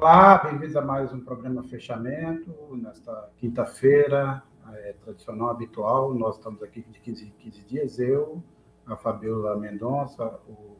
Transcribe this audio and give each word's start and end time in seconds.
Olá, 0.00 0.38
bem-vindos 0.38 0.76
a 0.76 0.80
mais 0.80 1.12
um 1.12 1.18
programa 1.18 1.64
Fechamento, 1.64 2.54
nesta 2.76 3.32
quinta-feira, 3.36 4.40
é, 4.72 4.92
tradicional, 4.92 5.48
habitual. 5.50 6.14
Nós 6.14 6.36
estamos 6.36 6.62
aqui 6.62 6.82
de 6.82 7.00
15 7.00 7.26
em 7.26 7.30
15 7.30 7.62
dias, 7.64 7.98
eu, 7.98 8.40
a 8.86 8.96
Fabiola 8.96 9.56
Mendonça, 9.56 10.24
o 10.46 10.76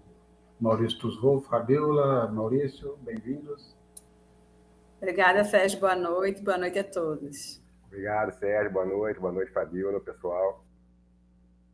Maurício 0.61 1.01
Tusvol. 1.01 1.41
Fabiola, 1.41 2.29
Maurício, 2.29 2.96
bem-vindos. 2.99 3.77
Obrigada, 4.99 5.43
Sérgio. 5.43 5.80
Boa 5.80 5.96
noite. 5.96 6.41
Boa 6.41 6.57
noite 6.57 6.79
a 6.79 6.85
todos. 6.85 7.61
Obrigado, 7.89 8.30
Sérgio. 8.39 8.73
Boa 8.73 8.87
noite. 8.87 9.19
Boa 9.19 9.32
noite, 9.32 9.50
Fabiola, 9.50 9.98
pessoal. 9.98 10.64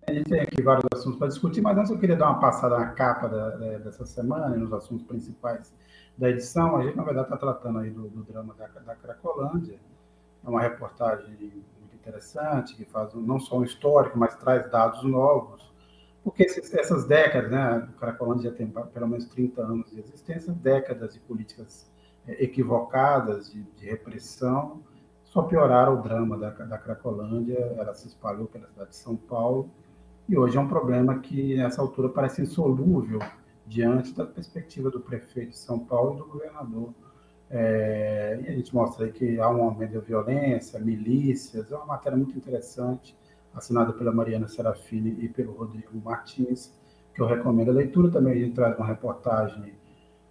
A 0.07 0.13
gente 0.13 0.29
tem 0.29 0.41
aqui 0.41 0.63
vários 0.63 0.85
assuntos 0.93 1.19
para 1.19 1.29
discutir, 1.29 1.63
mas 1.63 1.79
antes 1.79 1.91
eu 1.91 1.99
queria 1.99 2.17
dar 2.17 2.31
uma 2.31 2.39
passada 2.39 2.79
na 2.79 2.89
capa 2.89 3.27
da, 3.27 3.51
dessa 3.79 4.05
semana 4.05 4.55
nos 4.55 4.73
assuntos 4.73 5.07
principais 5.07 5.75
da 6.17 6.29
edição. 6.29 6.77
A 6.77 6.83
gente, 6.83 6.97
na 6.97 7.03
verdade, 7.03 7.27
está 7.27 7.39
tratando 7.39 7.79
aí 7.79 7.91
do, 7.91 8.09
do 8.09 8.23
drama 8.23 8.55
da, 8.55 8.67
da, 8.67 8.95
Cracolândia. 8.95 9.79
É 10.45 10.49
uma 10.49 10.61
reportagem 10.61 11.31
muito 11.31 11.95
interessante, 11.95 12.77
que 12.77 12.85
faz 12.85 13.15
não 13.15 13.41
só 13.41 13.59
um 13.59 13.65
histórico, 13.65 14.19
mas 14.19 14.35
traz 14.35 14.71
dados 14.71 15.03
novos. 15.05 15.73
Porque 16.23 16.43
esses, 16.43 16.73
essas 16.75 17.07
décadas, 17.07 17.51
né, 17.51 17.89
o 17.95 17.99
Cracolândia 17.99 18.51
já 18.51 18.57
tem 18.57 18.67
pelo 18.67 19.09
menos 19.09 19.25
30 19.27 19.63
anos 19.63 19.91
de 19.91 20.01
existência, 20.01 20.53
décadas 20.53 21.15
de 21.15 21.21
políticas 21.21 21.91
é, 22.29 22.45
equivocadas, 22.45 23.51
de, 23.51 23.63
de 23.63 23.87
repressão, 23.87 24.83
só 25.25 25.43
pioraram 25.43 25.99
o 25.99 26.03
drama 26.03 26.37
da, 26.37 26.51
da 26.51 26.79
Cracolândia, 26.79 27.59
ela 27.79 27.95
se 27.95 28.07
espalhou 28.07 28.47
pela 28.47 28.67
cidade 28.69 28.91
de 28.91 28.97
São 28.97 29.17
Paulo, 29.17 29.71
e 30.29 30.37
hoje 30.37 30.57
é 30.57 30.61
um 30.61 30.69
problema 30.69 31.19
que, 31.19 31.57
nessa 31.57 31.83
altura, 31.83 32.09
parece 32.09 32.43
insolúvel 32.43 33.19
diante 33.67 34.15
da 34.15 34.25
perspectiva 34.25 34.91
do 34.91 35.01
prefeito 35.01 35.51
de 35.51 35.59
São 35.59 35.79
Paulo 35.79 36.15
e 36.15 36.19
do 36.19 36.27
governador. 36.27 36.95
É, 37.51 38.41
e 38.43 38.49
a 38.49 38.53
gente 38.53 38.75
mostra 38.75 39.05
aí 39.05 39.13
que 39.13 39.39
há 39.39 39.49
um 39.49 39.63
aumento 39.63 39.95
da 39.95 40.01
violência, 40.01 40.79
milícias, 40.81 41.71
é 41.71 41.77
uma 41.77 41.87
matéria 41.87 42.17
muito 42.17 42.37
interessante, 42.37 43.17
assinada 43.55 43.93
pela 43.93 44.13
Mariana 44.13 44.49
Serafini 44.49 45.17
e 45.21 45.29
pelo 45.29 45.53
Rodrigo 45.53 45.97
Martins, 46.03 46.73
que 47.15 47.21
eu 47.21 47.27
recomendo 47.27 47.71
a 47.71 47.75
leitura. 47.75 48.11
Também 48.11 48.33
a 48.33 48.37
gente 48.37 48.55
traz 48.55 48.77
uma 48.77 48.87
reportagem 48.87 49.75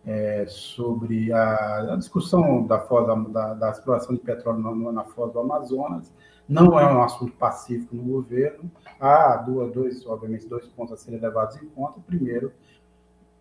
é, 0.05 0.45
sobre 0.47 1.31
a, 1.31 1.93
a, 1.93 1.95
discussão 1.95 2.65
da, 2.65 2.79
foz, 2.79 3.07
da, 3.31 3.53
da, 3.53 3.69
exploração 3.69 4.15
de 4.15 4.21
petróleo 4.21 4.59
na, 4.59 4.91
na 4.91 5.03
foz 5.05 5.31
do 5.31 5.39
Amazonas, 5.39 6.11
não 6.47 6.79
é 6.79 6.93
um 6.93 7.01
assunto 7.01 7.33
pacífico 7.33 7.95
no 7.95 8.03
governo. 8.03 8.69
Há 8.99 9.37
duas, 9.37 9.71
dois, 9.73 10.05
obviamente, 10.05 10.47
dois 10.47 10.67
pontos 10.67 10.93
a 10.93 10.97
serem 10.97 11.19
levados 11.19 11.55
em 11.61 11.65
conta. 11.67 11.99
Primeiro, 12.05 12.51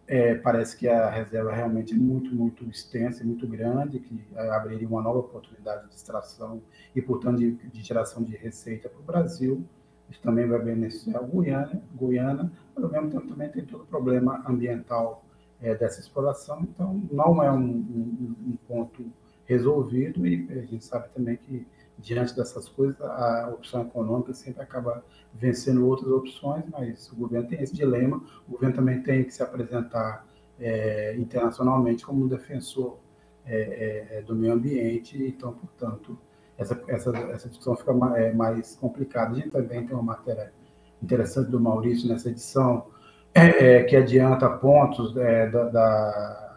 é, 0.06 0.34
parece 0.34 0.76
que 0.76 0.88
a 0.88 1.08
reserva 1.08 1.52
realmente 1.52 1.94
é 1.94 1.96
muito, 1.96 2.34
muito 2.34 2.64
extensa, 2.68 3.24
muito 3.24 3.46
grande, 3.46 3.98
que 3.98 4.24
abriria 4.36 4.86
uma 4.88 5.02
nova 5.02 5.20
oportunidade 5.20 5.88
de 5.88 5.94
extração 5.94 6.62
e, 6.94 7.00
portanto, 7.00 7.38
de, 7.38 7.52
de 7.52 7.82
geração 7.82 8.22
de 8.22 8.36
receita 8.36 8.88
para 8.88 9.00
o 9.00 9.04
Brasil. 9.04 9.64
Isso 10.10 10.20
também 10.20 10.46
vai 10.46 10.60
beneficiar 10.60 11.22
a 11.22 11.26
Guiana, 11.26 11.82
Guiana, 11.94 12.52
mas 12.74 12.84
ao 12.84 12.90
mesmo 12.90 13.10
tempo 13.10 13.26
também 13.28 13.48
tem 13.48 13.64
todo 13.64 13.84
o 13.84 13.86
problema 13.86 14.42
ambiental 14.46 15.24
é, 15.60 15.74
dessa 15.74 16.00
exploração. 16.00 16.60
Então, 16.62 17.02
não 17.10 17.42
é 17.42 17.50
um, 17.50 17.64
um, 17.64 18.34
um 18.48 18.56
ponto 18.68 19.04
resolvido 19.46 20.26
e 20.26 20.46
a 20.50 20.66
gente 20.66 20.84
sabe 20.84 21.08
também 21.14 21.36
que 21.36 21.66
diante 22.02 22.34
dessas 22.34 22.68
coisas, 22.68 23.00
a 23.00 23.50
opção 23.54 23.82
econômica 23.82 24.34
sempre 24.34 24.62
acaba 24.62 25.04
vencendo 25.32 25.86
outras 25.86 26.10
opções, 26.10 26.64
mas 26.70 27.10
o 27.10 27.16
governo 27.16 27.48
tem 27.48 27.62
esse 27.62 27.74
dilema. 27.74 28.22
O 28.46 28.52
governo 28.52 28.74
também 28.74 29.02
tem 29.02 29.24
que 29.24 29.30
se 29.30 29.42
apresentar 29.42 30.26
é, 30.58 31.14
internacionalmente 31.16 32.04
como 32.04 32.24
um 32.24 32.28
defensor 32.28 32.98
é, 33.46 34.18
é, 34.18 34.22
do 34.22 34.34
meio 34.34 34.52
ambiente, 34.52 35.16
então, 35.24 35.52
portanto, 35.52 36.18
essa, 36.58 36.80
essa, 36.88 37.16
essa 37.16 37.48
discussão 37.48 37.76
fica 37.76 37.92
mais, 37.92 38.22
é, 38.22 38.32
mais 38.32 38.76
complicada. 38.76 39.32
A 39.32 39.34
gente 39.34 39.50
também 39.50 39.86
tem 39.86 39.94
uma 39.94 40.02
matéria 40.02 40.52
interessante 41.02 41.50
do 41.50 41.58
Maurício 41.58 42.08
nessa 42.08 42.28
edição, 42.28 42.86
é, 43.34 43.78
é, 43.78 43.84
que 43.84 43.96
adianta 43.96 44.48
pontos 44.48 45.14
da, 45.14 45.46
da, 45.46 46.52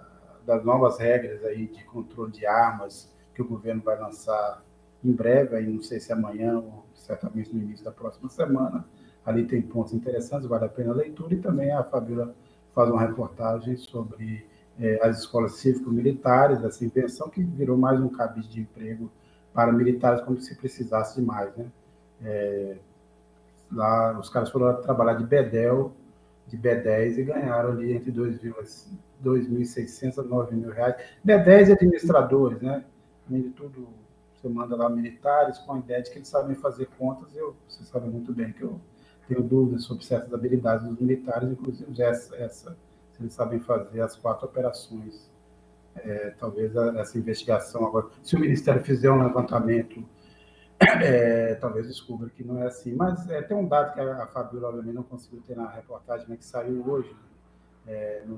das 0.46 0.64
novas 0.64 1.00
regras 1.00 1.44
aí 1.44 1.68
de 1.68 1.84
controle 1.86 2.31
de 2.31 2.46
armas 2.46 3.14
que 3.34 3.41
o 3.41 3.47
governo 3.47 3.81
vai 3.81 4.00
lançar 4.00 4.64
em 5.06 5.12
breve, 5.12 5.56
aí 5.56 5.68
não 5.68 5.82
sei 5.82 6.00
se 6.00 6.12
amanhã 6.12 6.58
ou 6.58 6.84
certamente 6.94 7.54
no 7.54 7.62
início 7.62 7.86
da 7.86 7.92
próxima 7.92 8.30
semana. 8.30 8.86
Ali 9.26 9.46
tem 9.46 9.62
pontos 9.62 9.94
interessantes, 9.94 10.48
vale 10.48 10.66
a 10.66 10.70
pena 10.70 10.92
a 10.92 10.96
leitura, 10.96 11.34
e 11.34 11.38
também 11.38 11.72
a 11.72 11.84
Fabíola 11.84 12.36
faz 12.74 12.90
uma 12.90 13.02
reportagem 13.02 13.78
sobre 13.78 14.46
é, 14.80 15.00
as 15.02 15.20
escolas 15.20 15.54
cívico-militares, 15.54 16.64
essa 16.64 16.84
invenção 16.84 17.30
que 17.30 17.44
virou 17.44 17.78
mais 17.78 18.02
um 18.02 18.10
cabide 18.10 18.50
de 18.50 18.62
emprego 18.62 19.12
para 19.54 19.72
militares, 19.72 20.22
como 20.22 20.40
se 20.40 20.56
precisasse 20.56 21.20
de 21.20 21.26
mais. 21.26 21.56
Né? 21.56 21.68
É, 22.24 22.78
lá 23.72 24.20
os 24.20 24.30
caras 24.30 24.50
foram 24.50 24.82
trabalhar 24.82 25.14
de 25.14 25.24
Bedel, 25.24 25.94
de 26.48 26.58
B10 26.58 27.18
e 27.18 27.24
ganharam 27.24 27.72
ali 27.72 27.94
entre 27.94 28.12
2.600 28.12 30.20
a 30.20 30.24
9 30.24 30.72
reais. 30.72 30.96
B10 31.26 31.72
administradores, 31.72 32.62
né? 32.62 32.84
Além 33.28 33.44
de 33.44 33.50
tudo, 33.50 33.88
manda 34.50 34.76
lá 34.76 34.90
militares 34.90 35.58
com 35.60 35.74
a 35.74 35.80
ideia 35.80 36.02
de 36.02 36.12
que 36.12 36.18
eles 36.18 36.28
sabem 36.28 36.56
fazer 36.56 36.88
contas. 36.98 37.36
Eu, 37.36 37.56
você 37.68 37.84
sabe 37.84 38.08
muito 38.08 38.34
bem 38.34 38.52
que 38.52 38.64
eu 38.64 38.80
tenho 39.28 39.44
dúvidas 39.44 39.84
sobre 39.84 40.06
certas 40.06 40.34
habilidades 40.34 40.88
dos 40.88 41.00
militares, 41.00 41.50
inclusive 41.50 42.02
essa, 42.02 42.36
essa 42.36 42.78
se 43.12 43.22
eles 43.22 43.34
sabem 43.34 43.60
fazer 43.60 44.02
as 44.02 44.16
quatro 44.16 44.46
operações. 44.46 45.34
É, 45.96 46.32
talvez 46.38 46.76
essa 46.76 47.18
investigação 47.18 47.86
agora, 47.86 48.08
se 48.22 48.36
o 48.36 48.40
Ministério 48.40 48.84
fizer 48.84 49.10
um 49.10 49.24
levantamento, 49.24 50.04
é, 51.02 51.56
talvez 51.56 51.88
descubra 51.88 52.30
que 52.30 52.44
não 52.44 52.62
é 52.62 52.68
assim. 52.68 52.94
Mas 52.94 53.30
é, 53.30 53.42
tem 53.42 53.56
um 53.56 53.66
dado 53.66 53.94
que 53.94 54.02
a, 54.02 54.24
a 54.24 54.28
Fabiola, 54.28 54.68
obviamente, 54.68 54.96
não 54.96 55.04
conseguiu 55.04 55.42
ter 55.48 55.56
na 55.56 55.70
reportagem, 55.70 56.26
mas 56.28 56.40
que 56.40 56.46
saiu 56.46 56.86
hoje 56.86 57.16
é, 57.88 58.24
no, 58.26 58.38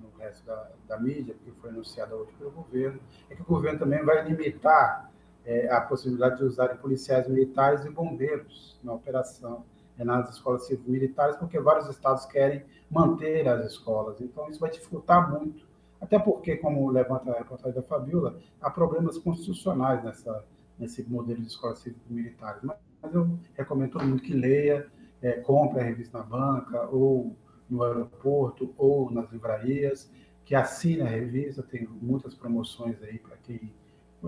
no 0.00 0.10
resto 0.18 0.44
da, 0.44 0.70
da, 0.86 0.98
mídia, 0.98 1.34
que 1.44 1.50
foi 1.52 1.70
anunciada 1.70 2.14
hoje 2.14 2.32
pelo 2.38 2.50
governo, 2.50 3.00
é 3.30 3.34
que 3.34 3.42
o 3.42 3.44
governo 3.44 3.78
também 3.78 4.04
vai 4.04 4.24
limitar 4.24 5.10
é, 5.44 5.70
a 5.70 5.80
possibilidade 5.80 6.38
de 6.38 6.44
usar 6.44 6.68
policiais 6.78 7.28
militares 7.28 7.84
e 7.84 7.90
bombeiros 7.90 8.78
na 8.82 8.92
operação 8.92 9.64
é, 9.98 10.04
nas 10.04 10.30
escolas 10.30 10.66
civis 10.66 10.86
militares, 10.86 11.36
porque 11.36 11.58
vários 11.58 11.88
estados 11.88 12.24
querem 12.26 12.64
manter 12.90 13.48
as 13.48 13.64
escolas. 13.66 14.20
Então, 14.20 14.48
isso 14.48 14.60
vai 14.60 14.70
dificultar 14.70 15.30
muito, 15.30 15.66
até 16.00 16.18
porque, 16.18 16.56
como 16.56 16.88
levanta 16.90 17.32
a 17.32 17.38
reportagem 17.38 17.74
da 17.74 17.82
Fabiola, 17.82 18.38
há 18.60 18.70
problemas 18.70 19.18
constitucionais 19.18 20.02
nessa, 20.04 20.44
nesse 20.78 21.02
modelo 21.02 21.40
de 21.40 21.48
escolas 21.48 21.80
civis 21.80 22.00
militares. 22.08 22.62
Mas, 22.62 22.76
mas 23.02 23.14
eu 23.14 23.38
recomendo 23.54 23.92
todo 23.92 24.04
mundo 24.04 24.22
que 24.22 24.32
leia, 24.32 24.86
é, 25.20 25.32
compre 25.40 25.80
a 25.80 25.84
revista 25.84 26.18
na 26.18 26.24
banca 26.24 26.88
ou 26.90 27.36
no 27.68 27.82
aeroporto 27.82 28.74
ou 28.76 29.10
nas 29.10 29.30
livrarias, 29.30 30.10
que 30.44 30.54
assine 30.54 31.02
a 31.02 31.06
revista, 31.06 31.62
tem 31.62 31.86
muitas 32.00 32.34
promoções 32.34 33.02
aí 33.02 33.18
para 33.18 33.36
quem 33.36 33.72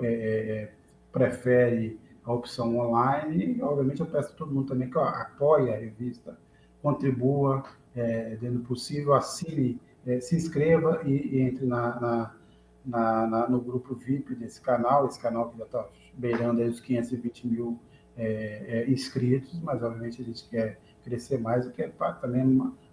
é, 0.02 0.06
é, 0.06 0.72
prefere 1.10 1.98
a 2.22 2.32
opção 2.32 2.78
online. 2.78 3.56
E, 3.56 3.62
obviamente, 3.62 4.00
eu 4.00 4.06
peço 4.06 4.32
a 4.32 4.36
todo 4.36 4.52
mundo 4.52 4.68
também 4.68 4.90
que 4.90 4.98
apoie 4.98 5.72
a 5.72 5.76
revista, 5.76 6.38
contribua 6.82 7.64
é, 7.94 8.36
dentro 8.36 8.58
do 8.58 8.64
possível, 8.64 9.14
assine, 9.14 9.80
é, 10.06 10.20
se 10.20 10.36
inscreva 10.36 11.02
e, 11.04 11.36
e 11.36 11.40
entre 11.40 11.66
na, 11.66 12.00
na, 12.00 12.34
na, 12.84 13.26
na, 13.26 13.48
no 13.48 13.60
grupo 13.60 13.94
VIP 13.94 14.34
desse 14.34 14.60
canal, 14.60 15.06
esse 15.06 15.18
canal 15.18 15.50
que 15.50 15.58
já 15.58 15.64
está 15.64 15.88
beirando 16.14 16.60
aí 16.60 16.68
os 16.68 16.80
520 16.80 17.46
mil 17.46 17.78
é, 18.16 18.64
é, 18.86 18.90
inscritos, 18.90 19.58
mas 19.60 19.82
obviamente 19.82 20.20
a 20.20 20.24
gente 20.24 20.48
quer 20.48 20.78
crescer 21.02 21.38
mais 21.38 21.66
e 21.66 21.70
quer 21.70 21.92
também 22.20 22.44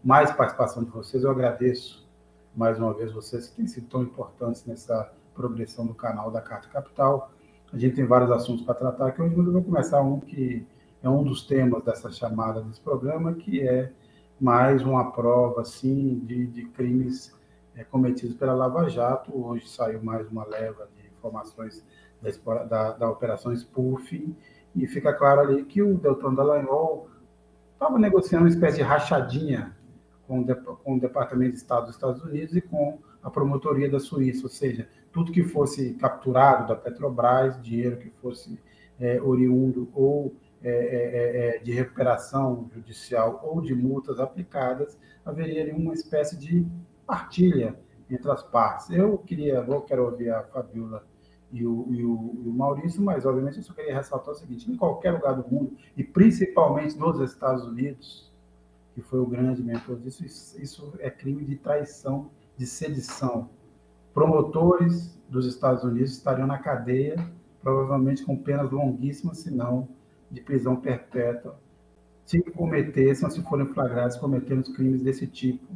mais 0.03 0.31
participação 0.31 0.84
de 0.84 0.90
vocês. 0.90 1.24
Eu 1.24 1.31
agradeço 1.31 2.08
mais 2.56 2.80
uma 2.80 2.94
vez 2.94 3.12
vocês 3.12 3.47
que 3.47 3.56
têm 3.56 3.68
sido 3.68 3.88
tão 3.88 4.02
importantes 4.02 4.66
nessa 4.66 5.11
progressão 5.35 5.85
do 5.85 5.94
canal 5.94 6.32
da 6.32 6.41
Carta 6.41 6.67
Capital. 6.70 7.32
A 7.72 7.78
gente 7.78 7.96
tem 7.96 8.05
vários 8.05 8.32
assuntos 8.32 8.66
para 8.66 8.73
tratar 8.73 9.08
aqui 9.08 9.22
hoje, 9.22 9.35
eu 9.35 9.52
vou 9.52 9.64
começar 9.64 10.02
um 10.02 10.20
que 10.20 10.66
é 11.03 11.09
um 11.09 11.23
dos 11.23 11.44
temas 11.46 11.84
dessa 11.84 12.11
chamada 12.11 12.61
desse 12.61 12.82
programa, 12.82 13.34
que 13.35 13.61
é 13.61 13.91
mais 14.40 14.82
uma 14.82 15.11
prova 15.11 15.61
assim 15.61 16.20
de, 16.26 16.47
de 16.47 16.66
crimes 16.66 17.34
é, 17.76 17.84
cometidos 17.84 18.35
pela 18.35 18.53
Lava 18.53 18.90
Jato. 18.90 19.32
Hoje 19.34 19.67
saiu 19.67 20.02
mais 20.02 20.28
uma 20.29 20.46
leva 20.46 20.90
de 20.96 21.08
informações 21.08 21.85
da, 22.22 22.64
da, 22.64 22.91
da 22.93 23.09
operação 23.09 23.55
Spoofing, 23.55 24.35
e 24.76 24.88
fica 24.88 25.14
claro 25.14 25.41
ali 25.41 25.64
que 25.64 25.82
o 25.82 25.97
Deltan 25.97 26.34
Dallagnol 26.34 27.09
estava 27.73 28.00
negociando 28.00 28.46
uma 28.46 28.50
espécie 28.50 28.78
de 28.78 28.84
rachadinha 28.84 29.77
com 30.28 30.46
com 30.84 30.96
o 30.96 31.00
Departamento 31.00 31.52
de 31.52 31.58
Estado 31.58 31.85
dos 31.85 31.96
Estados 31.96 32.22
Unidos 32.22 32.56
e 32.56 32.62
com 32.62 33.00
a 33.24 33.29
promotoria 33.29 33.90
da 33.90 34.00
Suíça, 34.00 34.44
ou 34.44 34.50
seja, 34.50 34.88
tudo 35.12 35.32
que 35.32 35.44
fosse 35.44 35.94
capturado 35.96 36.68
da 36.68 36.76
Petrobras, 36.76 37.62
dinheiro 37.62 37.97
que 37.97 38.09
fosse 38.22 38.59
é, 39.00 39.22
oriundo 39.22 39.90
ou 39.94 40.35
é, 40.64 40.70
é, 40.70 41.56
é, 41.56 41.59
de 41.59 41.72
recuperação 41.72 42.70
judicial 42.74 43.41
ou 43.44 43.62
de 43.62 43.76
multas 43.76 44.20
aplicadas, 44.20 44.97
haveria 45.26 45.74
uma 45.76 45.94
espécie 45.94 46.38
de 46.38 46.66
partilha 47.06 47.78
entre 48.09 48.29
as 48.32 48.44
partes. 48.44 48.90
Eu 48.90 49.18
queria, 49.20 49.62
vou 49.62 49.82
quero 49.82 50.06
ouvir 50.06 50.29
a 50.29 50.44
Fabiola 50.44 51.06
e 51.52 51.66
o, 51.66 51.88
e, 51.90 52.03
o, 52.03 52.41
e 52.44 52.50
o, 52.50 52.53
Maurício, 52.53 53.02
mas 53.02 53.26
obviamente 53.26 53.58
eu 53.58 53.64
só 53.64 53.74
queria 53.74 53.96
ressaltar 53.96 54.34
o 54.34 54.38
seguinte: 54.38 54.70
em 54.70 54.76
qualquer 54.76 55.12
lugar 55.12 55.34
do 55.35 55.47
mundo, 55.50 55.78
e 55.96 56.03
principalmente 56.03 56.97
nos 56.97 57.20
Estados 57.20 57.64
Unidos, 57.66 58.27
que 58.97 59.02
foi 59.03 59.20
o 59.20 59.28
grande 59.28 59.61
mentor 59.61 59.99
disso, 59.99 60.26
isso, 60.26 60.96
é 60.97 61.08
crime 61.08 61.46
de 61.46 61.55
traição, 61.55 62.32
de 62.58 62.66
sedição. 62.66 63.47
Promotores 64.11 65.16
dos 65.29 65.46
Estados 65.46 65.84
Unidos 65.84 66.14
estariam 66.14 66.47
na 66.47 66.58
cadeia, 66.58 67.16
provavelmente 67.61 68.26
com 68.26 68.35
penas 68.35 68.72
longuíssimas, 68.72 69.38
se 69.38 69.52
não 69.52 69.88
de 70.32 70.41
prisão 70.41 70.78
perpétua, 70.78 71.59
se 72.26 72.41
cometessem, 72.41 73.29
se 73.29 73.44
forem 73.44 73.67
flagrados 73.67 74.17
cometendo 74.17 74.73
crimes 74.73 75.03
desse 75.03 75.28
tipo. 75.28 75.67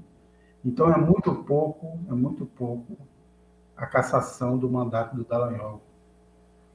Então 0.65 0.91
é 0.91 0.97
muito 0.97 1.31
pouco, 1.43 1.99
é 2.09 2.13
muito 2.13 2.47
pouco 2.47 2.97
a 3.77 3.85
cassação 3.85 4.57
do 4.57 4.67
mandato 4.67 5.15
do 5.15 5.23
Dallagnol. 5.23 5.79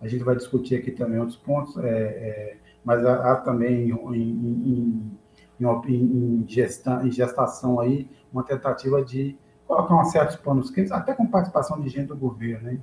A 0.00 0.06
gente 0.06 0.22
vai 0.22 0.36
discutir 0.36 0.76
aqui 0.76 0.92
também 0.92 1.18
outros 1.18 1.38
pontos, 1.38 1.76
é, 1.78 1.88
é, 1.88 2.56
mas 2.84 3.04
há, 3.04 3.32
há 3.32 3.36
também 3.38 3.90
em, 3.90 4.14
em, 4.14 5.18
em, 5.60 6.44
gesta, 6.46 7.02
em 7.04 7.10
gestação 7.10 7.80
aí 7.80 8.08
uma 8.32 8.42
tentativa 8.42 9.02
de 9.02 9.36
colocar 9.66 9.96
um 9.96 10.04
certos 10.04 10.36
panos 10.36 10.70
quentes, 10.70 10.92
até 10.92 11.14
com 11.14 11.26
participação 11.26 11.80
de 11.80 11.88
gente 11.88 12.08
do 12.08 12.16
governo, 12.16 12.70
né? 12.70 12.80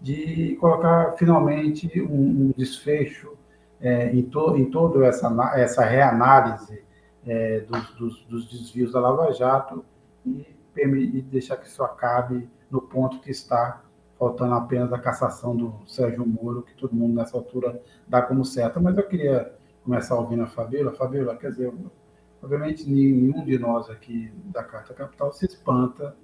de 0.00 0.56
colocar 0.60 1.12
finalmente 1.12 2.00
um, 2.00 2.48
um 2.48 2.52
desfecho 2.56 3.36
é, 3.80 4.10
em, 4.14 4.22
to, 4.22 4.56
em 4.56 4.70
toda 4.70 5.04
essa, 5.06 5.28
essa 5.54 5.84
reanálise 5.84 6.82
é, 7.26 7.60
dos, 7.60 7.94
dos, 7.94 8.24
dos, 8.24 8.50
desvios 8.50 8.92
da 8.92 9.00
Lava 9.00 9.32
Jato 9.32 9.84
e, 10.24 10.46
e 10.76 11.22
deixar 11.22 11.56
que 11.56 11.66
isso 11.66 11.82
acabe 11.82 12.48
no 12.70 12.80
ponto 12.80 13.20
que 13.20 13.30
está, 13.30 13.82
faltando 14.18 14.54
apenas 14.54 14.92
a 14.92 14.98
cassação 14.98 15.56
do 15.56 15.74
Sérgio 15.86 16.26
Moro, 16.26 16.62
que 16.62 16.74
todo 16.74 16.94
mundo 16.94 17.14
nessa 17.14 17.36
altura 17.36 17.82
dá 18.06 18.20
como 18.20 18.44
certa. 18.44 18.78
Mas 18.78 18.96
eu 18.96 19.08
queria 19.08 19.52
começar 19.82 20.14
ouvindo 20.14 20.42
a 20.42 20.46
Fabíola. 20.46 20.92
Fabíola, 20.92 21.36
quer 21.36 21.50
dizer, 21.50 21.72
obviamente 22.42 22.88
nenhum 22.88 23.44
de 23.44 23.58
nós 23.58 23.88
aqui 23.90 24.32
da 24.46 24.62
Carta 24.64 24.94
Capital 24.94 25.32
se 25.32 25.46
espanta, 25.46 26.16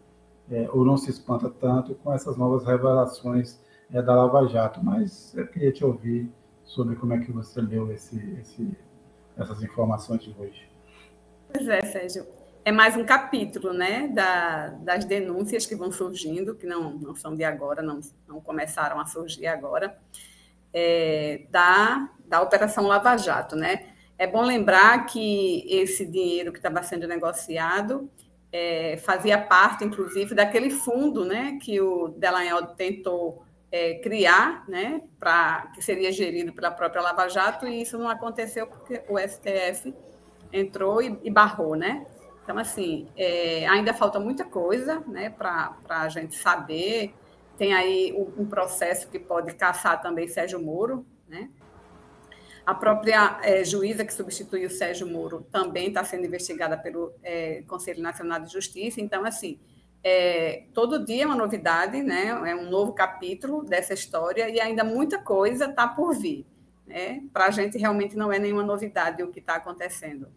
é, 0.51 0.69
ou 0.73 0.85
não 0.85 0.97
se 0.97 1.11
espanta 1.11 1.51
tanto 1.51 1.95
com 1.97 2.13
essas 2.13 2.37
novas 2.37 2.65
revelações 2.65 3.61
é, 3.93 4.01
da 4.01 4.15
Lava 4.15 4.47
Jato, 4.49 4.83
mas 4.83 5.35
eu 5.37 5.47
queria 5.47 5.73
te 5.73 5.85
ouvir 5.85 6.31
sobre 6.65 6.97
como 6.97 7.15
é 7.15 7.19
que 7.19 7.33
você 7.33 7.61
leu 7.61 7.91
esse, 7.93 8.19
esse, 8.41 8.77
essas 9.37 9.63
informações 9.63 10.23
de 10.23 10.35
hoje. 10.39 10.71
Pois 11.53 11.69
é, 11.69 11.81
Sérgio 11.83 12.27
é 12.67 12.73
mais 12.73 12.97
um 12.97 13.05
capítulo 13.05 13.73
né, 13.73 14.09
da, 14.09 14.71
das 14.81 15.05
denúncias 15.05 15.65
que 15.65 15.77
vão 15.77 15.93
surgindo, 15.93 16.57
que 16.57 16.67
não, 16.67 16.99
não 16.99 17.15
são 17.15 17.37
de 17.37 17.45
agora, 17.45 17.81
não, 17.81 18.01
não 18.27 18.41
começaram 18.41 18.99
a 18.99 19.07
surgir 19.07 19.47
agora, 19.47 19.97
é, 20.73 21.47
da, 21.49 22.11
da 22.27 22.43
Operação 22.43 22.89
Lava 22.89 23.17
Jato. 23.17 23.55
Né? 23.55 23.87
É 24.19 24.27
bom 24.27 24.43
lembrar 24.43 25.07
que 25.07 25.65
esse 25.69 26.07
dinheiro 26.07 26.53
que 26.53 26.59
estava 26.59 26.83
sendo 26.83 27.07
negociado 27.07 28.11
é, 28.51 28.97
fazia 28.99 29.39
parte, 29.39 29.85
inclusive, 29.85 30.35
daquele 30.35 30.71
fundo 30.71 31.25
né, 31.25 31.59
que 31.61 31.81
o 31.81 32.09
Delanhol 32.09 32.67
tentou 32.69 33.45
é, 33.71 33.97
criar, 33.97 34.65
né, 34.69 35.03
pra, 35.19 35.71
que 35.75 35.83
seria 35.83 36.11
gerido 36.11 36.53
pela 36.53 36.71
própria 36.71 37.03
Lava 37.03 37.29
Jato, 37.29 37.67
e 37.67 37.83
isso 37.83 37.99
não 37.99 38.09
aconteceu 38.09 38.67
porque 38.67 39.03
o 39.09 39.19
STF 39.19 39.95
entrou 40.51 41.03
e, 41.03 41.19
e 41.23 41.31
barrou, 41.31 41.75
né? 41.75 42.07
Então, 42.43 42.57
assim, 42.59 43.09
é, 43.17 43.67
ainda 43.67 43.93
falta 43.93 44.21
muita 44.21 44.45
coisa 44.45 45.03
né, 45.09 45.29
para 45.31 45.77
a 45.89 46.09
gente 46.09 46.37
saber. 46.37 47.13
Tem 47.59 47.75
aí 47.75 48.15
um 48.39 48.47
processo 48.47 49.09
que 49.09 49.19
pode 49.19 49.53
caçar 49.55 50.01
também 50.01 50.29
Sérgio 50.29 50.63
Moro, 50.63 51.05
né? 51.29 51.51
A 52.67 52.75
própria 52.75 53.39
é, 53.45 53.65
juíza 53.65 54.05
que 54.05 54.13
substituiu 54.13 54.69
Sérgio 54.69 55.07
Moro 55.07 55.47
também 55.53 55.87
está 55.87 56.03
sendo 56.03 56.27
investigada 56.27 56.77
pelo 56.77 57.15
é, 57.23 57.63
Conselho 57.63 58.03
Nacional 58.03 58.41
de 58.41 58.53
Justiça. 58.53 59.01
Então, 59.01 59.25
assim, 59.25 59.61
é, 60.03 60.65
todo 60.75 61.05
dia 61.05 61.23
é 61.23 61.27
uma 61.27 61.37
novidade, 61.37 62.03
né? 62.03 62.27
É 62.27 62.57
um 62.57 62.69
novo 62.69 62.93
capítulo 62.93 63.65
dessa 63.65 63.95
história 63.95 64.49
e 64.49 64.61
ainda 64.61 64.83
muita 64.83 65.17
coisa 65.19 65.67
está 65.67 65.87
por 65.87 66.13
vir. 66.13 66.45
Né? 66.85 67.23
Para 67.33 67.47
a 67.47 67.51
gente 67.51 67.79
realmente 67.79 68.17
não 68.17 68.33
é 68.33 68.39
nenhuma 68.39 68.63
novidade 68.63 69.23
o 69.23 69.31
que 69.31 69.39
está 69.39 69.57
acontecendo. 69.57 70.29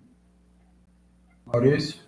Maurício? 1.45 2.07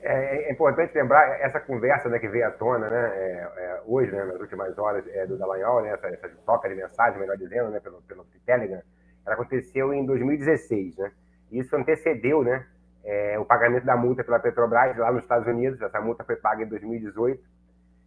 É, 0.00 0.48
é, 0.48 0.52
importante 0.52 0.92
lembrar 0.96 1.40
essa 1.40 1.60
conversa 1.60 2.08
né, 2.08 2.18
que 2.18 2.26
veio 2.28 2.46
à 2.46 2.50
tona 2.50 2.90
né, 2.90 3.12
é, 3.14 3.52
é, 3.56 3.82
hoje, 3.86 4.10
né, 4.10 4.24
nas 4.24 4.40
últimas 4.40 4.76
horas 4.76 5.06
é, 5.06 5.24
do 5.26 5.38
Dallagnol, 5.38 5.82
né, 5.82 5.90
essa, 5.90 6.08
essa 6.08 6.28
troca 6.44 6.68
de 6.68 6.74
mensagem, 6.74 7.20
melhor 7.20 7.36
dizendo, 7.36 7.70
né, 7.70 7.78
pelo, 7.78 8.02
pelo 8.02 8.26
Telegram, 8.44 8.82
ela 9.24 9.34
aconteceu 9.34 9.92
em 9.92 10.04
2016. 10.04 10.96
Né? 10.96 11.12
Isso 11.50 11.76
antecedeu 11.76 12.42
né, 12.42 12.66
é, 13.04 13.38
o 13.38 13.44
pagamento 13.44 13.84
da 13.84 13.96
multa 13.96 14.24
pela 14.24 14.38
Petrobras 14.38 14.96
lá 14.96 15.12
nos 15.12 15.22
Estados 15.22 15.46
Unidos. 15.46 15.80
Essa 15.80 16.00
multa 16.00 16.24
foi 16.24 16.36
paga 16.36 16.62
em 16.62 16.66
2018. 16.66 17.42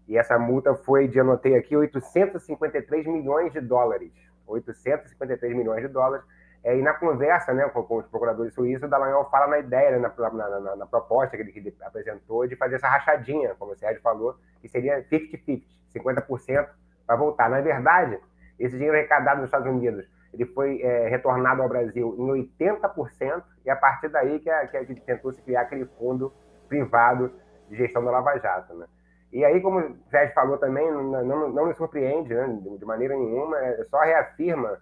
E 0.08 0.18
essa 0.18 0.38
multa 0.38 0.76
foi, 0.76 1.08
de 1.08 1.20
anotei 1.20 1.56
aqui, 1.56 1.76
853 1.76 3.08
milhões 3.08 3.52
de 3.52 3.60
dólares. 3.60 4.12
853 4.48 5.56
milhões 5.56 5.82
de 5.82 5.88
dólares 5.88 6.24
é, 6.66 6.76
e 6.76 6.82
na 6.82 6.96
conversa 6.96 7.54
né, 7.54 7.70
com, 7.70 7.84
com 7.84 7.98
os 7.98 8.08
procuradores 8.08 8.52
suíços, 8.56 8.88
o 8.88 8.90
Dallagnol 8.90 9.30
fala 9.30 9.46
na 9.46 9.60
ideia, 9.60 10.00
né, 10.00 10.12
na, 10.18 10.30
na, 10.32 10.60
na, 10.60 10.76
na, 10.76 10.86
proposta 10.88 11.38
que 11.38 11.44
ele, 11.44 11.52
que 11.52 11.60
ele, 11.60 11.76
apresentou 11.80 12.48
de 12.48 12.56
fazer 12.56 12.78
essa 12.78 12.88
rachadinha, 12.88 13.54
como 13.60 13.74
o 13.74 13.76
Sérgio 13.76 14.02
falou, 14.02 14.36
que 14.60 14.68
seria 14.68 15.04
50-50, 15.04 15.62
50% 15.96 16.68
para 17.06 17.16
voltar. 17.16 17.52
Na 17.52 17.62
verdade, 17.62 18.20
esse 18.58 18.76
dinheiro 18.76 18.98
arrecadado 18.98 19.42
nos 19.42 19.48
Estados 19.48 19.68
Unidos 19.68 20.08
ele 20.36 20.46
foi 20.48 20.82
é, 20.82 21.08
retornado 21.08 21.62
ao 21.62 21.70
Brasil 21.70 22.14
em 22.20 22.48
80%, 22.60 23.44
e 23.66 23.70
a 23.70 23.76
partir 23.76 24.10
daí 24.10 24.40
que 24.40 24.50
a, 24.50 24.68
que 24.68 24.78
a 24.78 24.84
gente 24.84 25.02
tentou 25.02 25.32
se 25.32 25.42
criar 25.42 25.62
aquele 25.62 25.86
fundo 25.98 26.32
privado 26.68 27.32
de 27.70 27.78
gestão 27.78 28.04
da 28.04 28.12
Lava 28.12 28.38
Jato. 28.38 28.74
Né? 28.74 28.86
E 29.32 29.44
aí, 29.46 29.62
como 29.62 29.80
o 29.80 29.98
Sérgio 30.10 30.36
falou 30.36 30.58
também, 30.58 30.92
não, 30.92 31.24
não, 31.24 31.50
não 31.50 31.66
nos 31.68 31.78
surpreende 31.78 32.34
né, 32.34 32.60
de 32.78 32.86
maneira 32.86 33.16
nenhuma, 33.16 33.58
é, 33.58 33.84
só 33.86 34.02
reafirma 34.02 34.78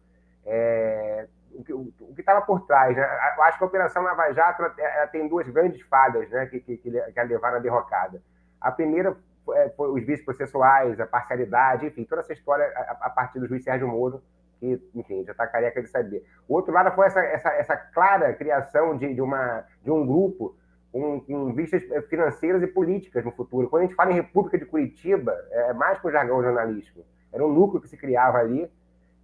é, 0.45 1.27
o 1.69 2.13
que 2.15 2.21
estava 2.21 2.41
por 2.41 2.65
trás. 2.65 2.97
Né? 2.97 3.03
Eu 3.37 3.43
acho 3.43 3.59
que 3.59 3.63
a 3.63 3.67
Operação 3.67 4.01
Lava 4.01 4.33
Jato 4.33 4.63
tem 5.11 5.27
duas 5.27 5.47
grandes 5.47 5.81
fadas 5.83 6.27
né, 6.31 6.47
que, 6.47 6.59
que, 6.59 6.77
que 6.77 7.19
a 7.19 7.23
levaram 7.23 7.57
à 7.57 7.59
derrocada. 7.59 8.21
A 8.59 8.71
primeira 8.71 9.15
foi, 9.45 9.69
foi 9.69 9.89
os 9.91 10.05
vícios 10.05 10.25
processuais, 10.25 10.99
a 10.99 11.05
parcialidade, 11.05 11.85
enfim, 11.85 12.05
toda 12.05 12.21
essa 12.21 12.33
história 12.33 12.65
a, 12.75 13.07
a 13.07 13.09
partir 13.11 13.39
do 13.39 13.47
juiz 13.47 13.63
Sérgio 13.63 13.87
Moro, 13.87 14.23
que, 14.63 14.81
enfim, 14.95 15.25
já 15.25 15.33
está 15.33 15.45
careca 15.45 15.81
de 15.81 15.89
saber. 15.89 16.23
O 16.47 16.55
outro 16.55 16.73
lado 16.73 16.95
foi 16.95 17.07
essa, 17.07 17.19
essa, 17.19 17.49
essa 17.49 17.75
clara 17.75 18.33
criação 18.33 18.95
de, 18.95 19.13
de, 19.13 19.21
uma, 19.21 19.65
de 19.83 19.91
um 19.91 20.07
grupo 20.07 20.55
com, 20.89 21.19
com 21.19 21.53
vistas 21.53 21.83
financeiras 22.07 22.63
e 22.63 22.67
políticas 22.67 23.25
no 23.25 23.31
futuro. 23.31 23.69
Quando 23.69 23.81
a 23.83 23.85
gente 23.87 23.95
fala 23.95 24.11
em 24.11 24.15
República 24.15 24.57
de 24.57 24.65
Curitiba, 24.65 25.37
é 25.51 25.73
mais 25.73 25.99
que 25.99 26.07
o 26.07 26.11
jargão 26.11 26.41
jornalístico. 26.41 27.03
Era 27.33 27.45
um 27.45 27.51
núcleo 27.51 27.81
que 27.81 27.89
se 27.89 27.97
criava 27.97 28.37
ali 28.37 28.71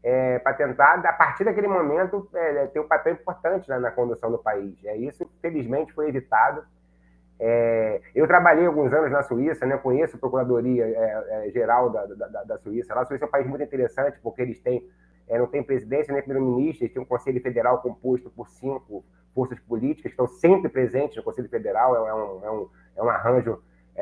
é, 0.04 0.40
para 0.40 0.54
tentar, 0.54 0.96
a 1.06 1.14
partir 1.14 1.46
daquele 1.46 1.68
momento, 1.68 2.28
é, 2.34 2.68
ter 2.68 2.82
um 2.82 2.88
papel 2.88 3.14
importante 3.14 3.70
né, 3.70 3.80
na 3.80 3.92
condução 3.92 4.30
do 4.30 4.40
país. 4.40 4.84
É, 4.84 4.98
isso, 4.98 5.26
felizmente, 5.42 5.94
foi 5.94 6.10
evitado. 6.10 6.66
É, 7.40 8.02
eu 8.14 8.28
trabalhei 8.28 8.66
alguns 8.66 8.92
anos 8.92 9.10
na 9.10 9.24
Suíça, 9.24 9.66
né, 9.66 9.78
conheço 9.78 10.18
a 10.18 10.20
Procuradoria 10.20 10.86
é, 10.86 11.48
é, 11.48 11.50
Geral 11.52 11.90
da, 11.90 12.06
da, 12.06 12.44
da, 12.44 12.58
Suíça. 12.58 12.94
Lá, 12.94 13.02
a 13.02 13.06
Suíça 13.06 13.24
é 13.24 13.28
um 13.28 13.32
país 13.32 13.48
muito 13.48 13.64
interessante, 13.64 14.20
porque 14.22 14.42
eles 14.42 14.60
têm, 14.60 14.86
é, 15.30 15.38
não 15.38 15.48
tem 15.48 15.64
presidência 15.64 16.14
nem 16.14 16.24
primeiro-ministro, 16.24 16.90
têm 16.90 17.02
um 17.02 17.06
Conselho 17.06 17.42
Federal 17.42 17.82
composto 17.82 18.30
por 18.32 18.50
cinco 18.50 19.06
forças 19.34 19.60
políticas, 19.60 20.12
que 20.12 20.22
estão 20.22 20.28
sempre 20.28 20.70
presentes 20.70 21.16
no 21.16 21.24
Conselho 21.24 21.48
Federal, 21.48 21.96
é, 21.96 22.14
um, 22.14 22.46
é, 22.46 22.52
um, 22.52 22.70
é 22.98 23.04
um 23.04 23.10
arranjo 23.10 23.62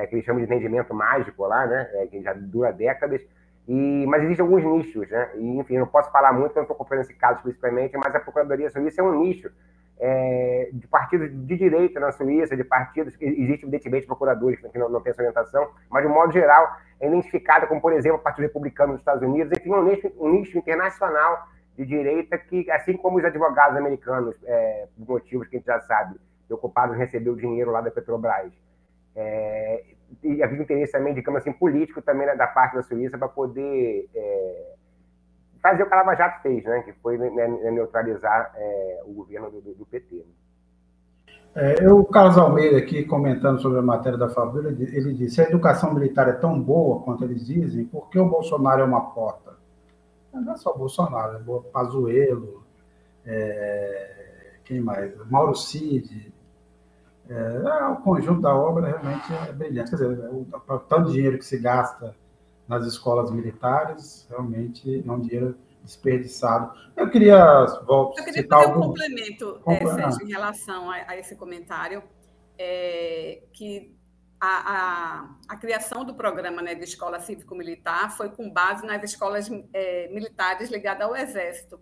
que 0.10 0.16
eles 0.16 0.26
chamam 0.26 0.40
de 0.40 0.46
entendimento 0.46 0.94
mágico 0.94 1.46
lá, 1.46 1.66
né, 1.66 2.08
que 2.12 2.22
já 2.22 2.32
dura 2.32 2.72
décadas. 2.72 3.22
E, 3.68 4.06
mas 4.08 4.24
existem 4.24 4.46
alguns 4.46 4.64
nichos, 4.64 5.10
né? 5.10 5.32
E, 5.36 5.58
enfim, 5.58 5.74
eu 5.74 5.82
não 5.82 5.88
posso 5.88 6.10
falar 6.12 6.32
muito, 6.32 6.52
eu 6.52 6.58
não 6.58 6.62
estou 6.62 6.76
acompanhando 6.76 7.04
esse 7.04 7.16
caso 7.16 7.40
especificamente, 7.40 7.98
mas 7.98 8.16
a 8.16 8.20
Procuradoria 8.20 8.70
Suíça 8.70 9.02
é 9.02 9.04
um 9.04 9.20
nicho 9.20 9.52
é, 10.00 10.70
de 10.72 10.88
partidos 10.88 11.30
de 11.32 11.58
direita 11.58 12.00
na 12.00 12.12
Suíça, 12.12 12.56
de 12.56 12.64
partidos, 12.64 13.14
existem 13.20 13.68
evidentemente 13.68 14.06
procuradores 14.06 14.60
que 14.60 14.78
não, 14.78 14.90
não 14.90 15.02
têm 15.02 15.12
essa 15.12 15.22
orientação, 15.22 15.70
mas 15.90 16.04
de 16.04 16.10
um 16.10 16.14
modo 16.14 16.32
geral 16.32 16.68
é 17.00 17.08
identificada 17.08 17.68
como, 17.68 17.82
por 17.82 17.94
exemplo, 17.94 18.18
o 18.18 18.22
Partido 18.22 18.44
Republicano 18.44 18.94
dos 18.94 19.02
Estados 19.02 19.28
Unidos, 19.28 19.52
enfim, 19.58 19.72
um 19.72 19.84
nicho, 19.84 20.12
um 20.20 20.30
nicho 20.30 20.58
internacional 20.58 21.48
de 21.76 21.86
direita 21.86 22.38
que, 22.38 22.70
assim 22.72 22.98
como 22.98 23.18
os 23.18 23.26
advogados 23.26 23.78
americanos, 23.78 24.36
é, 24.44 24.88
por 24.98 25.14
motivos 25.14 25.48
que 25.48 25.56
a 25.56 25.60
gente 25.60 25.68
já 25.68 25.80
sabe, 25.82 26.20
preocupados 26.48 26.96
em 26.96 27.00
receber 27.00 27.30
o 27.30 27.36
dinheiro 27.36 27.72
lá 27.72 27.82
da 27.82 27.92
Petrobras, 27.92 28.52
é, 29.16 29.84
e 30.24 30.42
havia 30.42 30.62
interesse 30.62 30.94
também, 30.94 31.14
digamos 31.14 31.42
assim, 31.42 31.52
político 31.52 32.02
também 32.02 32.26
né, 32.26 32.36
da 32.36 32.48
parte 32.48 32.76
da 32.76 32.84
Suíça 32.84 33.18
para 33.18 33.28
poder 33.28 34.08
é, 34.16 34.74
fazer 35.72 35.84
o 35.84 35.88
que 35.88 35.94
a 35.94 35.98
Lava 35.98 36.16
Jato 36.16 36.42
fez, 36.42 36.64
né, 36.64 36.82
que 36.82 36.94
foi 36.94 37.18
né, 37.18 37.30
né 37.30 37.72
neutralizar 37.72 38.52
é, 38.56 39.02
o 39.06 39.14
governo 39.14 39.50
do, 39.50 39.62
do 39.62 39.86
PT. 39.86 40.16
Né? 40.16 40.24
É, 41.56 41.92
o 41.92 42.04
Carlos 42.06 42.38
Almeida 42.38 42.78
aqui, 42.78 43.04
comentando 43.04 43.60
sobre 43.60 43.80
a 43.80 43.82
matéria 43.82 44.18
da 44.18 44.30
Fabíola, 44.30 44.70
ele 44.70 45.14
disse, 45.14 45.42
a 45.42 45.46
educação 45.46 45.94
militar 45.94 46.30
é 46.30 46.34
tão 46.34 46.60
boa 46.62 47.02
quanto 47.02 47.24
eles 47.24 47.46
dizem, 47.46 47.86
por 47.86 48.10
que 48.10 48.20
o 48.20 48.30
Bolsonaro 48.30 48.82
é 48.82 48.86
uma 48.86 49.10
porta? 49.12 49.58
Não 50.32 50.54
é 50.54 50.58
só 50.58 50.74
Bolsonaro, 50.74 51.38
é 51.38 51.72
Pazuello, 51.72 52.64
é, 53.26 54.52
quem 54.64 54.80
mais? 54.80 55.14
Mauro 55.30 55.56
Cid, 55.56 56.32
é, 57.30 57.86
o 57.88 57.98
conjunto 57.98 58.42
da 58.42 58.56
obra 58.56 58.88
realmente 58.88 59.34
é 59.50 59.52
brilhante. 59.52 59.90
Quer 59.90 59.96
dizer, 59.96 60.30
o, 60.30 60.48
o 60.68 60.80
tanto 60.80 61.12
dinheiro 61.12 61.38
que 61.38 61.46
se 61.46 61.58
gasta 61.58 62.16
nas 62.68 62.86
escolas 62.86 63.32
militares, 63.32 64.28
realmente 64.30 65.04
é 65.06 65.12
um 65.12 65.20
dinheiro 65.22 65.58
desperdiçado. 65.84 66.78
Eu 66.96 67.10
queria 67.10 67.66
voltar. 67.86 68.22
Eu 68.22 68.26
queria 68.26 68.48
fazer 68.48 68.66
algum... 68.66 68.80
um 68.80 68.88
complemento, 68.88 69.62
é, 69.68 69.86
Sérgio, 69.86 70.28
em 70.28 70.32
relação 70.32 70.92
a, 70.92 70.96
a 71.08 71.18
esse 71.18 71.36
comentário, 71.36 72.04
é, 72.58 73.44
que 73.54 73.96
a, 74.40 74.48
a, 74.48 75.36
a, 75.48 75.58
criação 75.58 76.04
do 76.04 76.14
programa 76.14 76.62
né, 76.62 76.76
de 76.76 76.84
escola 76.84 77.20
cívico-militar 77.20 78.16
foi 78.16 78.30
com 78.30 78.52
base 78.52 78.86
nas 78.86 79.02
escolas 79.04 79.50
é, 79.74 80.10
militares 80.10 80.70
ligadas 80.70 81.08
ao 81.08 81.16
Exército. 81.16 81.80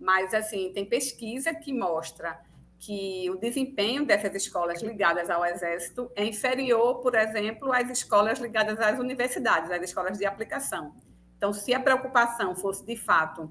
Mas, 0.00 0.32
assim, 0.32 0.72
tem 0.72 0.86
pesquisa 0.86 1.52
que 1.52 1.72
mostra 1.72 2.38
que 2.78 3.28
o 3.30 3.36
desempenho 3.36 4.06
dessas 4.06 4.34
escolas 4.34 4.80
ligadas 4.82 5.28
ao 5.28 5.44
Exército 5.44 6.10
é 6.14 6.24
inferior, 6.24 7.00
por 7.00 7.14
exemplo, 7.14 7.72
às 7.72 7.90
escolas 7.90 8.38
ligadas 8.38 8.78
às 8.78 8.98
universidades, 8.98 9.70
às 9.70 9.82
escolas 9.82 10.16
de 10.16 10.24
aplicação. 10.24 10.94
Então, 11.36 11.52
se 11.52 11.74
a 11.74 11.80
preocupação 11.80 12.54
fosse, 12.54 12.84
de 12.84 12.96
fato, 12.96 13.50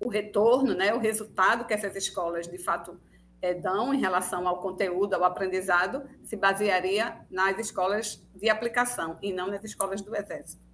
o 0.00 0.08
retorno, 0.08 0.74
né, 0.74 0.92
o 0.92 0.98
resultado 0.98 1.64
que 1.64 1.74
essas 1.74 1.94
escolas, 1.94 2.48
de 2.48 2.58
fato, 2.58 2.98
é, 3.42 3.54
dão 3.54 3.94
em 3.94 4.00
relação 4.00 4.46
ao 4.46 4.60
conteúdo, 4.60 5.14
ao 5.14 5.24
aprendizado, 5.24 6.02
se 6.24 6.36
basearia 6.36 7.16
nas 7.30 7.58
escolas 7.58 8.22
de 8.34 8.48
aplicação 8.48 9.18
e 9.22 9.32
não 9.32 9.48
nas 9.48 9.64
escolas 9.64 10.02
do 10.02 10.14
Exército. 10.14 10.69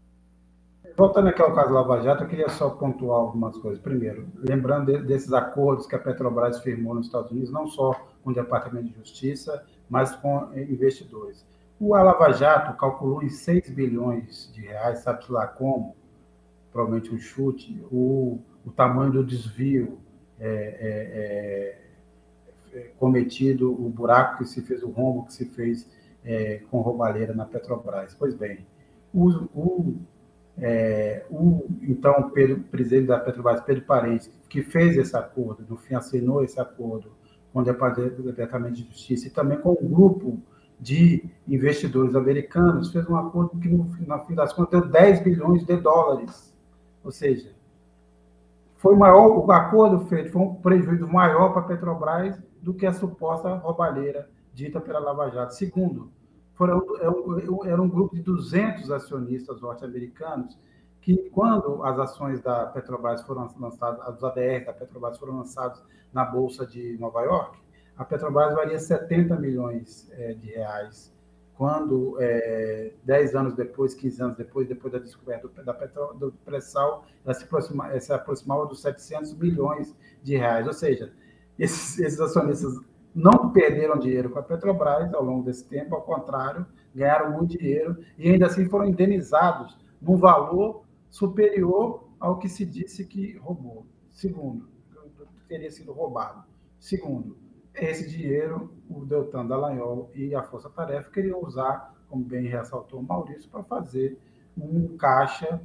Voltando 0.96 1.28
aqui 1.28 1.42
ao 1.42 1.54
caso 1.54 1.74
Lava 1.74 2.00
Jato, 2.00 2.24
eu 2.24 2.26
queria 2.26 2.48
só 2.48 2.70
pontuar 2.70 3.18
algumas 3.18 3.58
coisas. 3.58 3.78
Primeiro, 3.78 4.26
lembrando 4.36 4.98
desses 5.04 5.30
acordos 5.30 5.86
que 5.86 5.94
a 5.94 5.98
Petrobras 5.98 6.62
firmou 6.62 6.94
nos 6.94 7.04
Estados 7.04 7.30
Unidos, 7.30 7.52
não 7.52 7.66
só 7.66 7.92
com 8.24 8.30
o 8.30 8.34
Departamento 8.34 8.88
de 8.88 8.94
Justiça, 8.94 9.62
mas 9.90 10.16
com 10.16 10.50
investidores. 10.54 11.46
O 11.78 11.94
Lava 11.94 12.32
Jato 12.32 12.74
calculou 12.78 13.22
em 13.22 13.28
6 13.28 13.68
bilhões 13.72 14.50
de 14.54 14.62
reais, 14.62 15.00
sabe 15.00 15.22
lá 15.28 15.46
como, 15.46 15.94
provavelmente 16.72 17.14
um 17.14 17.18
chute, 17.18 17.78
o, 17.92 18.40
o 18.64 18.70
tamanho 18.70 19.12
do 19.12 19.22
desvio 19.22 19.98
é, 20.40 21.78
é, 22.72 22.74
é, 22.74 22.90
cometido, 22.98 23.70
o 23.70 23.90
buraco 23.90 24.38
que 24.38 24.46
se 24.46 24.62
fez, 24.62 24.82
o 24.82 24.88
rombo 24.88 25.26
que 25.26 25.34
se 25.34 25.44
fez 25.44 25.86
é, 26.24 26.62
com 26.70 26.80
roubalheira 26.80 27.34
na 27.34 27.44
Petrobras. 27.44 28.14
Pois 28.18 28.34
bem, 28.34 28.66
o, 29.12 29.28
o 29.54 29.94
é, 30.58 31.24
o 31.30 31.66
então 31.82 32.30
Pedro, 32.30 32.60
presidente 32.70 33.06
da 33.06 33.18
Petrobras, 33.18 33.60
Pedro 33.60 33.84
Parente, 33.84 34.30
que 34.48 34.62
fez 34.62 34.96
esse 34.96 35.16
acordo, 35.16 35.64
no 35.68 35.76
fim 35.76 35.94
assinou 35.94 36.42
esse 36.42 36.58
acordo 36.58 37.10
com 37.52 37.60
o 37.60 37.64
Departamento 37.64 38.74
de 38.74 38.84
Justiça 38.84 39.26
e 39.26 39.30
também 39.30 39.58
com 39.58 39.72
um 39.72 39.88
grupo 39.88 40.38
de 40.78 41.24
investidores 41.48 42.14
americanos, 42.14 42.92
fez 42.92 43.08
um 43.08 43.16
acordo 43.16 43.58
que, 43.58 43.68
no, 43.68 43.84
no 43.84 44.18
fim 44.26 44.34
das 44.34 44.52
contas, 44.52 44.82
deu 44.82 44.90
10 44.90 45.20
bilhões 45.20 45.64
de 45.64 45.76
dólares. 45.76 46.54
Ou 47.02 47.10
seja, 47.10 47.54
foi 48.76 48.94
maior, 48.94 49.38
o 49.38 49.50
acordo 49.52 50.00
feito 50.06 50.30
foi 50.32 50.42
um 50.42 50.54
prejuízo 50.54 51.08
maior 51.08 51.52
para 51.52 51.62
a 51.62 51.64
Petrobras 51.64 52.40
do 52.60 52.74
que 52.74 52.84
a 52.84 52.92
suposta 52.92 53.54
roubalheira 53.54 54.28
dita 54.52 54.80
pela 54.80 54.98
Lava 54.98 55.30
Jato. 55.30 55.54
Segundo, 55.54 56.10
foram, 56.56 56.82
é 56.98 57.70
era 57.70 57.80
um 57.80 57.88
grupo 57.88 58.16
de 58.16 58.22
200 58.22 58.90
acionistas 58.90 59.60
norte-americanos 59.60 60.58
que, 61.00 61.30
quando 61.30 61.84
as 61.84 61.98
ações 61.98 62.40
da 62.40 62.66
Petrobras 62.66 63.22
foram 63.22 63.48
lançadas, 63.60 64.16
os 64.16 64.24
ADR 64.24 64.64
da 64.64 64.72
Petrobras 64.72 65.18
foram 65.18 65.36
lançados 65.36 65.80
na 66.12 66.24
Bolsa 66.24 66.66
de 66.66 66.98
Nova 66.98 67.22
York, 67.22 67.58
a 67.96 68.04
Petrobras 68.04 68.54
valia 68.54 68.78
70 68.78 69.36
milhões 69.36 70.10
é, 70.12 70.34
de 70.34 70.48
reais. 70.48 71.14
Quando, 71.54 72.16
é, 72.20 72.92
10 73.04 73.34
anos 73.34 73.54
depois, 73.54 73.94
15 73.94 74.22
anos 74.22 74.36
depois, 74.36 74.68
depois 74.68 74.92
da 74.92 74.98
descoberta 74.98 75.48
da 75.62 75.72
petro, 75.72 76.12
do 76.14 76.32
pré-sal, 76.44 77.06
ela 77.24 77.32
se, 77.32 77.44
aproxima, 77.44 78.00
se 78.00 78.12
aproximava 78.12 78.66
dos 78.66 78.82
700 78.82 79.32
milhões 79.34 79.96
de 80.22 80.36
reais. 80.36 80.66
Ou 80.66 80.74
seja, 80.74 81.12
esses, 81.58 81.98
esses 81.98 82.20
acionistas 82.20 82.78
não 83.16 83.50
perderam 83.50 83.98
dinheiro 83.98 84.28
com 84.28 84.38
a 84.38 84.42
Petrobras 84.42 85.14
ao 85.14 85.24
longo 85.24 85.42
desse 85.42 85.64
tempo, 85.64 85.94
ao 85.94 86.02
contrário, 86.02 86.66
ganharam 86.94 87.32
muito 87.32 87.56
dinheiro 87.56 87.96
e 88.18 88.30
ainda 88.30 88.44
assim 88.44 88.68
foram 88.68 88.84
indenizados 88.84 89.78
num 90.02 90.18
valor 90.18 90.84
superior 91.08 92.10
ao 92.20 92.38
que 92.38 92.46
se 92.46 92.66
disse 92.66 93.06
que 93.06 93.38
roubou. 93.38 93.86
Segundo, 94.12 94.68
teria 95.48 95.70
sido 95.70 95.94
roubado. 95.94 96.44
Segundo, 96.78 97.38
esse 97.74 98.06
dinheiro 98.06 98.70
o 98.90 99.06
Deltan 99.06 99.46
Dallagnol 99.46 100.10
e 100.14 100.34
a 100.34 100.42
Força 100.42 100.68
Tarefa 100.68 101.10
queriam 101.10 101.42
usar, 101.42 101.94
como 102.10 102.22
bem 102.22 102.46
ressaltou 102.46 103.00
o 103.00 103.02
Maurício, 103.02 103.48
para 103.48 103.64
fazer 103.64 104.18
um 104.58 104.94
caixa 104.98 105.58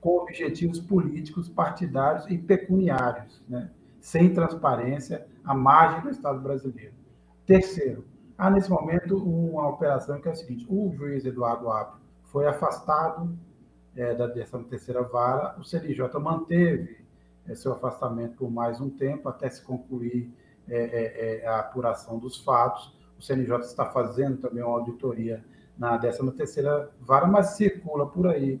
com 0.00 0.18
objetivos 0.18 0.80
políticos, 0.80 1.48
partidários 1.48 2.26
e 2.28 2.36
pecuniários, 2.36 3.40
né? 3.48 3.70
sem 4.00 4.34
transparência, 4.34 5.24
à 5.44 5.54
margem 5.54 6.02
do 6.02 6.10
Estado 6.10 6.40
brasileiro. 6.40 6.94
Terceiro, 7.46 8.04
há 8.36 8.50
nesse 8.50 8.70
momento 8.70 9.16
uma 9.16 9.68
operação 9.68 10.20
que 10.20 10.28
é 10.28 10.32
o 10.32 10.36
seguinte: 10.36 10.66
o 10.68 10.92
juiz 10.92 11.24
Eduardo 11.24 11.70
Apio 11.70 12.00
foi 12.24 12.46
afastado 12.46 13.36
é, 13.94 14.14
da 14.14 14.28
13 14.28 14.48
vara, 15.10 15.56
o 15.58 15.64
CNJ 15.64 16.18
manteve 16.18 17.04
é, 17.46 17.54
seu 17.54 17.72
afastamento 17.72 18.36
por 18.36 18.50
mais 18.50 18.80
um 18.80 18.88
tempo 18.88 19.28
até 19.28 19.50
se 19.50 19.62
concluir 19.62 20.32
é, 20.68 20.76
é, 20.76 21.44
é 21.44 21.46
a 21.46 21.60
apuração 21.60 22.18
dos 22.18 22.38
fatos. 22.38 22.96
O 23.18 23.22
CNJ 23.22 23.58
está 23.60 23.86
fazendo 23.86 24.38
também 24.38 24.62
uma 24.62 24.72
auditoria 24.78 25.44
na 25.76 25.98
13 25.98 26.20
vara, 27.00 27.26
mas 27.26 27.56
circula 27.56 28.06
por 28.06 28.26
aí 28.26 28.60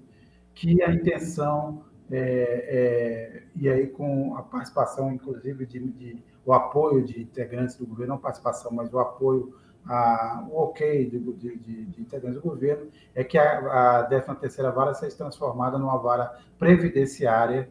que 0.54 0.82
a 0.82 0.92
intenção 0.92 1.84
é, 2.10 2.18
é, 2.18 3.42
e 3.56 3.68
aí 3.68 3.86
com 3.86 4.36
a 4.36 4.42
participação, 4.42 5.12
inclusive, 5.12 5.64
de, 5.64 5.78
de, 5.92 6.22
o 6.44 6.52
apoio 6.52 7.04
de 7.04 7.22
integrantes 7.22 7.76
do 7.76 7.86
governo, 7.86 8.14
não 8.14 8.20
participação, 8.20 8.72
mas 8.72 8.92
o 8.92 8.98
apoio, 8.98 9.54
a, 9.86 10.44
o 10.50 10.62
ok 10.62 11.08
de, 11.08 11.18
de, 11.18 11.86
de 11.86 12.00
integrantes 12.00 12.40
do 12.40 12.48
governo, 12.48 12.88
é 13.14 13.22
que 13.22 13.38
a, 13.38 14.00
a 14.00 14.04
13 14.04 14.34
terceira 14.36 14.70
vara 14.70 14.94
seja 14.94 15.16
transformada 15.16 15.78
numa 15.78 15.98
vara 15.98 16.38
previdenciária, 16.58 17.68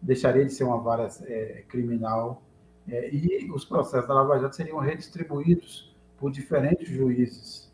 deixaria 0.00 0.44
de 0.44 0.52
ser 0.52 0.64
uma 0.64 0.78
vara 0.78 1.08
é, 1.26 1.64
criminal, 1.68 2.42
é, 2.88 3.10
e 3.12 3.50
os 3.52 3.64
processos 3.64 4.08
da 4.08 4.14
Lava 4.14 4.38
Jato 4.38 4.56
seriam 4.56 4.78
redistribuídos 4.78 5.94
por 6.18 6.30
diferentes 6.30 6.88
juízes. 6.88 7.70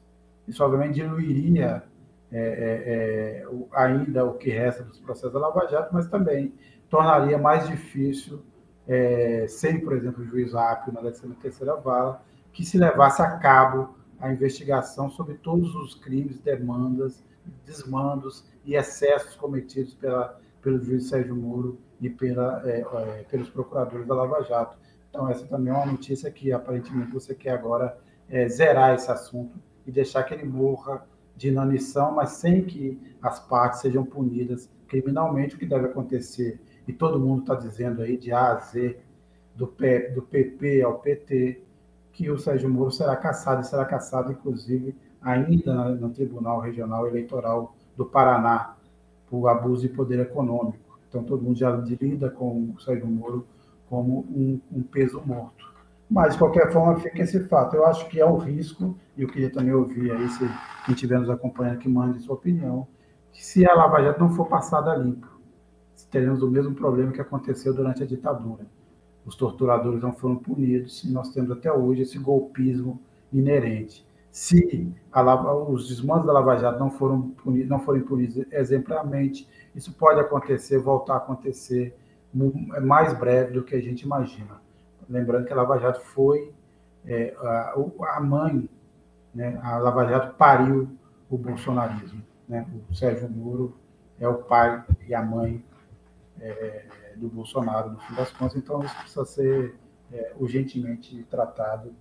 Isso, 0.47 0.63
obviamente, 0.63 0.95
diluiria 0.95 1.83
é, 2.31 2.39
é, 2.39 3.43
é 3.43 3.47
ainda 3.73 4.25
o 4.25 4.35
que 4.35 4.51
resta 4.51 4.83
dos 4.85 4.99
processos 4.99 5.33
da 5.33 5.39
Lava 5.39 5.67
Jato, 5.69 5.93
mas 5.93 6.09
também 6.09 6.53
tornaria 6.89 7.39
mais 7.39 7.67
difícil, 7.67 8.43
é, 8.89 9.47
sem, 9.49 9.81
por 9.81 9.95
exemplo, 9.95 10.23
o 10.23 10.27
juiz 10.27 10.55
Apio 10.55 10.93
na 10.93 11.03
13ª 11.03 11.83
Vara, 11.83 12.21
que 12.53 12.65
se 12.65 12.79
levasse 12.79 13.21
a 13.21 13.39
cabo 13.39 13.97
a 14.19 14.33
investigação 14.33 15.11
sobre 15.11 15.35
todos 15.35 15.75
os 15.75 15.95
crimes, 15.95 16.39
demandas, 16.39 17.25
desmandos 17.65 18.45
e 18.65 18.75
excessos 18.75 19.37
cometidos 19.37 19.95
pela, 19.95 20.39
pelo 20.63 20.83
juiz 20.83 21.09
Sérgio 21.09 21.37
Moro 21.37 21.79
e 22.01 22.09
pela, 22.09 22.63
é, 22.65 22.81
é, 22.81 23.25
pelos 23.31 23.51
procuradores 23.51 24.07
da 24.07 24.15
Lava 24.15 24.43
Jato. 24.43 24.79
Então, 25.11 25.29
essa 25.29 25.47
também 25.47 25.73
é 25.73 25.77
uma 25.77 25.87
notícia 25.87 26.31
que, 26.31 26.53
aparentemente, 26.53 27.13
você 27.13 27.35
quer 27.35 27.53
agora 27.53 27.97
é, 28.29 28.49
zerar 28.49 28.95
esse 28.95 29.11
assunto 29.11 29.59
e 29.87 29.93
deixar 29.93 30.23
que 30.25 30.35
ele 30.35 30.45
morra 30.45 31.07
de 31.37 31.49
inanição, 31.49 32.13
mas 32.13 32.31
sem 32.31 32.65
que 32.65 33.01
as 33.23 33.39
partes 33.39 33.81
sejam 33.81 34.05
punidas 34.05 34.71
criminalmente, 34.89 35.55
o 35.55 35.59
que 35.59 35.67
deve 35.67 35.87
acontecer, 35.87 36.61
e 36.87 36.93
todo 36.93 37.19
mundo 37.19 37.41
está 37.41 37.55
dizendo 37.55 38.03
aí 38.03 38.17
de 38.17 38.33
A 38.33 38.53
a 38.53 38.57
Z, 38.57 38.99
do, 39.55 39.67
P, 39.67 40.11
do 40.11 40.23
PP 40.23 40.83
ao 40.83 40.99
PT, 40.99 41.63
que 42.13 42.31
o 42.31 42.39
Sérgio 42.39 42.69
Moro 42.69 42.91
será 42.91 43.17
caçado, 43.17 43.63
e 43.63 43.65
será 43.65 43.85
caçado, 43.85 44.33
inclusive, 44.33 44.97
ainda 45.21 45.91
no 45.97 46.11
Tribunal 46.11 46.61
Regional 46.61 47.07
Eleitoral 47.07 47.75
do 47.97 48.07
Paraná, 48.07 48.77
por 49.29 49.49
abuso 49.49 49.83
de 49.83 49.89
poder 49.89 50.21
econômico. 50.21 50.99
Então, 51.09 51.25
todo 51.25 51.43
mundo 51.43 51.59
já 51.59 51.71
lida 51.71 52.31
com 52.31 52.73
o 52.77 52.81
Sérgio 52.81 53.07
Moro 53.07 53.47
como 53.89 54.21
um, 54.31 54.61
um 54.73 54.83
peso 54.83 55.21
morto. 55.25 55.67
Mas, 56.09 56.35
de 56.35 56.39
qualquer 56.39 56.73
forma, 56.73 57.01
fica 57.01 57.23
esse 57.23 57.41
fato. 57.49 57.75
Eu 57.75 57.87
acho 57.87 58.09
que 58.09 58.21
é 58.21 58.27
um 58.27 58.37
risco, 58.37 58.97
e 59.17 59.23
eu 59.23 59.29
queria 59.29 59.51
também 59.51 59.75
ouvir 59.75 60.13
aí, 60.13 60.29
se 60.29 60.49
quem 60.85 60.95
estiver 60.95 61.19
nos 61.19 61.31
acompanhando, 61.31 61.79
que 61.79 61.89
mande 61.89 62.21
sua 62.21 62.35
opinião, 62.35 62.87
que 63.33 63.45
se 63.45 63.69
a 63.69 63.75
Lava 63.75 64.03
Jato 64.03 64.21
não 64.21 64.31
for 64.31 64.47
passada 64.47 64.95
limpo, 64.95 65.36
teremos 66.11 66.43
o 66.43 66.51
mesmo 66.51 66.75
problema 66.75 67.13
que 67.13 67.21
aconteceu 67.21 67.75
durante 67.75 68.03
a 68.03 68.07
ditadura. 68.07 68.67
Os 69.25 69.35
torturadores 69.35 70.01
não 70.01 70.13
foram 70.13 70.37
punidos 70.37 71.03
e 71.05 71.11
nós 71.11 71.31
temos 71.31 71.51
até 71.51 71.73
hoje 71.73 72.03
esse 72.03 72.19
golpismo 72.19 73.01
inerente. 73.33 74.07
Se 74.31 74.95
a, 75.11 75.45
os 75.69 75.89
desmandos 75.89 76.27
da 76.27 76.33
Lava 76.33 76.57
Jato 76.57 76.79
não, 76.79 76.91
foram 76.91 77.23
punidos, 77.23 77.69
não 77.69 77.81
forem 77.81 78.03
punidos 78.03 78.45
exemplarmente, 78.53 79.49
isso 79.75 79.93
pode 79.93 80.21
acontecer, 80.21 80.79
voltar 80.79 81.15
a 81.15 81.17
acontecer 81.19 81.97
é 82.75 82.81
mais 82.81 83.19
breve 83.19 83.53
do 83.53 83.63
que 83.63 83.75
a 83.75 83.81
gente 83.81 84.03
imagina. 84.03 84.61
Lembrando 85.09 85.47
que 85.47 85.53
a 85.53 85.57
Lava 85.57 85.79
Jato 85.79 86.01
foi 86.01 86.53
é, 87.07 87.35
a, 87.39 87.75
a, 88.17 88.21
mãe, 88.21 88.69
né, 89.35 89.59
a 89.63 89.79
Lava 89.79 90.07
Jato 90.07 90.35
pariu 90.37 90.89
o 91.31 91.39
bolsonarismo. 91.39 92.23
Né? 92.49 92.67
O 92.91 92.95
Sérgio 92.95 93.31
Moro 93.31 93.75
é 94.21 94.29
o 94.29 94.35
pai 94.35 94.85
e 95.09 95.15
a 95.15 95.23
mãe 95.23 95.65
é, 96.41 96.85
do 97.17 97.29
Bolsonaro, 97.29 97.91
no 97.91 97.99
fim 97.99 98.15
das 98.15 98.31
contas, 98.33 98.57
então 98.57 98.83
isso 98.83 98.97
precisa 98.97 99.25
ser 99.25 99.75
é, 100.13 100.33
urgentemente 100.39 101.23
tratado, 101.31 101.95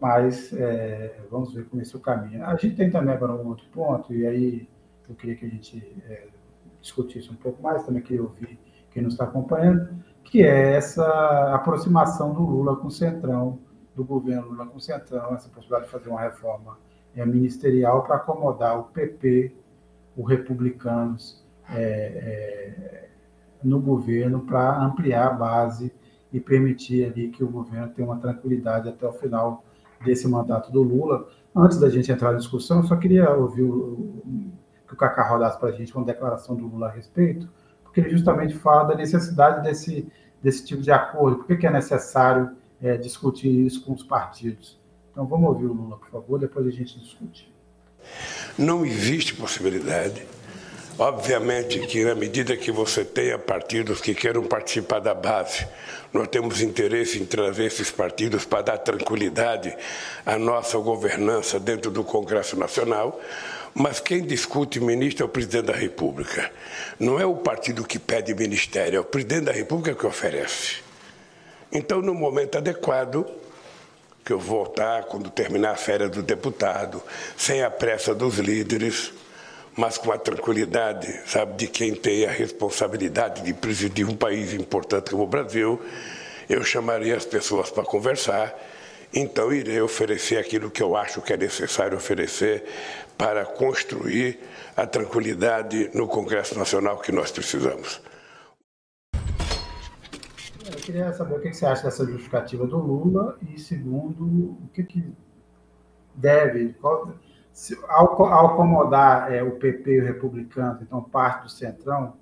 mas 0.00 0.52
é, 0.52 1.20
vamos 1.30 1.54
ver 1.54 1.66
como 1.66 1.80
esse 1.80 1.94
é 1.94 1.98
o 1.98 2.00
caminho. 2.00 2.44
A 2.44 2.54
gente 2.56 2.76
tem 2.76 2.90
também 2.90 3.14
agora 3.14 3.32
um 3.32 3.48
outro 3.48 3.66
ponto, 3.72 4.12
e 4.12 4.26
aí 4.26 4.68
eu 5.08 5.14
queria 5.14 5.36
que 5.36 5.46
a 5.46 5.48
gente 5.48 5.78
é, 6.08 6.26
discutisse 6.80 7.30
um 7.30 7.36
pouco 7.36 7.62
mais, 7.62 7.84
também 7.84 8.02
queria 8.02 8.22
ouvir 8.22 8.58
quem 8.90 9.02
nos 9.02 9.14
está 9.14 9.24
acompanhando, 9.24 9.88
que 10.24 10.42
é 10.42 10.74
essa 10.74 11.54
aproximação 11.54 12.32
do 12.32 12.42
Lula 12.42 12.76
com 12.76 12.88
o 12.88 12.90
Centrão, 12.90 13.58
do 13.94 14.04
governo 14.04 14.48
Lula 14.48 14.66
com 14.66 14.76
o 14.76 14.80
Centrão, 14.80 15.34
essa 15.34 15.48
possibilidade 15.48 15.86
de 15.86 15.90
fazer 15.90 16.08
uma 16.10 16.20
reforma 16.20 16.78
é, 17.14 17.24
ministerial 17.24 18.02
para 18.02 18.16
acomodar 18.16 18.78
o 18.78 18.84
PP, 18.84 19.54
os 20.16 20.28
republicanos 20.28 21.44
é, 21.70 21.80
é, 21.80 23.08
no 23.66 23.80
governo, 23.80 24.40
para 24.40 24.80
ampliar 24.80 25.26
a 25.26 25.30
base 25.30 25.92
e 26.32 26.40
permitir 26.40 27.04
ali 27.04 27.28
que 27.28 27.42
o 27.42 27.48
governo 27.48 27.88
tenha 27.88 28.06
uma 28.06 28.18
tranquilidade 28.18 28.88
até 28.88 29.06
o 29.06 29.12
final 29.12 29.64
desse 30.04 30.28
mandato 30.28 30.70
do 30.70 30.82
Lula. 30.82 31.28
Antes 31.54 31.78
da 31.78 31.88
gente 31.88 32.10
entrar 32.12 32.32
na 32.32 32.38
discussão, 32.38 32.78
eu 32.78 32.84
só 32.84 32.96
queria 32.96 33.30
ouvir 33.30 33.62
o, 33.62 34.22
que 34.86 34.94
o 34.94 34.96
Cacá 34.96 35.28
rodasse 35.28 35.58
para 35.58 35.70
a 35.70 35.72
gente 35.72 35.94
uma 35.96 36.04
declaração 36.04 36.54
do 36.54 36.66
Lula 36.66 36.88
a 36.88 36.90
respeito, 36.90 37.48
porque 37.82 38.00
ele 38.00 38.10
justamente 38.10 38.54
fala 38.54 38.84
da 38.84 38.94
necessidade 38.94 39.62
desse, 39.62 40.06
desse 40.42 40.64
tipo 40.64 40.82
de 40.82 40.90
acordo, 40.90 41.38
por 41.38 41.58
que 41.58 41.66
é 41.66 41.70
necessário 41.70 42.50
é, 42.80 42.96
discutir 42.96 43.48
isso 43.48 43.84
com 43.84 43.92
os 43.92 44.02
partidos. 44.02 44.78
Então 45.10 45.26
vamos 45.26 45.48
ouvir 45.48 45.66
o 45.66 45.72
Lula, 45.72 45.96
por 45.96 46.10
favor, 46.10 46.38
depois 46.38 46.66
a 46.66 46.70
gente 46.70 47.00
discute. 47.00 47.52
Não 48.58 48.84
existe 48.84 49.34
possibilidade. 49.34 50.26
Obviamente 50.98 51.80
que 51.80 52.02
na 52.04 52.14
medida 52.14 52.56
que 52.56 52.70
você 52.70 53.04
tenha 53.04 53.38
partidos 53.38 54.00
que 54.00 54.14
queiram 54.14 54.42
participar 54.44 54.98
da 54.98 55.12
base, 55.12 55.66
nós 56.10 56.26
temos 56.28 56.62
interesse 56.62 57.18
em 57.18 57.26
trazer 57.26 57.66
esses 57.66 57.90
partidos 57.90 58.46
para 58.46 58.62
dar 58.62 58.78
tranquilidade 58.78 59.76
à 60.24 60.38
nossa 60.38 60.78
governança 60.78 61.60
dentro 61.60 61.90
do 61.90 62.02
Congresso 62.02 62.56
Nacional, 62.58 63.20
mas 63.74 64.00
quem 64.00 64.22
discute 64.22 64.80
ministro 64.80 65.24
é 65.24 65.26
o 65.26 65.28
presidente 65.28 65.66
da 65.66 65.74
República. 65.74 66.50
Não 66.98 67.20
é 67.20 67.26
o 67.26 67.34
partido 67.34 67.84
que 67.84 67.98
pede 67.98 68.34
ministério, 68.34 68.96
é 68.96 69.00
o 69.00 69.04
presidente 69.04 69.44
da 69.44 69.52
República 69.52 69.94
que 69.94 70.06
oferece. 70.06 70.76
Então, 71.70 72.00
no 72.00 72.14
momento 72.14 72.56
adequado, 72.56 73.26
que 74.24 74.32
eu 74.32 74.38
voltar 74.38 75.04
quando 75.04 75.28
terminar 75.28 75.72
a 75.72 75.76
férias 75.76 76.10
do 76.10 76.22
deputado, 76.22 77.02
sem 77.36 77.62
a 77.62 77.70
pressa 77.70 78.14
dos 78.14 78.38
líderes, 78.38 79.12
mas 79.76 79.98
com 79.98 80.10
a 80.10 80.18
tranquilidade, 80.18 81.06
sabe, 81.26 81.56
de 81.56 81.66
quem 81.66 81.94
tem 81.94 82.24
a 82.24 82.30
responsabilidade 82.30 83.42
de 83.42 83.52
presidir 83.52 84.08
um 84.08 84.16
país 84.16 84.54
importante 84.54 85.10
como 85.10 85.24
o 85.24 85.26
Brasil, 85.26 85.80
eu 86.48 86.64
chamaria 86.64 87.14
as 87.14 87.26
pessoas 87.26 87.70
para 87.70 87.84
conversar. 87.84 88.54
Então, 89.12 89.52
irei 89.52 89.80
oferecer 89.80 90.38
aquilo 90.38 90.70
que 90.70 90.82
eu 90.82 90.96
acho 90.96 91.20
que 91.20 91.32
é 91.32 91.36
necessário 91.36 91.96
oferecer 91.96 92.64
para 93.18 93.44
construir 93.44 94.38
a 94.76 94.86
tranquilidade 94.86 95.90
no 95.94 96.08
Congresso 96.08 96.58
Nacional 96.58 96.98
que 96.98 97.12
nós 97.12 97.30
precisamos. 97.30 98.00
Eu 100.66 100.76
queria 100.76 101.12
saber 101.12 101.36
o 101.36 101.40
que 101.40 101.52
você 101.52 101.66
acha 101.66 101.84
dessa 101.84 102.04
justificativa 102.04 102.66
do 102.66 102.78
Lula 102.78 103.38
e, 103.48 103.58
segundo, 103.58 104.24
o 104.24 104.68
que, 104.72 104.82
que 104.82 105.12
deve, 106.14 106.72
qual, 106.80 107.14
se, 107.56 107.74
ao, 107.88 108.22
ao, 108.22 108.48
acomodar 108.48 109.32
é, 109.32 109.42
o 109.42 109.52
PP 109.52 109.90
e 109.90 110.00
o 110.02 110.04
republicano, 110.04 110.78
então 110.82 111.02
parte 111.02 111.44
do 111.44 111.48
centrão, 111.48 112.18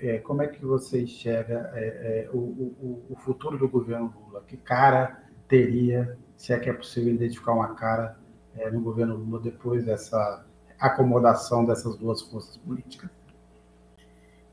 é, 0.00 0.18
como 0.18 0.42
é 0.42 0.48
que 0.48 0.64
você 0.64 1.02
enxerga 1.02 1.70
é, 1.74 2.26
é 2.26 2.30
o, 2.32 2.38
o, 2.38 3.06
o, 3.10 3.16
futuro 3.20 3.56
do 3.56 3.68
governo 3.68 4.12
Lula? 4.20 4.42
Que 4.48 4.56
cara 4.56 5.22
teria, 5.46 6.18
se 6.36 6.52
é 6.52 6.58
que 6.58 6.68
é 6.68 6.72
possível 6.72 7.14
identificar 7.14 7.52
uma 7.52 7.76
cara 7.76 8.18
é, 8.56 8.68
no 8.68 8.80
governo 8.80 9.14
Lula 9.14 9.40
depois 9.40 9.84
dessa 9.84 10.44
acomodação 10.76 11.64
dessas 11.64 11.96
duas 11.96 12.20
forças 12.22 12.56
políticas? 12.56 13.08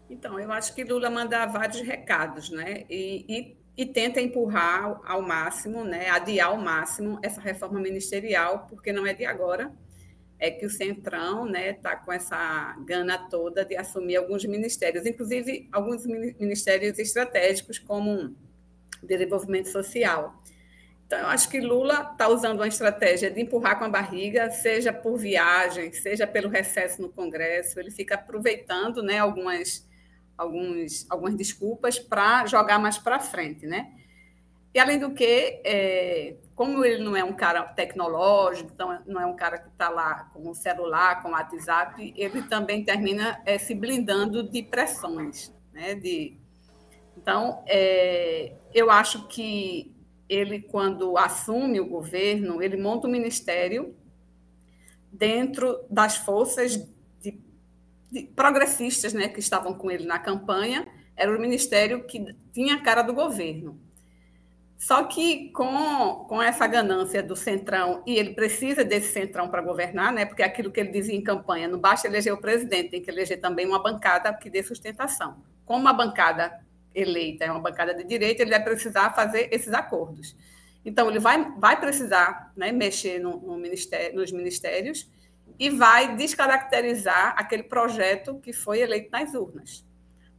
Então, 0.08 0.40
eu 0.40 0.52
acho 0.52 0.76
que 0.76 0.84
Lula 0.84 1.10
manda 1.10 1.48
vários 1.48 1.82
recados, 1.82 2.52
né? 2.52 2.84
E, 2.88 3.26
e, 3.28 3.58
e, 3.76 3.86
tenta 3.88 4.22
empurrar 4.22 5.02
ao 5.04 5.24
máximo, 5.24 5.84
né? 5.84 6.12
Adiar 6.12 6.50
ao 6.50 6.58
máximo 6.58 7.18
essa 7.24 7.42
reforma 7.42 7.80
ministerial, 7.80 8.68
porque 8.70 8.94
não 8.94 9.08
é 9.08 9.16
de 9.16 9.26
agora. 9.26 9.74
É 10.38 10.52
que 10.52 10.66
o 10.66 10.70
Centrão 10.70 11.46
né, 11.46 11.72
está 11.72 11.96
com 11.96 12.12
essa 12.12 12.76
gana 12.86 13.18
toda 13.30 13.64
de 13.64 13.76
assumir 13.76 14.18
alguns 14.18 14.44
ministérios, 14.46 15.06
inclusive 15.06 15.70
alguns 15.72 16.06
ministérios 16.06 17.00
estratégicos, 17.00 17.80
como 17.80 18.36
desenvolvimento 19.02 19.70
social. 19.70 20.36
Então, 21.06 21.20
eu 21.20 21.28
acho 21.28 21.50
que 21.50 21.60
Lula 21.60 22.10
está 22.12 22.28
usando 22.28 22.60
uma 22.60 22.68
estratégia 22.68 23.30
de 23.30 23.40
empurrar 23.40 23.78
com 23.78 23.86
a 23.86 23.90
barriga, 23.90 24.50
seja 24.50 24.92
por 24.92 25.18
viagem, 25.18 25.94
seja 25.94 26.26
pelo 26.26 26.50
recesso 26.50 27.02
no 27.02 27.10
Congresso. 27.10 27.80
Ele 27.80 27.92
fica 27.92 28.16
aproveitando 28.16 29.04
né, 29.04 29.20
algumas, 29.20 29.88
alguns, 30.36 31.06
algumas 31.10 31.36
desculpas 31.36 32.00
para 32.00 32.48
jogar 32.48 32.80
mais 32.80 32.98
para 32.98 33.20
frente. 33.20 33.68
Né? 33.68 33.92
E, 34.76 34.80
além 34.80 35.00
do 35.00 35.12
que, 35.12 35.62
é, 35.64 36.36
como 36.54 36.84
ele 36.84 37.02
não 37.02 37.16
é 37.16 37.24
um 37.24 37.32
cara 37.32 37.64
tecnológico, 37.64 38.70
então 38.74 39.02
não 39.08 39.22
é 39.22 39.26
um 39.26 39.34
cara 39.34 39.58
que 39.58 39.70
está 39.70 39.88
lá 39.88 40.30
com 40.34 40.50
o 40.50 40.54
celular, 40.54 41.24
com 41.24 41.30
o 41.30 41.32
WhatsApp, 41.32 42.14
ele 42.18 42.42
também 42.44 42.84
termina 42.84 43.42
é, 43.46 43.58
se 43.58 43.74
blindando 43.74 44.44
de 44.44 44.62
pressões. 44.62 45.50
Né? 45.72 45.96
De, 45.96 46.38
então, 47.16 47.64
é, 47.66 48.52
eu 48.74 48.92
acho 48.92 49.30
que 49.30 49.96
ele, 50.28 50.60
quando 50.64 51.18
assume 51.18 51.80
o 51.80 51.88
governo, 51.88 52.62
ele 52.62 52.76
monta 52.76 53.08
um 53.08 53.12
ministério 53.12 53.96
dentro 55.10 55.86
das 55.90 56.18
forças 56.18 56.76
de, 57.22 57.40
de 58.12 58.24
progressistas 58.36 59.14
né, 59.14 59.30
que 59.30 59.40
estavam 59.40 59.74
com 59.74 59.90
ele 59.90 60.06
na 60.06 60.20
campanha, 60.20 60.86
era 61.16 61.34
o 61.34 61.40
ministério 61.40 62.04
que 62.04 62.36
tinha 62.52 62.76
a 62.76 62.82
cara 62.82 63.04
do 63.04 63.14
governo. 63.14 63.85
Só 64.78 65.04
que 65.04 65.50
com, 65.52 66.26
com 66.28 66.42
essa 66.42 66.68
ganância 66.68 67.24
do 67.24 67.36
Centrão, 67.36 68.04
e 68.06 68.18
ele 68.18 68.34
precisa 68.34 68.84
desse 68.84 69.12
Centrão 69.12 69.50
para 69.50 69.62
governar, 69.62 70.12
né? 70.12 70.26
porque 70.26 70.44
aquilo 70.44 70.72
que 70.72 70.80
ele 70.80 70.92
dizia 70.92 71.16
em 71.16 71.24
campanha, 71.24 71.68
não 71.68 71.80
basta 71.80 72.08
eleger 72.08 72.34
o 72.34 72.38
presidente, 72.38 72.90
tem 72.90 73.02
que 73.02 73.10
eleger 73.10 73.40
também 73.40 73.66
uma 73.66 73.82
bancada 73.82 74.34
que 74.34 74.50
dê 74.50 74.62
sustentação. 74.62 75.38
Como 75.66 75.88
a 75.88 75.94
bancada 75.94 76.60
eleita 76.94 77.46
é 77.46 77.52
uma 77.52 77.60
bancada 77.60 77.94
de 77.94 78.04
direita, 78.04 78.42
ele 78.42 78.52
vai 78.52 78.64
precisar 78.64 79.14
fazer 79.14 79.50
esses 79.52 79.74
acordos. 79.74 80.36
Então, 80.86 81.10
ele 81.10 81.20
vai, 81.20 81.52
vai 81.58 81.80
precisar 81.80 82.52
né, 82.56 82.72
mexer 82.72 83.20
no, 83.20 83.38
no 83.38 83.58
ministério, 83.58 84.16
nos 84.16 84.32
ministérios 84.32 85.10
e 85.58 85.70
vai 85.70 86.16
descaracterizar 86.16 87.34
aquele 87.38 87.64
projeto 87.64 88.40
que 88.40 88.54
foi 88.54 88.82
eleito 88.82 89.10
nas 89.12 89.34
urnas. 89.34 89.86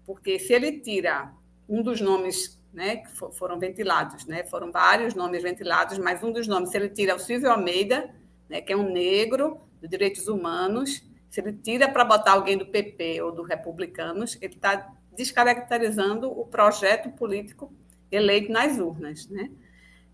Porque 0.05 0.38
se 0.38 0.53
ele 0.53 0.79
tira 0.81 1.33
um 1.68 1.83
dos 1.83 2.01
nomes 2.01 2.61
né, 2.77 2.97
que 2.97 3.11
for, 3.11 3.33
foram 3.33 3.59
ventilados, 3.59 4.27
né, 4.27 4.45
foram 4.45 4.71
vários 4.71 5.15
nomes 5.15 5.43
ventilados, 5.43 5.97
mas 5.97 6.23
um 6.23 6.31
dos 6.31 6.47
nomes, 6.47 6.69
se 6.69 6.77
ele 6.77 6.91
tira 6.91 7.17
o 7.17 7.19
Silvio 7.19 7.51
Almeida, 7.51 8.15
né, 8.51 8.61
que 8.61 8.71
é 8.71 8.77
um 8.77 8.93
negro 8.93 9.59
de 9.81 9.89
direitos 9.89 10.29
humanos, 10.29 11.03
se 11.31 11.41
ele 11.41 11.55
tira 11.55 11.89
para 11.89 12.05
botar 12.05 12.33
alguém 12.33 12.59
do 12.59 12.67
PP 12.67 13.23
ou 13.23 13.33
do 13.33 13.43
Republicanos, 13.43 14.37
ele 14.43 14.55
está 14.55 14.93
descaracterizando 15.17 16.31
o 16.31 16.45
projeto 16.45 17.09
político 17.11 17.73
eleito 18.12 18.53
nas 18.53 18.79
urnas. 18.79 19.27
Né? 19.27 19.51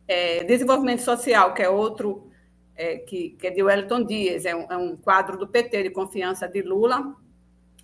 É, 0.06 0.44
desenvolvimento 0.44 1.02
social, 1.02 1.52
que 1.54 1.62
é 1.62 1.68
outro, 1.68 2.30
é, 2.76 2.98
que, 2.98 3.30
que, 3.30 3.48
é 3.48 3.50
de 3.50 3.60
Wellington 3.60 4.04
Dias, 4.04 4.44
é 4.44 4.54
um, 4.54 4.70
é 4.70 4.76
um, 4.76 4.96
quadro 4.96 5.36
do 5.36 5.48
PT 5.48 5.82
de 5.82 5.90
confiança 5.90 6.46
de 6.46 6.62
Lula. 6.62 7.16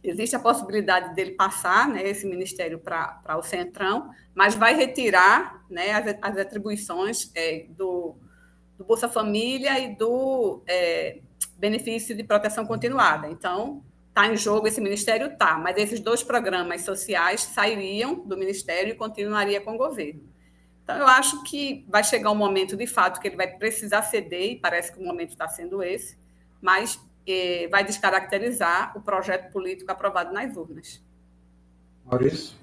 Existe 0.03 0.37
a 0.37 0.39
possibilidade 0.39 1.15
dele 1.15 1.33
passar 1.33 1.89
né, 1.89 2.07
esse 2.09 2.27
ministério 2.27 2.79
para 2.79 3.37
o 3.37 3.43
Centrão, 3.43 4.11
mas 4.35 4.55
vai 4.55 4.75
retirar 4.75 5.65
né, 5.69 5.93
as, 5.93 6.17
as 6.23 6.39
atribuições 6.39 7.31
é, 7.35 7.67
do, 7.71 8.17
do 8.77 8.85
Bolsa 8.85 9.09
Família 9.09 9.79
e 9.79 9.97
do 9.97 10.63
é, 10.67 11.19
benefício 11.59 12.17
de 12.17 12.23
proteção 12.23 12.65
continuada. 12.65 13.29
Então, 13.29 13.83
Está 14.19 14.27
em 14.27 14.37
jogo 14.37 14.67
esse 14.67 14.81
ministério? 14.81 15.37
Tá, 15.37 15.57
mas 15.59 15.77
esses 15.77 16.01
dois 16.01 16.25
programas 16.25 16.83
sociais 16.83 17.41
sairiam 17.41 18.17
do 18.17 18.37
ministério 18.37 18.93
e 18.93 18.97
continuaria 18.97 19.61
com 19.61 19.77
o 19.77 19.79
governo. 19.79 20.21
Então, 20.83 20.97
eu 20.97 21.07
acho 21.07 21.45
que 21.45 21.87
vai 21.89 22.03
chegar 22.03 22.33
um 22.33 22.35
momento, 22.35 22.77
de 22.77 22.87
fato, 22.89 23.21
que 23.21 23.29
ele 23.29 23.37
vai 23.37 23.47
precisar 23.47 24.03
ceder, 24.03 24.53
e 24.53 24.57
parece 24.57 24.91
que 24.91 24.99
o 24.99 25.05
momento 25.05 25.31
está 25.31 25.47
sendo 25.47 25.85
esse, 25.85 26.19
mas 26.61 26.99
eh, 27.33 27.69
vai 27.69 27.85
descaracterizar 27.85 28.97
o 28.97 29.01
projeto 29.01 29.53
político 29.53 29.91
aprovado 29.91 30.33
nas 30.33 30.57
urnas. 30.57 31.05
Maurício? 32.05 32.59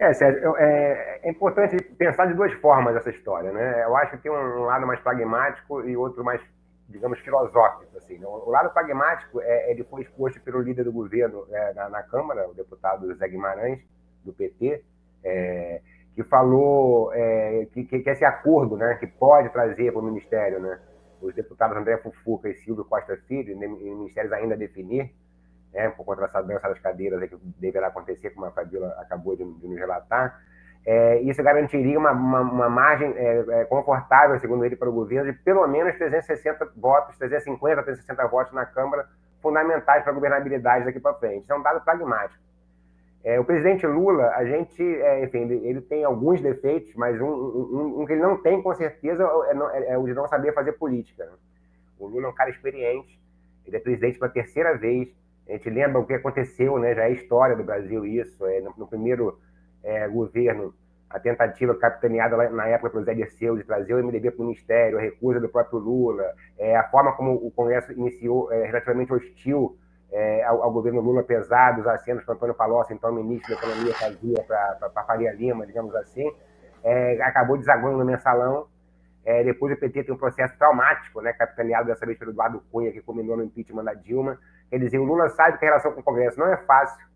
É, 0.00 0.14
Sérgio, 0.14 0.56
é, 0.56 1.20
é, 1.22 1.30
importante 1.30 1.76
pensar 1.98 2.24
de 2.24 2.32
duas 2.32 2.52
formas 2.54 2.96
essa 2.96 3.10
história, 3.10 3.52
né? 3.52 3.84
Eu 3.84 3.94
acho 3.98 4.12
que 4.12 4.22
tem 4.22 4.32
um 4.32 4.60
lado 4.60 4.86
mais 4.86 4.98
pragmático 5.00 5.86
e 5.86 5.94
outro 5.94 6.24
mais, 6.24 6.40
digamos, 6.88 7.18
filosófico. 7.18 7.98
Assim. 7.98 8.16
Né? 8.16 8.26
O 8.26 8.48
lado 8.48 8.72
pragmático 8.72 9.42
é, 9.42 9.70
ele 9.70 9.84
foi 9.84 10.00
exposto 10.00 10.40
pelo 10.40 10.62
líder 10.62 10.84
do 10.84 10.92
governo 10.92 11.46
é, 11.50 11.74
na, 11.74 11.90
na, 11.90 12.02
Câmara, 12.02 12.48
o 12.48 12.54
deputado 12.54 13.06
José 13.08 13.28
Guimarães, 13.28 13.80
do 14.24 14.32
PT, 14.32 14.82
é, 15.22 15.82
que 16.14 16.24
falou 16.24 17.12
é, 17.12 17.66
que, 17.70 17.84
que, 17.84 18.08
esse 18.08 18.24
acordo, 18.24 18.78
né, 18.78 18.94
que 18.94 19.06
pode 19.06 19.50
trazer 19.50 19.92
para 19.92 20.00
o 20.00 20.04
Ministério, 20.04 20.60
né, 20.60 20.80
os 21.20 21.34
deputados 21.34 21.76
André 21.76 21.96
Fufuca 21.98 22.48
e 22.48 22.54
Silvio 22.54 22.84
Costa 22.84 23.16
Filho, 23.28 23.56
ministérios 23.56 24.32
ainda 24.32 24.54
a 24.54 24.58
definir, 24.58 25.12
né, 25.72 25.88
por 25.90 26.04
conta 26.04 26.22
dessa 26.22 26.42
dança 26.42 26.68
das 26.68 26.78
cadeiras 26.78 27.28
que 27.28 27.36
deverá 27.58 27.88
acontecer, 27.88 28.30
como 28.30 28.46
a 28.46 28.50
Fabiola 28.50 28.88
acabou 28.98 29.36
de, 29.36 29.44
de 29.44 29.68
nos 29.68 29.78
relatar, 29.78 30.40
é, 30.84 31.20
isso 31.20 31.42
garantiria 31.42 31.98
uma, 31.98 32.12
uma, 32.12 32.40
uma 32.40 32.68
margem 32.68 33.12
é, 33.16 33.44
é, 33.60 33.64
confortável, 33.66 34.38
segundo 34.40 34.64
ele, 34.64 34.76
para 34.76 34.88
o 34.88 34.92
governo, 34.92 35.30
de 35.30 35.38
pelo 35.38 35.66
menos 35.66 35.96
360 35.96 36.72
votos, 36.76 37.16
350, 37.18 37.82
360 37.82 38.28
votos 38.28 38.52
na 38.52 38.64
Câmara, 38.64 39.06
fundamentais 39.42 40.02
para 40.02 40.12
a 40.12 40.14
governabilidade 40.14 40.84
daqui 40.84 41.00
para 41.00 41.14
frente. 41.14 41.42
Isso 41.42 41.52
é 41.52 41.56
um 41.56 41.62
dado 41.62 41.84
pragmático. 41.84 42.42
É, 43.22 43.38
o 43.38 43.44
presidente 43.44 43.86
Lula, 43.86 44.30
a 44.34 44.44
gente, 44.46 44.82
é, 44.82 45.24
enfim, 45.24 45.40
ele, 45.40 45.80
tem 45.82 46.04
alguns 46.04 46.40
defeitos, 46.40 46.94
mas 46.94 47.20
um, 47.20 47.26
um, 47.26 48.00
um, 48.00 48.06
que 48.06 48.14
ele 48.14 48.22
não 48.22 48.40
tem, 48.40 48.62
com 48.62 48.74
certeza, 48.74 49.22
é, 49.22 49.78
é, 49.78 49.92
é, 49.92 49.98
o 49.98 50.06
de 50.06 50.14
não 50.14 50.26
saber 50.26 50.54
fazer 50.54 50.72
política. 50.72 51.26
Né? 51.26 51.32
O 51.98 52.06
Lula 52.06 52.26
é 52.26 52.30
um 52.30 52.34
cara 52.34 52.48
experiente, 52.48 53.20
ele 53.66 53.76
é 53.76 53.80
presidente 53.80 54.18
pela 54.18 54.30
terceira 54.30 54.76
vez, 54.76 55.08
a 55.46 55.52
gente 55.52 55.68
lembra 55.68 56.00
o 56.00 56.06
que 56.06 56.14
aconteceu, 56.14 56.78
né? 56.78 56.94
já 56.94 57.04
é 57.04 57.12
história 57.12 57.54
do 57.54 57.62
Brasil 57.62 58.06
isso, 58.06 58.46
é, 58.46 58.60
no, 58.60 58.72
no 58.78 58.86
primeiro 58.86 59.38
é, 59.82 60.08
governo, 60.08 60.72
a 61.10 61.18
tentativa 61.18 61.74
capitaneada 61.74 62.48
na 62.50 62.68
época 62.68 62.90
pelo 62.90 63.04
Zé 63.04 63.14
Dirceu 63.14 63.56
de 63.56 63.64
trazer 63.64 63.94
o 63.94 64.02
MDB 64.02 64.30
para 64.30 64.42
o 64.42 64.46
Ministério, 64.46 64.96
a 64.96 65.00
recusa 65.00 65.40
do 65.40 65.48
próprio 65.48 65.78
Lula, 65.78 66.24
é, 66.56 66.76
a 66.76 66.88
forma 66.88 67.12
como 67.12 67.34
o 67.34 67.50
Congresso 67.50 67.92
iniciou 67.92 68.50
é, 68.52 68.64
relativamente 68.64 69.12
hostil 69.12 69.76
é, 70.12 70.42
ao, 70.44 70.62
ao, 70.62 70.72
governo 70.72 71.00
Lula, 71.00 71.20
apesar 71.20 71.72
dos 71.72 71.86
acenos 71.86 72.24
que 72.24 72.30
Antônio 72.30 72.54
Palocci, 72.54 72.92
então 72.92 73.12
ministro 73.12 73.54
da 73.54 73.60
Economia, 73.60 73.94
fazia 73.94 74.42
para 74.42 75.04
Faria 75.04 75.32
Lima, 75.32 75.66
digamos 75.66 75.94
assim, 75.94 76.30
é, 76.82 77.22
acabou 77.22 77.56
desaguando 77.56 77.98
no 77.98 78.04
mensalão. 78.04 78.66
É, 79.24 79.44
depois 79.44 79.72
o 79.74 79.78
PT 79.78 80.04
tem 80.04 80.14
um 80.14 80.18
processo 80.18 80.56
traumático, 80.56 81.20
né, 81.20 81.32
capitaneado 81.32 81.86
dessa 81.86 82.06
vez 82.06 82.18
pelo 82.18 82.30
Eduardo 82.30 82.62
Cunha, 82.72 82.90
que 82.90 83.02
culminou 83.02 83.36
no 83.36 83.44
impeachment 83.44 83.84
da 83.84 83.94
Dilma. 83.94 84.38
Quer 84.70 84.78
dizer, 84.78 84.98
o 84.98 85.04
Lula 85.04 85.28
sabe 85.28 85.58
que 85.58 85.64
a 85.64 85.68
relação 85.68 85.92
com 85.92 86.00
o 86.00 86.04
Congresso 86.04 86.40
não 86.40 86.48
é 86.48 86.56
fácil. 86.56 87.06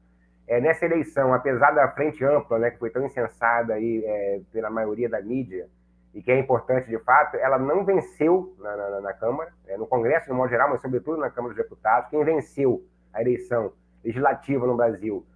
É, 0.46 0.60
nessa 0.60 0.84
eleição, 0.84 1.32
apesar 1.32 1.70
da 1.70 1.88
frente 1.88 2.22
ampla, 2.22 2.58
né, 2.58 2.70
que 2.70 2.78
foi 2.78 2.90
tão 2.90 3.06
insensada 3.06 3.74
aí, 3.74 4.04
é, 4.04 4.40
pela 4.52 4.68
maioria 4.68 5.08
da 5.08 5.20
mídia, 5.22 5.66
e 6.14 6.22
que 6.22 6.30
é 6.30 6.38
importante 6.38 6.88
de 6.88 6.98
fato, 7.00 7.36
ela 7.36 7.58
não 7.58 7.84
venceu 7.84 8.54
na, 8.60 8.76
na, 8.76 9.00
na 9.00 9.12
Câmara, 9.12 9.52
é, 9.66 9.76
no 9.76 9.86
Congresso, 9.86 10.26
de 10.26 10.32
modo 10.32 10.48
geral, 10.48 10.70
mas 10.70 10.80
sobretudo 10.80 11.18
na 11.18 11.28
Câmara 11.28 11.52
dos 11.52 11.62
Deputados. 11.62 12.08
Quem 12.08 12.24
venceu 12.24 12.84
a 13.12 13.20
eleição 13.20 13.72
legislativa 14.04 14.64
no 14.64 14.76
Brasil 14.76 15.26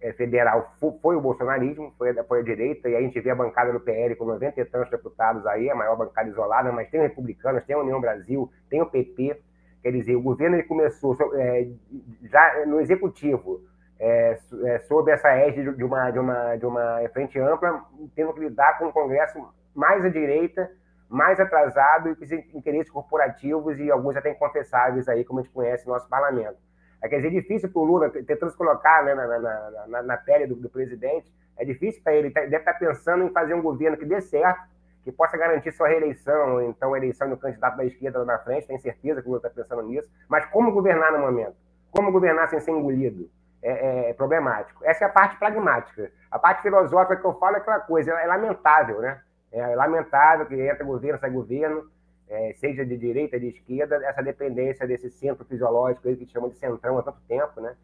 é, 0.00 0.12
federal 0.12 0.72
foi 1.00 1.16
o 1.16 1.20
bolsonarismo, 1.20 1.94
foi, 1.96 2.12
foi 2.24 2.40
a 2.40 2.42
direita, 2.42 2.88
e 2.88 2.96
a 2.96 3.00
gente 3.00 3.18
vê 3.20 3.30
a 3.30 3.34
bancada 3.34 3.72
do 3.72 3.78
PL 3.78 4.16
com 4.16 4.24
90 4.24 4.60
e 4.60 4.64
tantos 4.64 4.90
deputados 4.90 5.46
aí, 5.46 5.70
a 5.70 5.74
maior 5.74 5.96
bancada 5.96 6.28
isolada, 6.28 6.72
mas 6.72 6.90
tem 6.90 7.00
republicanos, 7.00 7.64
tem 7.64 7.76
a 7.76 7.78
União 7.78 8.00
Brasil, 8.00 8.50
tem 8.68 8.82
o 8.82 8.86
PP. 8.86 9.40
Quer 9.82 9.92
dizer, 9.92 10.16
o 10.16 10.22
governo 10.22 10.56
ele 10.56 10.64
começou 10.64 11.16
é, 11.36 11.68
já 12.24 12.66
no 12.66 12.80
executivo, 12.80 13.60
é, 14.00 14.36
é, 14.64 14.78
sob 14.80 15.12
essa 15.12 15.30
égide 15.30 15.72
de 15.76 15.84
uma, 15.84 16.10
de, 16.10 16.18
uma, 16.18 16.56
de 16.56 16.66
uma 16.66 17.08
frente 17.12 17.38
ampla, 17.38 17.84
tendo 18.16 18.32
que 18.32 18.40
lidar 18.40 18.78
com 18.78 18.86
um 18.86 18.92
Congresso 18.92 19.38
mais 19.74 20.04
à 20.04 20.08
direita, 20.08 20.70
mais 21.08 21.38
atrasado 21.38 22.10
e 22.10 22.16
com 22.16 22.58
interesses 22.58 22.90
corporativos 22.90 23.78
e 23.78 23.90
alguns 23.90 24.16
até 24.16 24.30
inconfessáveis 24.30 25.08
aí, 25.08 25.24
como 25.24 25.40
a 25.40 25.42
gente 25.42 25.52
conhece 25.52 25.86
no 25.86 25.92
nosso 25.92 26.08
parlamento. 26.08 26.58
É, 27.02 27.08
quer 27.08 27.16
dizer, 27.16 27.28
é 27.28 27.40
difícil 27.40 27.70
para 27.70 27.82
o 27.82 27.84
Lula, 27.84 28.10
tentando 28.10 28.50
se 28.50 28.56
colocar 28.56 29.04
né, 29.04 29.14
na, 29.14 29.26
na, 29.26 29.86
na, 29.86 30.02
na, 30.02 30.16
pele 30.16 30.46
do, 30.46 30.54
do, 30.54 30.70
presidente, 30.70 31.30
é 31.56 31.64
difícil 31.64 32.02
para 32.02 32.14
ele, 32.14 32.28
ele 32.28 32.46
deve 32.46 32.56
estar 32.56 32.74
pensando 32.74 33.24
em 33.24 33.30
fazer 33.30 33.52
um 33.52 33.60
governo 33.60 33.96
que 33.96 34.06
dê 34.06 34.20
certo, 34.22 34.62
que 35.02 35.12
possa 35.12 35.36
garantir 35.36 35.70
sua 35.70 35.86
reeleição, 35.86 36.54
ou 36.54 36.62
então 36.62 36.94
a 36.94 36.96
eleição 36.96 37.28
do 37.28 37.36
candidato 37.36 37.76
da 37.76 37.84
esquerda 37.84 38.20
lá 38.20 38.24
na 38.24 38.38
frente, 38.38 38.66
tenho 38.66 38.80
certeza 38.80 39.20
que 39.20 39.28
o 39.28 39.32
Lula 39.32 39.46
está 39.46 39.50
pensando 39.50 39.82
nisso, 39.82 40.10
mas 40.28 40.46
como 40.46 40.72
governar 40.72 41.12
no 41.12 41.18
momento? 41.18 41.54
Como 41.90 42.10
governar 42.10 42.48
sem 42.48 42.58
ser 42.58 42.70
engolido? 42.70 43.28
É, 43.62 43.70
é, 43.70 44.10
é, 44.10 44.12
problemático. 44.12 44.84
Essa 44.84 45.04
é 45.04 45.08
a 45.08 45.10
parte 45.10 45.38
pragmática. 45.38 46.12
A 46.30 46.38
parte 46.38 46.60
filosófica 46.60 47.16
que 47.16 47.24
eu 47.24 47.32
falo 47.38 47.56
é 47.56 47.60
aquela 47.60 47.80
coisa, 47.80 48.12
é 48.12 48.26
lamentável, 48.26 49.00
né? 49.00 49.22
É 49.54 49.76
lamentável 49.76 50.46
que 50.46 50.54
entra 50.60 50.84
governo, 50.84 51.20
sai 51.20 51.30
governo, 51.30 51.88
é, 52.28 52.54
seja 52.54 52.84
de 52.84 52.96
direita, 52.96 53.38
de 53.38 53.48
esquerda, 53.48 53.96
essa 54.04 54.20
dependência 54.20 54.84
desse 54.84 55.08
centro 55.10 55.44
fisiológico 55.44 56.08
aí, 56.08 56.16
que 56.16 56.26
chamam 56.26 56.50
de 56.50 56.56
centrão 56.56 56.98
há 56.98 57.02
tanto 57.04 57.20
tempo, 57.28 57.60
né? 57.60 57.76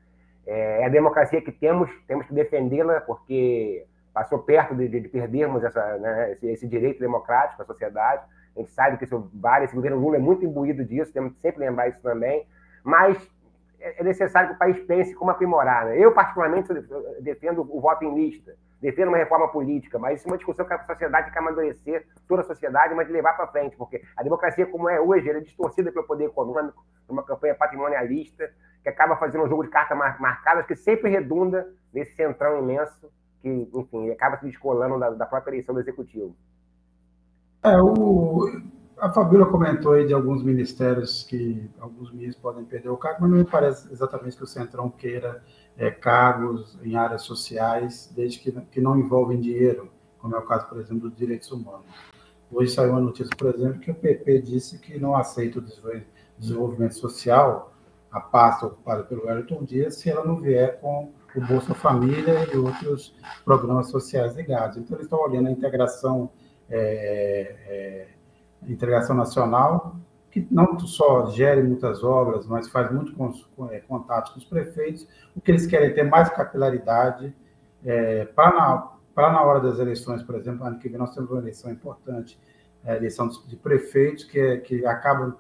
É, 0.45 0.83
é 0.83 0.87
a 0.87 0.89
democracia 0.89 1.41
que 1.41 1.53
temos, 1.53 1.89
temos 2.09 2.27
que 2.27 2.35
defendê-la, 2.35 3.01
porque 3.03 3.87
passou 4.13 4.41
perto 4.41 4.75
de, 4.75 4.89
de 4.89 5.09
perdermos 5.09 5.63
essa, 5.63 5.97
né, 5.99 6.33
esse, 6.33 6.47
esse, 6.49 6.67
direito 6.67 6.99
democrático 6.99 7.63
à 7.63 7.65
sociedade. 7.65 8.25
A 8.57 8.59
gente 8.59 8.73
sabe 8.73 8.97
que 8.97 9.05
esse, 9.05 9.15
esse 9.15 9.75
governo 9.77 10.01
Lula 10.01 10.17
é 10.17 10.19
muito 10.19 10.45
imbuído 10.45 10.85
disso, 10.85 11.13
temos 11.13 11.35
que 11.35 11.41
sempre 11.41 11.61
lembrar 11.61 11.89
isso 11.89 12.03
também, 12.03 12.49
mas 12.83 13.17
é, 13.79 14.01
é 14.01 14.05
necessário 14.05 14.49
que 14.49 14.55
o 14.57 14.59
país 14.59 14.81
pense 14.81 15.15
como 15.15 15.31
aprimorar. 15.31 15.87
Né? 15.87 15.99
Eu, 15.99 16.13
particularmente, 16.13 16.73
defendo 17.21 17.61
o 17.61 17.81
voto 17.81 18.05
em 18.05 18.13
lista 18.13 18.57
defenda 18.81 19.09
uma 19.09 19.19
reforma 19.19 19.49
política, 19.49 19.99
mas 19.99 20.19
isso 20.19 20.29
é 20.29 20.33
uma 20.33 20.37
discussão 20.37 20.65
que 20.65 20.73
a 20.73 20.87
sociedade 20.87 21.27
tem 21.27 21.33
que 21.33 21.39
amadurecer, 21.39 22.07
toda 22.27 22.43
a 22.43 22.45
sociedade, 22.45 22.95
mas 22.95 23.09
levar 23.09 23.35
para 23.35 23.47
frente, 23.49 23.77
porque 23.77 24.03
a 24.17 24.23
democracia, 24.23 24.67
como 24.67 24.89
é 24.89 25.01
hoje, 25.01 25.29
é 25.29 25.41
distorcida 25.41 25.93
pelo 25.93 26.07
poder 26.07 26.25
econômico, 26.25 26.85
uma 27.09 27.23
campanha 27.23 27.55
patrimonialista, 27.55 28.51
que 28.83 28.89
acaba 28.89 29.17
fazendo 29.17 29.45
um 29.45 29.49
jogo 29.49 29.65
de 29.65 29.71
cartas 29.71 29.97
marcadas 29.97 30.67
que 30.67 30.75
sempre 30.75 31.11
redunda 31.11 31.69
nesse 31.93 32.15
centrão 32.15 32.59
imenso, 32.59 33.11
que, 33.43 33.69
enfim, 33.75 34.11
acaba 34.11 34.39
se 34.39 34.47
descolando 34.47 34.99
da, 34.99 35.11
da 35.11 35.27
própria 35.27 35.53
eleição 35.53 35.75
do 35.75 35.81
executivo. 35.81 36.35
É, 37.63 37.77
o, 37.79 38.49
a 38.99 39.11
Fabíola 39.13 39.47
comentou 39.47 39.93
aí 39.93 40.07
de 40.07 40.15
alguns 40.15 40.43
ministérios 40.43 41.25
que 41.25 41.71
alguns 41.79 42.11
ministros 42.11 42.41
podem 42.41 42.65
perder 42.65 42.89
o 42.89 42.97
cargo, 42.97 43.23
mas 43.23 43.31
não 43.31 43.39
me 43.39 43.45
parece 43.45 43.93
exatamente 43.93 44.37
que 44.37 44.45
o 44.45 44.47
Centrão 44.47 44.91
queira 44.91 45.43
é, 45.81 45.91
cargos 45.91 46.79
em 46.83 46.95
áreas 46.95 47.23
sociais, 47.23 48.13
desde 48.15 48.39
que, 48.39 48.53
que 48.53 48.81
não 48.83 48.99
envolvem 48.99 49.41
dinheiro, 49.41 49.91
como 50.19 50.37
é 50.37 50.39
o 50.39 50.43
caso, 50.43 50.69
por 50.69 50.79
exemplo, 50.79 51.09
dos 51.09 51.19
direitos 51.19 51.51
humanos. 51.51 51.87
Hoje 52.53 52.71
saiu 52.71 52.91
uma 52.91 53.01
notícia, 53.01 53.35
por 53.35 53.55
exemplo, 53.55 53.81
que 53.81 53.91
o 53.91 53.95
PP 53.95 54.43
disse 54.43 54.79
que 54.79 54.99
não 54.99 55.17
aceita 55.17 55.59
o 55.59 55.65
desenvolvimento 56.37 56.95
social, 56.97 57.73
a 58.13 58.21
pasta 58.21 58.67
ocupada 58.67 59.05
pelo 59.05 59.25
Wellington 59.25 59.65
Dias, 59.65 59.95
se 59.95 60.11
ela 60.11 60.23
não 60.23 60.37
vier 60.37 60.79
com 60.81 61.15
o 61.35 61.41
Bolsa 61.47 61.75
Família 61.75 62.47
e 62.53 62.59
outros 62.59 63.15
programas 63.43 63.89
sociais 63.89 64.37
ligados. 64.37 64.77
Então, 64.77 64.97
eles 64.97 65.07
estão 65.07 65.23
olhando 65.23 65.49
a 65.49 65.51
integração, 65.51 66.31
é, 66.69 67.57
é, 67.67 68.09
integração 68.69 69.17
nacional 69.17 69.97
que 70.31 70.47
não 70.51 70.79
só 70.79 71.27
gere 71.31 71.63
muitas 71.63 72.05
obras, 72.05 72.47
mas 72.47 72.69
faz 72.69 72.91
muito 72.93 73.13
é, 73.71 73.81
contato 73.81 74.33
com 74.33 74.39
os 74.39 74.45
prefeitos, 74.45 75.07
o 75.35 75.41
que 75.41 75.51
eles 75.51 75.67
querem 75.67 75.89
é 75.89 75.93
ter 75.93 76.05
mais 76.05 76.29
capilaridade 76.31 77.35
é, 77.85 78.25
para 78.27 78.55
na, 79.17 79.33
na 79.33 79.43
hora 79.43 79.61
das 79.61 79.79
eleições, 79.79 80.23
por 80.23 80.37
exemplo, 80.37 80.65
ano 80.65 80.79
que 80.79 80.89
vem 80.89 80.99
nós 80.99 81.15
temos 81.15 81.31
uma 81.31 81.41
eleição 81.41 81.71
importante, 81.71 82.39
a 82.85 82.95
eleição 82.95 83.29
de 83.29 83.57
prefeitos, 83.57 84.25
que, 84.25 84.39
é, 84.39 84.57
que 84.59 84.87
acaba 84.87 85.37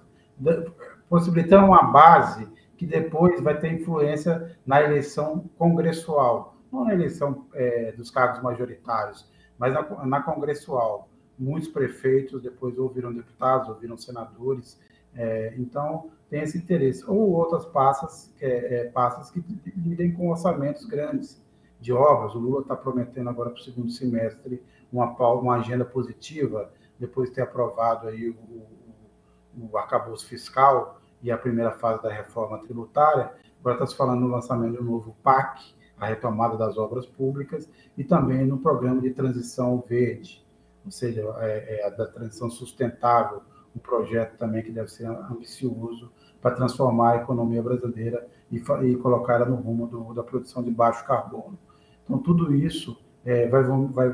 possibilitando 1.08 1.66
uma 1.66 1.84
base 1.84 2.48
que 2.76 2.86
depois 2.86 3.40
vai 3.42 3.58
ter 3.58 3.72
influência 3.72 4.56
na 4.66 4.82
eleição 4.82 5.50
congressual, 5.58 6.56
não 6.72 6.84
na 6.84 6.94
eleição 6.94 7.46
é, 7.54 7.92
dos 7.92 8.10
cargos 8.10 8.42
majoritários, 8.42 9.30
mas 9.58 9.74
na, 9.74 9.82
na 10.06 10.22
congressual 10.22 11.09
muitos 11.40 11.68
prefeitos 11.70 12.42
depois 12.42 12.78
ouviram 12.78 13.12
deputados, 13.12 13.70
ouviram 13.70 13.96
senadores, 13.96 14.78
é, 15.14 15.54
então 15.56 16.10
tem 16.28 16.42
esse 16.42 16.58
interesse. 16.58 17.02
Ou 17.08 17.32
outras 17.32 17.64
passas, 17.64 18.32
é, 18.40 18.76
é, 18.76 18.84
passas 18.90 19.30
que 19.30 19.42
lidem 19.74 20.12
com 20.12 20.28
orçamentos 20.28 20.84
grandes 20.84 21.42
de 21.80 21.92
obras. 21.92 22.34
O 22.34 22.38
Lula 22.38 22.60
está 22.60 22.76
prometendo 22.76 23.30
agora 23.30 23.50
para 23.50 23.58
o 23.58 23.64
segundo 23.64 23.90
semestre 23.90 24.62
uma, 24.92 25.10
uma 25.32 25.56
agenda 25.56 25.84
positiva, 25.84 26.70
depois 26.98 27.30
de 27.30 27.36
ter 27.36 27.42
aprovado 27.42 28.06
aí 28.06 28.28
o, 28.28 28.34
o, 28.34 29.70
o 29.72 29.78
arcabouço 29.78 30.26
fiscal 30.26 31.00
e 31.22 31.30
a 31.30 31.38
primeira 31.38 31.72
fase 31.72 32.02
da 32.02 32.12
reforma 32.12 32.58
tributária. 32.58 33.32
Agora 33.60 33.76
está 33.76 33.86
se 33.86 33.96
falando 33.96 34.20
no 34.20 34.28
lançamento 34.28 34.76
do 34.76 34.84
novo 34.84 35.16
PAC, 35.22 35.74
a 35.98 36.06
retomada 36.06 36.56
das 36.56 36.76
obras 36.78 37.06
públicas, 37.06 37.68
e 37.96 38.04
também 38.04 38.46
no 38.46 38.58
programa 38.58 39.00
de 39.00 39.10
transição 39.10 39.82
verde 39.86 40.39
ou 40.84 40.90
seja, 40.90 41.22
é, 41.38 41.86
é 41.86 41.90
da 41.90 42.06
transição 42.06 42.50
sustentável, 42.50 43.42
um 43.74 43.78
projeto 43.78 44.36
também 44.36 44.62
que 44.62 44.72
deve 44.72 44.88
ser 44.88 45.06
ambicioso 45.06 46.10
para 46.40 46.54
transformar 46.54 47.12
a 47.12 47.16
economia 47.16 47.62
brasileira 47.62 48.26
e, 48.50 48.56
e 48.56 48.96
colocar 48.96 49.34
ela 49.34 49.46
no 49.46 49.56
rumo 49.56 49.86
do, 49.86 50.14
da 50.14 50.22
produção 50.22 50.62
de 50.62 50.70
baixo 50.70 51.04
carbono. 51.06 51.58
Então, 52.04 52.18
tudo 52.18 52.54
isso 52.54 52.98
é, 53.24 53.46
vai, 53.48 53.62
vai 53.62 54.08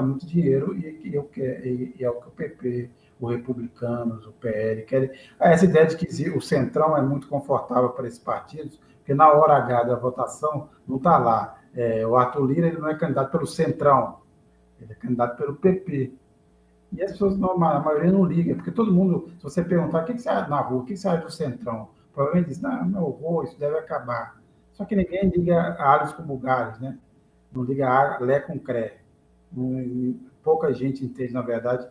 muito 0.00 0.26
dinheiro 0.26 0.74
e, 0.74 0.86
e, 1.04 1.16
e, 1.16 1.94
e 1.98 2.04
é 2.04 2.10
o 2.10 2.14
que 2.14 2.28
o 2.28 2.30
PP, 2.30 2.90
os 3.20 3.30
republicanos, 3.30 4.26
o 4.26 4.32
PL 4.32 4.82
querem. 4.82 5.10
Essa 5.38 5.64
ideia 5.64 5.86
de 5.86 5.96
que 5.96 6.30
o 6.30 6.40
centrão 6.40 6.96
é 6.96 7.02
muito 7.02 7.28
confortável 7.28 7.90
para 7.90 8.06
esses 8.06 8.20
partidos, 8.20 8.80
porque 8.98 9.12
na 9.12 9.30
hora 9.32 9.56
H 9.56 9.84
da 9.84 9.96
votação 9.96 10.68
não 10.86 10.96
está 10.96 11.18
lá. 11.18 11.58
É, 11.74 12.06
o 12.06 12.16
Arthur 12.16 12.46
Lira 12.46 12.66
ele 12.68 12.78
não 12.78 12.88
é 12.88 12.94
candidato 12.94 13.30
pelo 13.30 13.46
centrão, 13.46 14.18
ele 14.80 14.92
é 14.92 14.94
candidato 14.94 15.36
pelo 15.36 15.56
PP. 15.56 16.12
E 16.92 17.02
as 17.02 17.12
pessoas, 17.12 17.34
a 17.34 17.80
maioria 17.80 18.10
não 18.10 18.24
liga, 18.24 18.54
porque 18.54 18.70
todo 18.70 18.92
mundo, 18.92 19.30
se 19.36 19.42
você 19.42 19.62
perguntar 19.62 20.02
o 20.02 20.04
que, 20.06 20.14
que 20.14 20.22
você 20.22 20.28
acha 20.28 20.48
na 20.48 20.60
rua, 20.60 20.82
o 20.82 20.84
que, 20.84 20.94
que 20.94 20.98
você 20.98 21.08
acha 21.08 21.24
do 21.24 21.30
centrão, 21.30 21.90
provavelmente 22.14 22.48
diz, 22.48 22.60
não, 22.60 22.84
meu 22.86 23.02
horror, 23.02 23.44
isso 23.44 23.58
deve 23.58 23.76
acabar. 23.76 24.40
Só 24.72 24.84
que 24.84 24.96
ninguém 24.96 25.28
liga 25.28 25.76
alhos 25.78 26.12
com 26.12 26.22
bugalhos, 26.22 26.78
né? 26.80 26.98
Não 27.52 27.62
liga 27.62 28.18
Lé 28.20 28.40
com 28.40 28.58
Cré. 28.58 28.98
Pouca 30.42 30.72
gente 30.72 31.04
entende, 31.04 31.32
na 31.32 31.42
verdade, 31.42 31.88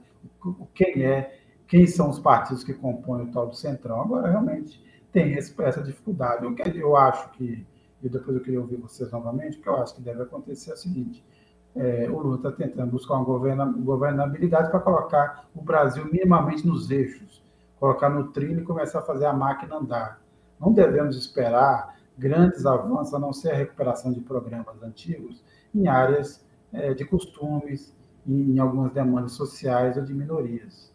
quem 0.74 1.04
é, 1.04 1.40
quem 1.68 1.86
são 1.86 2.10
os 2.10 2.20
partidos 2.20 2.64
que 2.64 2.74
compõem 2.74 3.24
o 3.24 3.32
tal 3.32 3.48
do 3.48 3.56
Centrão. 3.56 4.02
Agora, 4.02 4.30
realmente, 4.30 4.84
tem 5.12 5.36
essa 5.36 5.84
dificuldade. 5.84 6.46
O 6.46 6.56
que 6.56 6.78
eu 6.78 6.96
acho 6.96 7.30
que, 7.32 7.66
e 8.02 8.10
depois 8.10 8.38
eu 8.38 8.44
queria 8.44 8.62
ouvir 8.62 8.78
vocês 8.78 9.12
novamente, 9.12 9.58
o 9.58 9.62
que 9.62 9.70
eu 9.70 9.76
acho 9.78 9.96
que 9.96 10.02
deve 10.02 10.24
acontecer 10.24 10.72
é 10.72 10.74
o 10.74 10.78
seguinte, 10.78 11.24
é, 11.78 12.10
o 12.10 12.20
Lula 12.20 12.38
está 12.38 12.52
tentando 12.52 12.92
buscar 12.92 13.16
uma 13.16 13.66
governabilidade 13.72 14.72
para 14.72 14.80
colocar 14.80 15.48
o 15.56 15.62
Brasil 15.62 16.06
minimamente 16.12 16.66
nos 16.66 16.90
eixos, 16.90 17.44
colocar 17.80 18.10
no 18.10 18.30
trilho 18.32 18.62
e 18.62 18.64
começar 18.64 19.00
a 19.00 19.04
fazer 19.04 19.26
a 19.26 19.34
máquina 19.34 19.76
andar. 19.76 20.20
Não 20.60 20.74
devemos 20.74 21.16
esperar 21.16 21.96
grandes 22.18 22.66
avanços, 22.66 23.14
a 23.14 23.20
não 23.20 23.32
ser 23.32 23.52
a 23.52 23.56
recuperação 23.56 24.12
de 24.12 24.20
programas 24.22 24.82
antigos, 24.82 25.44
em 25.74 25.88
áreas 25.88 26.44
é, 26.74 26.96
de 26.96 27.06
costumes, 27.06 27.96
em 28.26 28.58
algumas 28.58 28.92
demandas 28.92 29.34
sociais 29.34 29.96
ou 29.98 30.04
de 30.04 30.14
minorias. 30.14 30.92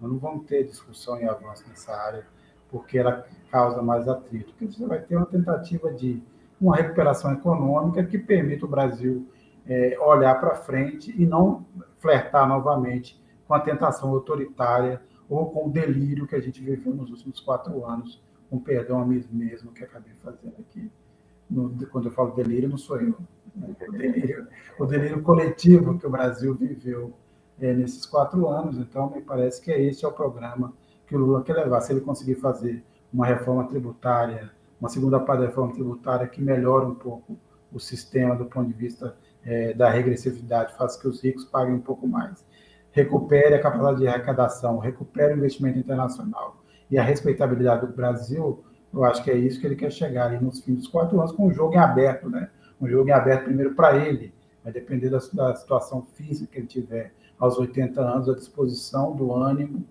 Nós 0.00 0.10
não 0.10 0.18
vamos 0.18 0.46
ter 0.46 0.64
discussão 0.64 1.20
e 1.20 1.24
avanço 1.24 1.64
nessa 1.68 1.92
área, 1.92 2.26
porque 2.68 2.98
ela 2.98 3.24
causa 3.50 3.80
mais 3.80 4.08
atrito. 4.08 4.52
Porque 4.52 4.66
você 4.66 4.84
vai 4.84 5.00
ter 5.00 5.16
uma 5.16 5.26
tentativa 5.26 5.92
de 5.92 6.20
uma 6.60 6.76
recuperação 6.76 7.32
econômica 7.32 8.04
que 8.04 8.18
permita 8.18 8.66
o 8.66 8.68
Brasil 8.68 9.28
é, 9.66 9.98
olhar 10.00 10.38
para 10.40 10.54
frente 10.54 11.14
e 11.20 11.26
não 11.26 11.64
flertar 11.98 12.48
novamente 12.48 13.22
com 13.46 13.54
a 13.54 13.60
tentação 13.60 14.10
autoritária 14.10 15.00
ou 15.28 15.50
com 15.50 15.66
o 15.66 15.70
delírio 15.70 16.26
que 16.26 16.34
a 16.34 16.40
gente 16.40 16.62
viveu 16.62 16.94
nos 16.94 17.10
últimos 17.10 17.40
quatro 17.40 17.84
anos, 17.84 18.22
com 18.50 18.58
perdão 18.58 19.00
a 19.00 19.06
mim 19.06 19.24
mesmo 19.30 19.72
que 19.72 19.82
acabei 19.82 20.12
fazendo 20.22 20.54
aqui. 20.58 20.90
No, 21.50 21.74
quando 21.88 22.06
eu 22.06 22.12
falo 22.12 22.34
delírio, 22.34 22.68
não 22.68 22.78
sou 22.78 23.00
eu. 23.00 23.16
Né? 23.54 23.74
O, 23.88 23.92
delírio, 23.92 24.48
o 24.78 24.86
delírio 24.86 25.22
coletivo 25.22 25.98
que 25.98 26.06
o 26.06 26.10
Brasil 26.10 26.54
viveu 26.54 27.14
é, 27.60 27.72
nesses 27.72 28.04
quatro 28.06 28.48
anos. 28.48 28.78
Então, 28.78 29.10
me 29.10 29.20
parece 29.20 29.60
que 29.60 29.70
esse 29.70 30.04
é 30.04 30.08
o 30.08 30.12
programa 30.12 30.72
que 31.06 31.14
o 31.14 31.18
Lula 31.18 31.42
quer 31.42 31.54
levar. 31.54 31.80
Se 31.80 31.92
ele 31.92 32.00
conseguir 32.00 32.36
fazer 32.36 32.84
uma 33.12 33.26
reforma 33.26 33.66
tributária, 33.66 34.50
uma 34.80 34.88
segunda 34.88 35.20
parte 35.20 35.40
da 35.40 35.46
reforma 35.46 35.72
tributária 35.72 36.26
que 36.26 36.42
melhore 36.42 36.86
um 36.86 36.94
pouco 36.94 37.38
o 37.72 37.78
sistema 37.78 38.34
do 38.34 38.46
ponto 38.46 38.68
de 38.68 38.74
vista 38.74 39.16
é, 39.44 39.74
da 39.74 39.90
regressividade, 39.90 40.74
faça 40.76 41.00
que 41.00 41.08
os 41.08 41.22
ricos 41.22 41.44
paguem 41.44 41.74
um 41.74 41.80
pouco 41.80 42.06
mais, 42.06 42.44
recupere 42.90 43.54
a 43.54 43.60
capacidade 43.60 43.98
de 43.98 44.06
arrecadação, 44.06 44.78
recupere 44.78 45.34
o 45.34 45.36
investimento 45.36 45.78
internacional 45.78 46.62
e 46.90 46.98
a 46.98 47.02
respeitabilidade 47.02 47.86
do 47.86 47.92
Brasil, 47.92 48.64
eu 48.92 49.04
acho 49.04 49.24
que 49.24 49.30
é 49.30 49.36
isso 49.36 49.60
que 49.60 49.66
ele 49.66 49.74
quer 49.74 49.90
chegar 49.90 50.26
ali 50.26 50.42
nos 50.42 50.60
fins 50.60 50.76
dos 50.76 50.86
quatro 50.86 51.18
anos, 51.18 51.32
com 51.32 51.48
um 51.48 51.52
jogo 51.52 51.74
em 51.74 51.78
aberto, 51.78 52.30
né? 52.30 52.48
Um 52.80 52.88
jogo 52.88 53.08
em 53.08 53.12
aberto 53.12 53.44
primeiro 53.44 53.74
para 53.74 53.96
ele, 53.96 54.32
vai 54.62 54.72
depender 54.72 55.10
da, 55.10 55.18
da, 55.32 55.54
situação 55.56 56.02
física 56.02 56.52
que 56.52 56.58
ele 56.58 56.66
tiver 56.66 57.12
aos 57.38 57.58
80 57.58 58.00
anos, 58.00 58.28
a 58.28 58.34
disposição, 58.34 59.14
do 59.14 59.32
ânimo 59.32 59.84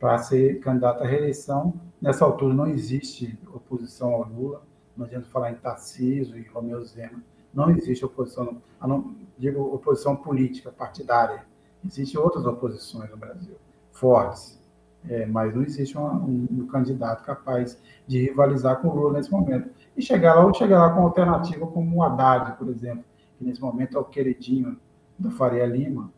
para 0.00 0.18
ser 0.18 0.58
candidato 0.58 1.04
à 1.04 1.06
reeleição. 1.06 1.74
Nessa 2.02 2.24
altura 2.24 2.52
não 2.52 2.66
existe 2.66 3.38
oposição 3.54 4.14
ao 4.14 4.24
Lula, 4.24 4.62
não 4.96 5.06
adianta 5.06 5.28
falar 5.28 5.52
em 5.52 5.54
Tarcísio 5.54 6.36
e 6.36 6.42
Romeu 6.48 6.82
Zema, 6.84 7.22
não 7.52 7.70
existe 7.70 8.04
oposição, 8.04 8.62
não, 8.80 9.14
digo 9.38 9.62
oposição 9.74 10.16
política, 10.16 10.70
partidária. 10.70 11.44
Existem 11.84 12.20
outras 12.20 12.44
oposições 12.46 13.10
no 13.10 13.16
Brasil, 13.16 13.56
fortes, 13.90 14.60
é, 15.08 15.24
mas 15.24 15.54
não 15.54 15.62
existe 15.62 15.96
um, 15.96 16.04
um, 16.04 16.48
um, 16.50 16.66
candidato 16.66 17.24
capaz 17.24 17.80
de 18.06 18.20
rivalizar 18.20 18.80
com 18.80 18.88
o 18.88 18.94
Lula 18.94 19.14
nesse 19.14 19.30
momento. 19.30 19.70
E 19.96 20.02
chegar 20.02 20.34
lá, 20.34 20.44
ou 20.44 20.52
chegar 20.52 20.78
lá 20.78 20.92
com 20.92 21.02
alternativa 21.02 21.66
como 21.66 21.96
o 21.96 22.02
Haddad, 22.02 22.58
por 22.58 22.68
exemplo, 22.68 23.04
que 23.38 23.44
nesse 23.44 23.60
momento 23.60 23.96
é 23.96 24.00
o 24.00 24.04
queridinho 24.04 24.78
da 25.18 25.30
Faria 25.30 25.64
Lima. 25.64 26.12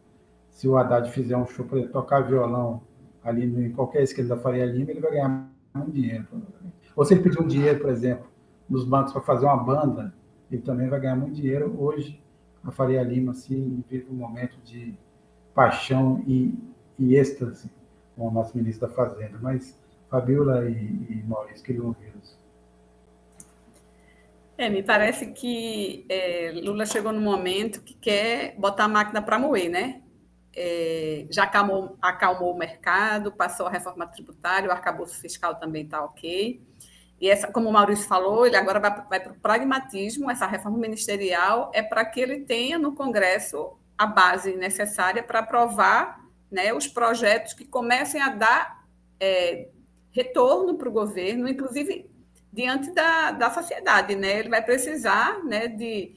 Se 0.50 0.68
o 0.68 0.76
Haddad 0.76 1.10
fizer 1.10 1.36
um 1.36 1.46
show 1.46 1.64
para 1.64 1.86
tocar 1.88 2.22
violão 2.22 2.82
ali 3.22 3.44
em 3.44 3.72
qualquer 3.72 4.02
esquerda 4.02 4.34
da 4.34 4.42
Faria 4.42 4.66
Lima, 4.66 4.90
ele 4.90 5.00
vai 5.00 5.12
ganhar 5.12 5.48
muito 5.74 5.92
dinheiro. 5.92 6.26
Ou 6.96 7.04
se 7.04 7.14
ele 7.14 7.22
pedir 7.22 7.40
um 7.40 7.46
dinheiro, 7.46 7.80
por 7.80 7.90
exemplo, 7.90 8.26
nos 8.68 8.84
bancos 8.84 9.12
para 9.12 9.22
fazer 9.22 9.46
uma 9.46 9.56
banda, 9.56 10.12
ele 10.52 10.62
também 10.62 10.88
vai 10.88 11.00
ganhar 11.00 11.16
muito 11.16 11.34
dinheiro. 11.34 11.74
Hoje, 11.78 12.22
a 12.62 12.70
Faria 12.70 13.02
Lima 13.02 13.32
assim, 13.32 13.82
vive 13.88 14.06
um 14.10 14.14
momento 14.14 14.56
de 14.64 14.94
paixão 15.54 16.22
e, 16.26 16.54
e 16.98 17.16
êxtase 17.16 17.70
com 18.14 18.28
o 18.28 18.30
nosso 18.30 18.56
ministro 18.56 18.86
da 18.86 18.94
Fazenda. 18.94 19.38
Mas 19.40 19.78
Fabiola 20.10 20.68
e, 20.68 20.74
e 20.74 21.24
Maurício 21.26 21.64
queriam 21.64 21.86
ouvi-los. 21.86 22.38
É, 24.58 24.68
me 24.68 24.82
parece 24.82 25.32
que 25.32 26.04
é, 26.08 26.52
Lula 26.62 26.84
chegou 26.84 27.12
no 27.12 27.20
momento 27.20 27.80
que 27.80 27.94
quer 27.94 28.54
botar 28.58 28.84
a 28.84 28.88
máquina 28.88 29.22
para 29.22 29.38
moer, 29.38 29.70
né? 29.70 30.02
É, 30.54 31.26
já 31.30 31.44
acalmou, 31.44 31.96
acalmou 32.00 32.54
o 32.54 32.58
mercado, 32.58 33.32
passou 33.32 33.66
a 33.66 33.70
reforma 33.70 34.06
tributária, 34.06 34.68
o 34.68 34.72
arcabouço 34.72 35.18
fiscal 35.18 35.54
também 35.54 35.84
está 35.84 36.04
ok. 36.04 36.62
E 37.22 37.30
essa, 37.30 37.46
como 37.46 37.68
o 37.68 37.72
Maurício 37.72 38.08
falou, 38.08 38.44
ele 38.44 38.56
agora 38.56 38.80
vai, 38.80 39.04
vai 39.08 39.20
para 39.20 39.30
o 39.30 39.36
pragmatismo. 39.36 40.28
Essa 40.28 40.44
reforma 40.44 40.76
ministerial 40.76 41.70
é 41.72 41.80
para 41.80 42.04
que 42.04 42.20
ele 42.20 42.40
tenha 42.40 42.80
no 42.80 42.96
Congresso 42.96 43.78
a 43.96 44.04
base 44.06 44.56
necessária 44.56 45.22
para 45.22 45.38
aprovar 45.38 46.20
né, 46.50 46.74
os 46.74 46.88
projetos 46.88 47.52
que 47.52 47.64
comecem 47.64 48.20
a 48.20 48.30
dar 48.30 48.84
é, 49.20 49.68
retorno 50.10 50.74
para 50.74 50.88
o 50.88 50.92
governo, 50.92 51.48
inclusive 51.48 52.10
diante 52.52 52.90
da, 52.90 53.30
da 53.30 53.50
sociedade. 53.52 54.16
Né? 54.16 54.40
Ele 54.40 54.48
vai 54.48 54.60
precisar 54.60 55.44
né, 55.44 55.68
de, 55.68 56.16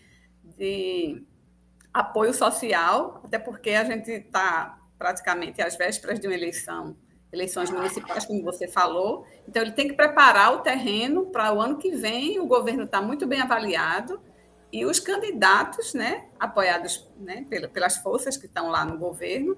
de 0.58 1.24
apoio 1.94 2.34
social, 2.34 3.22
até 3.24 3.38
porque 3.38 3.70
a 3.70 3.84
gente 3.84 4.10
está 4.10 4.80
praticamente 4.98 5.62
às 5.62 5.76
vésperas 5.76 6.20
de 6.20 6.26
uma 6.26 6.34
eleição 6.34 6.98
eleições 7.36 7.70
municipais, 7.70 8.26
como 8.26 8.42
você 8.42 8.68
falou. 8.68 9.26
Então, 9.48 9.62
ele 9.62 9.74
tem 9.74 9.88
que 9.88 9.94
preparar 9.94 10.54
o 10.54 10.60
terreno 10.60 11.28
para 11.28 11.54
o 11.54 11.62
ano 11.62 11.78
que 11.78 11.92
vem. 11.92 12.40
O 12.40 12.48
governo 12.48 12.84
está 12.84 13.02
muito 13.02 13.28
bem 13.28 13.42
avaliado 13.42 14.20
e 14.72 14.86
os 14.86 15.00
candidatos, 15.00 15.94
né, 15.94 16.28
apoiados 16.40 17.08
né, 17.18 17.46
pelas 17.72 17.98
forças 17.98 18.36
que 18.36 18.46
estão 18.46 18.70
lá 18.70 18.84
no 18.84 18.98
governo, 18.98 19.58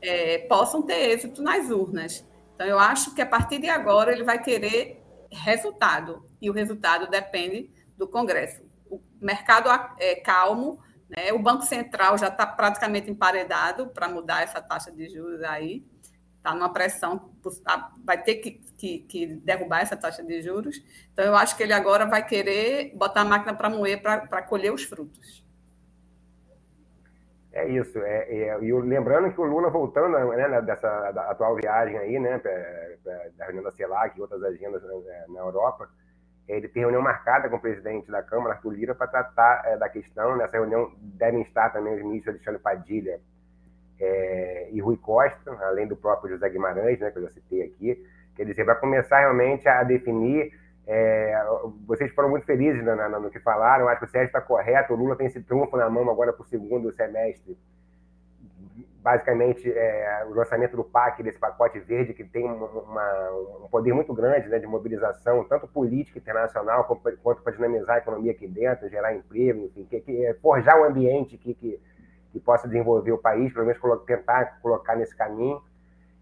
é, 0.00 0.38
possam 0.38 0.82
ter 0.82 1.10
êxito 1.10 1.42
nas 1.42 1.70
urnas. 1.70 2.26
Então, 2.54 2.66
eu 2.66 2.78
acho 2.78 3.14
que 3.14 3.20
a 3.20 3.26
partir 3.26 3.58
de 3.58 3.68
agora 3.68 4.12
ele 4.12 4.24
vai 4.24 4.42
querer 4.42 5.02
resultado 5.30 6.24
e 6.40 6.48
o 6.48 6.52
resultado 6.52 7.08
depende 7.08 7.70
do 7.96 8.08
Congresso. 8.08 8.62
O 8.90 9.00
mercado 9.20 9.68
é 9.98 10.14
calmo, 10.16 10.80
né? 11.08 11.32
o 11.32 11.38
Banco 11.38 11.64
Central 11.64 12.16
já 12.16 12.28
está 12.28 12.46
praticamente 12.46 13.10
emparedado 13.10 13.88
para 13.88 14.08
mudar 14.08 14.42
essa 14.42 14.60
taxa 14.60 14.90
de 14.90 15.08
juros 15.08 15.42
aí 15.42 15.84
está 16.46 16.54
numa 16.54 16.72
pressão, 16.72 17.30
tá, 17.64 17.90
vai 18.04 18.22
ter 18.22 18.36
que, 18.36 18.52
que, 18.78 18.98
que, 19.00 19.26
derrubar 19.26 19.80
essa 19.80 19.96
taxa 19.96 20.22
de 20.22 20.40
juros. 20.40 20.76
Então, 21.12 21.24
eu 21.24 21.34
acho 21.34 21.56
que 21.56 21.62
ele 21.64 21.72
agora 21.72 22.06
vai 22.06 22.24
querer 22.24 22.92
botar 22.94 23.22
a 23.22 23.24
máquina 23.24 23.52
para 23.52 23.68
moer 23.68 24.00
para 24.00 24.42
colher 24.42 24.72
os 24.72 24.84
frutos. 24.84 25.44
É 27.52 27.68
isso. 27.68 27.98
É, 27.98 28.32
é, 28.32 28.62
e 28.62 28.72
lembrando 28.72 29.32
que 29.32 29.40
o 29.40 29.44
Lula, 29.44 29.70
voltando 29.70 30.16
né, 30.18 30.62
dessa 30.62 31.08
atual 31.30 31.56
viagem 31.56 31.98
aí, 31.98 32.20
né, 32.20 32.40
da 33.36 33.44
reunião 33.46 33.64
da 33.64 33.72
CELAC 33.72 34.16
e 34.16 34.20
outras 34.20 34.42
agendas 34.44 34.82
né, 34.82 35.24
na 35.28 35.40
Europa, 35.40 35.88
ele 36.46 36.68
tem 36.68 36.82
reunião 36.82 37.02
marcada 37.02 37.48
com 37.48 37.56
o 37.56 37.60
presidente 37.60 38.08
da 38.08 38.22
Câmara, 38.22 38.54
Arthur 38.54 38.70
Lira, 38.70 38.94
para 38.94 39.08
tratar 39.08 39.62
é, 39.64 39.76
da 39.76 39.88
questão. 39.88 40.36
Nessa 40.36 40.58
reunião 40.58 40.92
devem 41.00 41.42
estar 41.42 41.70
também 41.70 41.94
os 41.94 42.02
ministros 42.02 42.36
Alexandre 42.36 42.60
Padilha 42.60 43.20
é, 44.00 44.68
e 44.72 44.80
Rui 44.80 44.96
Costa, 44.96 45.50
além 45.62 45.86
do 45.86 45.96
próprio 45.96 46.30
José 46.30 46.48
Guimarães, 46.48 46.98
né, 46.98 47.10
que 47.10 47.18
eu 47.18 47.22
já 47.22 47.30
citei 47.30 47.62
aqui. 47.62 48.04
Quer 48.34 48.44
dizer, 48.44 48.64
vai 48.64 48.78
começar 48.78 49.20
realmente 49.20 49.66
a 49.68 49.82
definir. 49.82 50.52
É, 50.86 51.44
vocês 51.86 52.12
foram 52.12 52.28
muito 52.28 52.46
felizes 52.46 52.84
no, 52.84 52.94
no, 52.94 53.20
no, 53.20 53.30
que 53.30 53.40
falaram, 53.40 53.88
acho 53.88 54.00
que 54.00 54.06
o 54.06 54.10
Sérgio 54.10 54.26
está 54.26 54.40
correto. 54.40 54.92
O 54.92 54.96
Lula 54.96 55.16
tem 55.16 55.26
esse 55.26 55.42
trunfo 55.42 55.76
na 55.76 55.88
mão 55.88 56.08
agora 56.10 56.32
para 56.32 56.42
o 56.42 56.46
segundo 56.46 56.92
semestre. 56.92 57.56
basicamente 59.02 59.72
é, 59.72 60.26
o 60.28 60.34
lançamento 60.34 60.76
do 60.76 60.84
PAC, 60.84 61.22
desse 61.22 61.38
pacote 61.38 61.80
verde, 61.80 62.12
que 62.12 62.22
tem 62.22 62.44
uma, 62.44 62.66
uma, 62.66 63.30
um 63.64 63.68
poder 63.68 63.94
muito 63.94 64.12
grande 64.12 64.48
né, 64.48 64.58
de 64.58 64.66
mobilização, 64.66 65.42
tanto 65.44 65.66
política 65.66 66.18
internacional, 66.18 66.84
quanto 67.22 67.42
para 67.42 67.52
dinamizar 67.54 67.96
a 67.96 67.98
economia 67.98 68.32
aqui 68.32 68.46
dentro, 68.46 68.88
gerar 68.90 69.14
emprego, 69.14 69.64
enfim, 69.64 69.86
que, 69.86 70.00
que 70.00 70.26
é 70.26 70.34
forjar 70.34 70.78
um 70.78 70.84
ambiente 70.84 71.38
que, 71.38 71.54
que, 71.54 71.80
que, 72.38 72.40
possa 72.44 72.68
desenvolver 72.68 73.12
o 73.12 73.18
país, 73.18 73.52
pelo 73.52 73.66
menos 73.66 73.80
colo 73.80 73.96
tentar 73.98 74.58
colocar 74.60 74.96
nesse 74.96 75.16
caminho. 75.16 75.60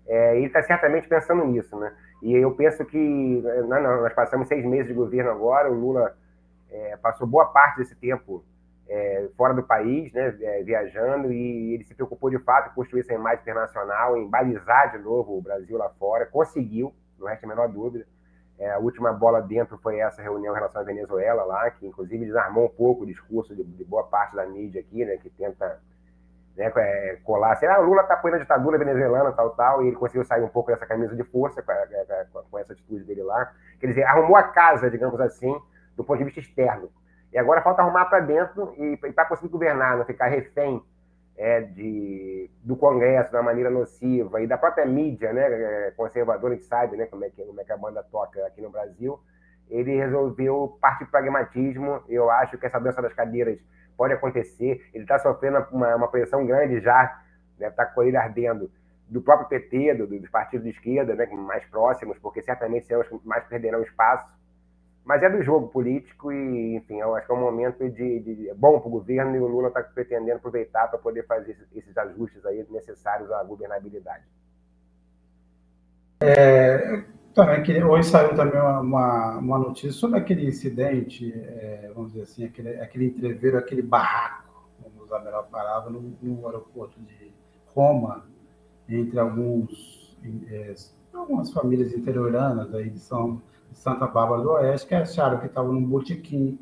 É, 0.06 0.36
ele 0.36 0.46
está 0.46 0.62
certamente 0.62 1.08
pensando 1.08 1.44
nisso, 1.44 1.78
né? 1.78 1.92
E 2.22 2.34
eu 2.34 2.54
penso 2.54 2.84
que 2.84 3.42
não, 3.68 3.82
não, 3.82 4.02
nós 4.02 4.12
passamos 4.12 4.48
seis 4.48 4.64
meses 4.64 4.88
de 4.88 4.94
governo 4.94 5.30
agora, 5.30 5.70
o 5.70 5.74
Lula 5.74 6.16
é, 6.70 6.96
passou 6.96 7.26
boa 7.26 7.46
parte 7.46 7.78
desse 7.78 7.94
tempo 7.94 8.44
é, 8.88 9.28
fora 9.36 9.54
do 9.54 9.62
país, 9.62 10.12
né, 10.12 10.36
é, 10.40 10.62
viajando, 10.62 11.32
e 11.32 11.74
ele 11.74 11.84
se 11.84 11.94
preocupou 11.94 12.30
de 12.30 12.38
fato 12.38 12.70
em 12.70 12.74
construir 12.74 13.00
essa 13.00 13.14
imagem 13.14 13.40
internacional, 13.40 14.16
em 14.16 14.28
balizar 14.28 14.92
de 14.92 14.98
novo 14.98 15.38
o 15.38 15.42
Brasil 15.42 15.76
lá 15.76 15.88
fora, 15.98 16.26
conseguiu, 16.26 16.94
não 17.18 17.26
resta 17.26 17.46
a 17.46 17.48
menor 17.48 17.68
dúvida. 17.68 18.06
É, 18.58 18.70
a 18.70 18.78
última 18.78 19.12
bola 19.12 19.40
dentro 19.40 19.76
foi 19.78 19.98
essa 19.98 20.22
reunião 20.22 20.52
em 20.52 20.56
relação 20.56 20.82
à 20.82 20.84
Venezuela 20.84 21.44
lá, 21.44 21.70
que 21.70 21.86
inclusive 21.86 22.24
desarmou 22.24 22.66
um 22.66 22.68
pouco 22.68 23.02
o 23.02 23.06
discurso 23.06 23.54
de, 23.54 23.64
de 23.64 23.84
boa 23.84 24.04
parte 24.04 24.36
da 24.36 24.46
mídia 24.46 24.80
aqui, 24.80 25.04
né, 25.04 25.16
que 25.16 25.30
tenta 25.30 25.80
né, 26.56 26.72
é, 26.76 27.18
colar 27.24 27.52
assim, 27.52 27.66
ah, 27.66 27.78
Lula 27.78 28.02
está 28.02 28.14
apoiando 28.14 28.36
a 28.36 28.42
ditadura 28.42 28.78
venezuelana, 28.78 29.32
tal, 29.32 29.50
tal, 29.50 29.82
e 29.82 29.88
ele 29.88 29.96
conseguiu 29.96 30.24
sair 30.24 30.42
um 30.42 30.48
pouco 30.48 30.70
dessa 30.70 30.86
camisa 30.86 31.14
de 31.14 31.24
força 31.24 31.62
com, 31.62 31.72
com, 32.32 32.42
com 32.50 32.58
essa 32.58 32.72
atitude 32.72 33.04
dele 33.04 33.22
lá. 33.22 33.52
Quer 33.80 33.88
dizer, 33.88 34.04
arrumou 34.04 34.36
a 34.36 34.44
casa, 34.44 34.90
digamos 34.90 35.20
assim, 35.20 35.54
do 35.96 36.04
ponto 36.04 36.18
de 36.18 36.24
vista 36.24 36.40
externo. 36.40 36.90
E 37.32 37.38
agora 37.38 37.62
falta 37.62 37.82
arrumar 37.82 38.04
para 38.04 38.20
dentro 38.20 38.72
e, 38.76 38.92
e 38.92 39.12
para 39.12 39.24
conseguir 39.24 39.48
governar, 39.48 39.96
não 39.96 40.04
ficar 40.04 40.28
refém 40.28 40.80
é, 41.36 41.62
de, 41.62 42.48
do 42.62 42.76
Congresso 42.76 43.32
da 43.32 43.42
maneira 43.42 43.70
nociva 43.70 44.40
e 44.40 44.46
da 44.46 44.56
própria 44.56 44.86
mídia 44.86 45.32
né, 45.32 45.42
é, 45.42 45.90
conservadora, 45.96 46.54
a 46.54 46.56
gente 46.56 46.66
sabe 46.66 46.96
né, 46.96 47.06
como, 47.06 47.24
é 47.24 47.30
que, 47.30 47.42
como 47.42 47.60
é 47.60 47.64
que 47.64 47.72
a 47.72 47.76
banda 47.76 48.02
toca 48.04 48.46
aqui 48.46 48.60
no 48.60 48.70
Brasil, 48.70 49.18
ele 49.68 49.96
resolveu 49.96 50.78
partir 50.80 51.06
para 51.06 51.20
pragmatismo. 51.20 52.02
Eu 52.08 52.30
acho 52.30 52.56
que 52.58 52.66
essa 52.66 52.78
dança 52.78 53.02
das 53.02 53.12
cadeiras 53.12 53.58
pode 53.96 54.12
acontecer. 54.12 54.84
Ele 54.92 55.04
está 55.04 55.18
sofrendo 55.18 55.64
uma, 55.70 55.94
uma 55.96 56.08
pressão 56.08 56.44
grande 56.46 56.80
já, 56.80 57.20
deve 57.58 57.70
estar 57.70 57.86
tá 57.86 57.92
com 57.92 58.02
ele 58.02 58.16
ardendo, 58.16 58.70
do 59.08 59.20
próprio 59.20 59.48
PT, 59.48 59.94
do, 59.94 60.06
dos 60.06 60.30
partidos 60.30 60.64
de 60.64 60.70
esquerda, 60.70 61.14
né, 61.14 61.26
mais 61.26 61.64
próximos, 61.66 62.18
porque 62.18 62.42
certamente 62.42 62.86
são 62.86 63.00
os 63.00 63.08
que 63.08 63.20
mais 63.24 63.44
perderão 63.44 63.82
espaço 63.82 64.34
mas 65.04 65.22
é 65.22 65.28
do 65.28 65.42
jogo 65.42 65.68
político 65.68 66.32
e, 66.32 66.76
enfim, 66.76 66.98
eu 66.98 67.14
acho 67.14 67.26
que 67.26 67.32
é 67.32 67.36
um 67.36 67.40
momento 67.40 67.88
de, 67.90 68.20
de 68.20 68.48
é 68.48 68.54
bom 68.54 68.80
para 68.80 68.88
o 68.88 68.90
governo 68.90 69.36
e 69.36 69.38
o 69.38 69.46
Lula 69.46 69.68
está 69.68 69.82
pretendendo 69.82 70.38
aproveitar 70.38 70.88
para 70.88 70.98
poder 70.98 71.26
fazer 71.26 71.52
esses, 71.52 71.68
esses, 71.76 71.96
ajustes 71.98 72.44
aí 72.46 72.66
necessários 72.70 73.30
à 73.30 73.44
governabilidade. 73.44 74.24
É, 76.20 77.04
também 77.34 77.82
hoje 77.82 78.08
saiu 78.08 78.34
também 78.34 78.60
uma, 78.60 79.38
uma 79.38 79.58
notícia 79.58 79.92
sobre 79.92 80.18
aquele 80.20 80.46
incidente, 80.46 81.32
é, 81.34 81.90
vamos 81.94 82.12
dizer 82.12 82.22
assim, 82.22 82.44
aquele, 82.44 82.80
aquele 82.80 83.06
entreveiro, 83.06 83.58
aquele 83.58 83.82
barraco, 83.82 84.48
vamos 84.80 85.04
usar 85.04 85.18
a 85.18 85.24
melhor 85.24 85.48
palavra, 85.48 85.90
no, 85.90 86.16
no 86.22 86.46
aeroporto 86.46 87.00
de 87.00 87.34
Roma, 87.66 88.24
entre 88.88 89.18
alguns, 89.18 90.16
é, 90.48 90.74
algumas 91.12 91.50
famílias 91.50 91.92
interioranas 91.92 92.72
aí 92.72 92.88
de 92.88 93.00
São 93.00 93.42
Santa 93.72 94.06
Bárbara 94.06 94.42
do 94.42 94.50
Oeste, 94.52 94.86
que 94.86 94.94
acharam 94.94 95.40
que 95.40 95.46
estavam 95.46 95.72
num 95.72 95.84
botequim 95.84 96.58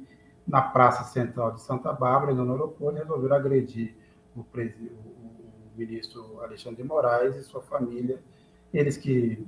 na 0.46 0.62
praça 0.62 1.04
central 1.04 1.52
de 1.52 1.60
Santa 1.60 1.92
Bárbara, 1.92 2.34
no 2.34 2.50
aeroporto, 2.50 2.96
e 2.96 3.02
resolveram 3.02 3.36
agredir 3.36 3.94
o, 4.34 4.40
o, 4.40 4.42
o 4.42 5.76
ministro 5.76 6.40
Alexandre 6.40 6.82
de 6.82 6.88
Moraes 6.88 7.36
e 7.36 7.42
sua 7.42 7.60
família. 7.60 8.18
Eles 8.72 8.96
que 8.96 9.46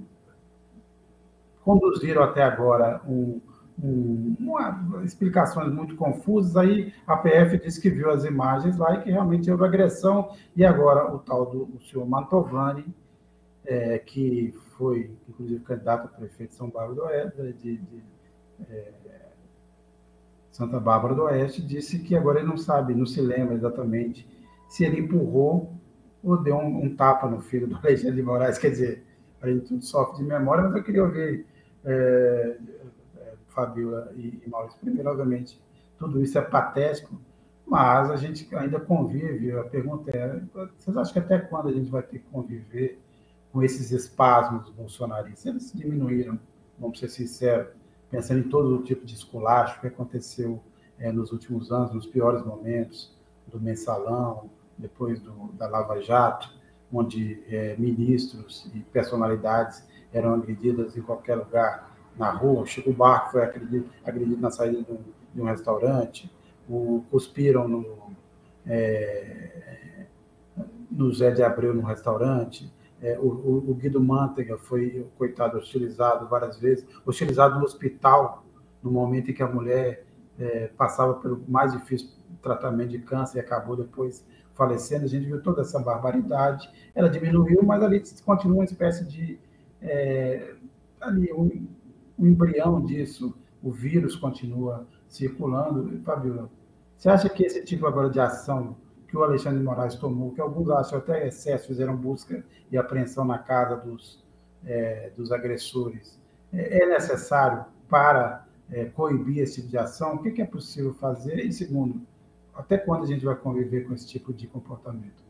conduziram 1.65 2.23
até 2.23 2.43
agora 2.43 3.01
um, 3.07 3.41
um, 3.83 4.37
uma, 4.39 5.03
explicações 5.05 5.73
muito 5.73 5.97
confusas. 5.97 6.57
Aí 6.57 6.93
a 7.07 7.17
PF 7.17 7.59
disse 7.59 7.81
que 7.81 7.91
viu 7.91 8.11
as 8.11 8.25
imagens 8.25 8.77
lá 8.77 8.95
e 8.95 9.03
que 9.03 9.11
realmente 9.11 9.51
houve 9.51 9.65
agressão. 9.65 10.31
E 10.55 10.65
agora 10.65 11.13
o 11.13 11.19
tal 11.19 11.47
do 11.47 11.65
o 11.75 11.81
senhor 11.81 12.07
Mantovani, 12.07 12.85
é, 13.65 13.99
que 13.99 14.55
foi, 14.77 15.11
inclusive, 15.29 15.65
candidato 15.65 16.07
a 16.07 16.09
prefeito 16.09 16.51
de 16.51 16.57
São 16.57 16.69
Bárbara 16.69 16.95
do 16.95 17.03
Oeste, 17.03 17.43
de, 17.55 17.77
de 17.79 18.03
é, 18.69 18.93
Santa 20.51 20.79
Bárbara 20.79 21.15
do 21.15 21.23
Oeste, 21.23 21.63
disse 21.63 21.99
que 21.99 22.15
agora 22.15 22.39
ele 22.39 22.49
não 22.49 22.57
sabe, 22.57 22.95
não 22.95 23.07
se 23.07 23.21
lembra 23.21 23.55
exatamente 23.55 24.29
se 24.69 24.85
ele 24.85 25.01
empurrou 25.01 25.73
ou 26.23 26.37
deu 26.37 26.57
um, 26.57 26.85
um 26.85 26.97
tapa 26.97 27.29
no 27.29 27.41
filho 27.41 27.67
do 27.67 27.77
Alexandre 27.77 28.17
de 28.17 28.23
Moraes. 28.23 28.59
Quer 28.59 28.71
dizer, 28.71 29.05
a 29.41 29.49
gente 29.49 29.67
tudo 29.67 29.85
sofre 29.85 30.19
de 30.19 30.25
memória, 30.25 30.65
mas 30.65 30.77
eu 30.77 30.83
queria 30.83 31.05
ouvir 31.05 31.47
é, 31.85 32.57
é, 33.17 33.35
Fabiola 33.49 34.13
e, 34.17 34.43
e 34.45 34.49
Maurício. 34.49 34.79
Primeiro, 34.81 35.11
obviamente, 35.11 35.61
tudo 35.99 36.23
isso 36.23 36.39
é 36.39 36.43
patético, 36.43 37.21
mas 37.67 38.11
a 38.11 38.17
gente 38.17 38.55
ainda 38.55 38.81
convive. 38.81 39.53
A 39.53 39.65
pergunta 39.65 40.11
é: 40.17 40.41
vocês 40.79 40.97
acham 40.97 41.13
que 41.13 41.19
até 41.19 41.39
quando 41.39 41.69
a 41.69 41.73
gente 41.73 41.91
vai 41.91 42.03
ter 42.03 42.19
que 42.19 42.27
conviver 42.31 43.01
com 43.55 43.63
esses 43.63 43.93
espasmos 43.93 44.69
bolsonaristas. 44.71 45.47
Eles 45.47 45.73
diminuíram, 45.73 46.39
vamos 46.77 46.99
ser 46.99 47.09
sinceros, 47.09 47.69
pensando 48.11 48.41
em 48.41 48.49
todo 48.49 48.75
o 48.75 48.83
tipo 48.83 49.07
de 49.07 49.15
esculacho 49.15 49.81
que 49.81 49.87
aconteceu 49.87 50.61
é, 50.99 51.13
nos 51.13 51.31
últimos 51.31 51.71
anos, 51.71 51.95
nos 51.95 52.05
piores 52.05 52.45
momentos 52.45 53.17
do 53.47 53.61
mensalão, 53.61 54.51
depois 54.77 55.21
do, 55.21 55.53
da 55.53 55.69
Lava 55.69 56.01
Jato, 56.03 56.53
onde 56.93 57.45
é, 57.49 57.77
ministros 57.77 58.69
e 58.75 58.81
personalidades 58.81 59.85
eram 60.15 60.35
agredidas 60.35 60.97
em 60.97 61.03
qualquer 61.03 61.35
lugar 61.35 61.95
na 62.17 62.31
rua. 62.31 62.63
O 62.63 62.67
Chico 62.67 62.93
Barco 62.93 63.33
foi 63.33 63.43
agredido, 63.43 63.91
agredido 64.05 64.41
na 64.41 64.51
saída 64.51 64.83
de 64.83 64.91
um, 64.91 64.99
de 65.35 65.43
um 65.43 65.45
restaurante, 65.45 66.31
o, 66.69 67.05
cuspiram 67.11 67.69
no, 67.69 67.85
é, 68.67 70.07
no 70.91 71.13
Zé 71.13 71.31
de 71.31 71.43
Abreu 71.43 71.75
no 71.75 71.83
restaurante. 71.83 72.73
É, 73.03 73.19
o, 73.19 73.27
o, 73.69 73.75
Guido 73.75 74.01
Mantega 74.01 74.57
foi, 74.57 75.07
coitado, 75.19 75.59
hostilizado 75.59 76.27
várias 76.27 76.59
vezes, 76.59 76.87
hostilizado 77.05 77.59
no 77.59 77.65
hospital, 77.65 78.45
no 78.83 78.91
momento 78.91 79.31
em 79.31 79.35
que 79.35 79.43
a 79.43 79.49
mulher 79.49 80.07
é, 80.39 80.69
passava 80.69 81.15
pelo 81.15 81.43
mais 81.47 81.73
difícil 81.73 82.09
tratamento 82.45 82.91
de 82.91 82.99
câncer 82.99 83.39
e 83.39 83.41
acabou 83.41 83.77
depois 83.77 84.25
falecendo. 84.55 85.05
A 85.05 85.09
gente 85.09 85.27
viu 85.27 85.43
toda 85.43 85.63
essa 85.63 85.79
barbaridade. 85.79 86.71
Ela 86.95 87.09
diminuiu, 87.09 87.63
mas 87.63 87.83
ali 87.83 88.03
continua 88.25 88.59
uma 88.59 88.65
espécie 88.65 89.05
de. 89.05 89.39
É, 89.85 90.55
ali, 91.01 91.33
um, 91.33 91.67
um 92.19 92.27
embrião 92.27 92.85
disso. 92.85 93.35
O 93.63 93.71
vírus 93.71 94.17
continua 94.17 94.87
circulando. 95.09 96.01
Fabiola, 96.03 96.51
você 96.97 97.09
acha 97.09 97.29
que 97.29 97.45
esse 97.45 97.65
tipo 97.65 97.87
agora 97.87 98.11
de 98.11 98.21
ação 98.21 98.77
que 99.09 99.17
o 99.17 99.23
Alexandre 99.23 99.59
de 99.59 99.65
Moraes 99.65 99.95
tomou, 99.95 100.33
que 100.33 100.41
alguns 100.41 100.69
acham 100.71 100.99
até 100.99 101.27
excesso, 101.27 101.69
fizeram 101.69 101.97
busca 101.97 102.45
e 102.71 102.77
apreensão 102.77 103.25
na 103.25 103.39
casa 103.39 103.77
dos, 103.77 104.25
é, 104.65 105.13
dos 105.17 105.31
agressores, 105.31 106.21
é, 106.53 106.83
é 106.83 106.87
necessário 106.87 107.65
para 107.89 108.47
é, 108.71 108.87
coibir 108.87 109.39
esse 109.39 109.57
tipo 109.57 109.69
de 109.69 109.79
ação? 109.79 110.17
O 110.17 110.23
que, 110.23 110.33
que 110.33 110.43
é 110.43 110.47
possível 110.47 110.93
fazer? 110.95 111.39
E 111.39 111.53
segundo, 111.53 112.01
até 112.55 112.77
quando 112.77 113.05
a 113.05 113.07
gente 113.07 113.25
vai 113.25 113.37
conviver 113.37 113.87
com 113.87 113.95
esse 113.95 114.07
tipo 114.07 114.33
de 114.33 114.47
comportamento? 114.47 115.24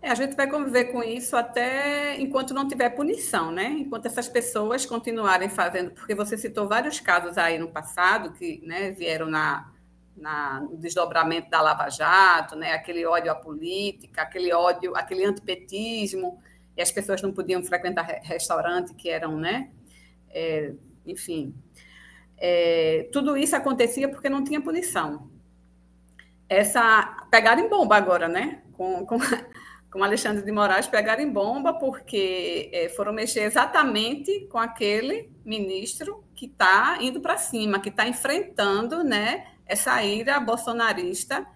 É, 0.00 0.10
a 0.10 0.14
gente 0.14 0.36
vai 0.36 0.48
conviver 0.48 0.86
com 0.86 1.02
isso 1.02 1.36
até 1.36 2.20
enquanto 2.20 2.54
não 2.54 2.68
tiver 2.68 2.90
punição, 2.90 3.50
né? 3.50 3.64
Enquanto 3.64 4.06
essas 4.06 4.28
pessoas 4.28 4.86
continuarem 4.86 5.48
fazendo, 5.48 5.90
porque 5.90 6.14
você 6.14 6.38
citou 6.38 6.68
vários 6.68 7.00
casos 7.00 7.36
aí 7.36 7.58
no 7.58 7.68
passado 7.68 8.32
que 8.32 8.62
né, 8.64 8.92
vieram 8.92 9.26
na, 9.26 9.72
na, 10.16 10.60
no 10.60 10.76
desdobramento 10.76 11.50
da 11.50 11.60
Lava 11.60 11.88
Jato, 11.90 12.54
né? 12.54 12.72
aquele 12.72 13.04
ódio 13.06 13.30
à 13.30 13.34
política, 13.34 14.22
aquele 14.22 14.52
ódio, 14.52 14.94
aquele 14.96 15.24
antipetismo, 15.24 16.40
e 16.76 16.82
as 16.82 16.92
pessoas 16.92 17.20
não 17.20 17.32
podiam 17.32 17.62
frequentar 17.64 18.02
restaurante 18.22 18.94
que 18.94 19.08
eram, 19.08 19.36
né? 19.36 19.70
É, 20.30 20.74
enfim, 21.04 21.52
é, 22.36 23.08
tudo 23.12 23.36
isso 23.36 23.56
acontecia 23.56 24.08
porque 24.08 24.28
não 24.28 24.44
tinha 24.44 24.60
punição. 24.60 25.28
Essa 26.48 27.26
pegaram 27.30 27.64
em 27.64 27.68
bomba 27.68 27.96
agora, 27.96 28.28
né? 28.28 28.62
Com, 28.74 29.04
com, 29.04 29.18
com 29.90 30.04
Alexandre 30.04 30.44
de 30.44 30.52
Moraes 30.52 30.86
pegaram 30.86 31.22
em 31.22 31.30
bomba 31.30 31.74
porque 31.74 32.70
é, 32.72 32.88
foram 32.90 33.12
mexer 33.12 33.40
exatamente 33.40 34.46
com 34.50 34.58
aquele 34.58 35.30
ministro 35.44 36.22
que 36.34 36.46
está 36.46 36.98
indo 37.00 37.20
para 37.20 37.36
cima, 37.36 37.80
que 37.80 37.88
está 37.88 38.06
enfrentando, 38.06 39.02
né? 39.02 39.46
essa 39.66 40.02
ira 40.02 40.40
bolsonarista, 40.40 41.46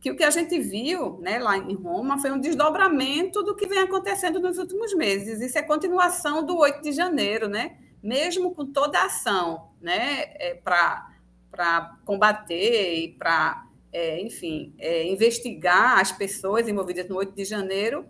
que 0.00 0.10
o 0.10 0.16
que 0.16 0.24
a 0.24 0.30
gente 0.30 0.58
viu 0.58 1.18
né, 1.20 1.38
lá 1.38 1.56
em 1.58 1.74
Roma 1.74 2.18
foi 2.18 2.30
um 2.30 2.40
desdobramento 2.40 3.42
do 3.42 3.54
que 3.54 3.66
vem 3.66 3.80
acontecendo 3.80 4.40
nos 4.40 4.56
últimos 4.56 4.94
meses. 4.94 5.40
Isso 5.40 5.58
é 5.58 5.62
continuação 5.62 6.46
do 6.46 6.56
8 6.56 6.82
de 6.82 6.92
janeiro, 6.92 7.48
né? 7.48 7.76
mesmo 8.02 8.54
com 8.54 8.64
toda 8.64 8.98
a 8.98 9.06
ação 9.06 9.70
né, 9.80 10.24
é, 10.36 10.54
para 10.54 11.96
combater 12.04 12.94
e 12.94 13.08
para 13.08 13.66
é, 13.92 14.20
enfim, 14.20 14.74
é, 14.78 15.06
investigar 15.06 15.98
as 15.98 16.12
pessoas 16.12 16.68
envolvidas 16.68 17.08
no 17.08 17.16
8 17.16 17.34
de 17.34 17.44
janeiro, 17.44 18.06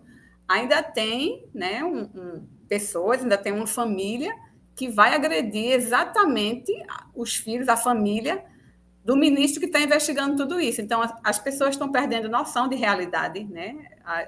ainda 0.47 0.81
tem 0.81 1.45
né, 1.53 1.83
um, 1.83 2.01
um, 2.01 2.47
pessoas, 2.67 3.21
ainda 3.21 3.37
tem 3.37 3.53
uma 3.53 3.67
família 3.67 4.33
que 4.75 4.89
vai 4.89 5.13
agredir 5.13 5.71
exatamente 5.71 6.71
os 7.13 7.35
filhos, 7.35 7.67
a 7.67 7.75
família 7.75 8.43
do 9.03 9.15
ministro 9.15 9.59
que 9.59 9.65
está 9.65 9.79
investigando 9.79 10.35
tudo 10.35 10.59
isso. 10.59 10.81
Então, 10.81 11.01
as 11.23 11.39
pessoas 11.39 11.71
estão 11.71 11.91
perdendo 11.91 12.29
noção 12.29 12.67
de 12.67 12.75
realidade, 12.75 13.43
né? 13.45 13.75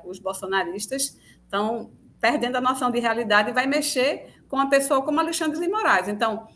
Os 0.06 0.20
bolsonaristas 0.20 1.18
estão 1.44 1.92
perdendo 2.20 2.58
a 2.58 2.62
noção 2.62 2.92
de 2.92 3.00
realidade 3.00 3.50
e 3.50 3.54
vai 3.54 3.66
mexer 3.66 4.42
com 4.48 4.58
uma 4.58 4.70
pessoa 4.70 5.02
como 5.02 5.20
Alexandre 5.20 5.60
de 5.60 5.68
Moraes. 5.68 6.08
Então, 6.08 6.48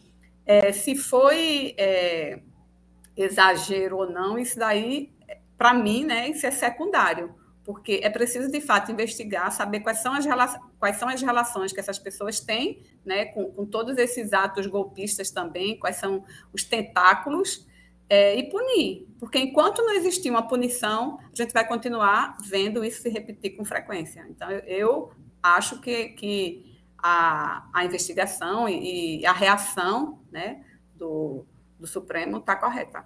é, 0.45 0.71
se 0.71 0.95
foi 0.95 1.73
é, 1.77 2.39
exagero 3.15 3.97
ou 3.97 4.09
não, 4.09 4.37
isso 4.37 4.57
daí, 4.57 5.11
para 5.57 5.73
mim, 5.73 6.03
né, 6.03 6.29
isso 6.29 6.45
é 6.45 6.51
secundário, 6.51 7.33
porque 7.63 7.99
é 8.03 8.09
preciso, 8.09 8.51
de 8.51 8.61
fato, 8.61 8.91
investigar, 8.91 9.51
saber 9.51 9.79
quais 9.79 9.99
são 9.99 10.13
as, 10.13 10.25
quais 10.79 10.97
são 10.97 11.09
as 11.09 11.21
relações 11.21 11.71
que 11.71 11.79
essas 11.79 11.97
pessoas 11.97 12.39
têm 12.39 12.81
né, 13.05 13.25
com, 13.25 13.51
com 13.51 13.65
todos 13.65 13.97
esses 13.97 14.33
atos 14.33 14.67
golpistas 14.67 15.31
também, 15.31 15.79
quais 15.79 15.95
são 15.95 16.23
os 16.53 16.63
tentáculos, 16.63 17.65
é, 18.07 18.35
e 18.35 18.43
punir, 18.49 19.07
porque 19.19 19.39
enquanto 19.39 19.81
não 19.81 19.93
existir 19.93 20.29
uma 20.29 20.47
punição, 20.47 21.19
a 21.19 21.35
gente 21.35 21.51
vai 21.51 21.67
continuar 21.67 22.37
vendo 22.47 22.85
isso 22.85 23.01
se 23.01 23.09
repetir 23.09 23.55
com 23.57 23.65
frequência. 23.65 24.25
Então, 24.29 24.49
eu, 24.51 24.61
eu 24.67 25.11
acho 25.41 25.81
que, 25.81 26.09
que 26.09 26.75
a, 26.97 27.67
a 27.73 27.85
investigação 27.85 28.69
e, 28.69 29.21
e, 29.21 29.25
a 29.25 29.31
reação 29.31 30.19
né, 30.31 30.63
do, 30.93 31.45
do 31.79 31.87
Supremo 31.87 32.37
está 32.37 32.55
correta. 32.55 33.03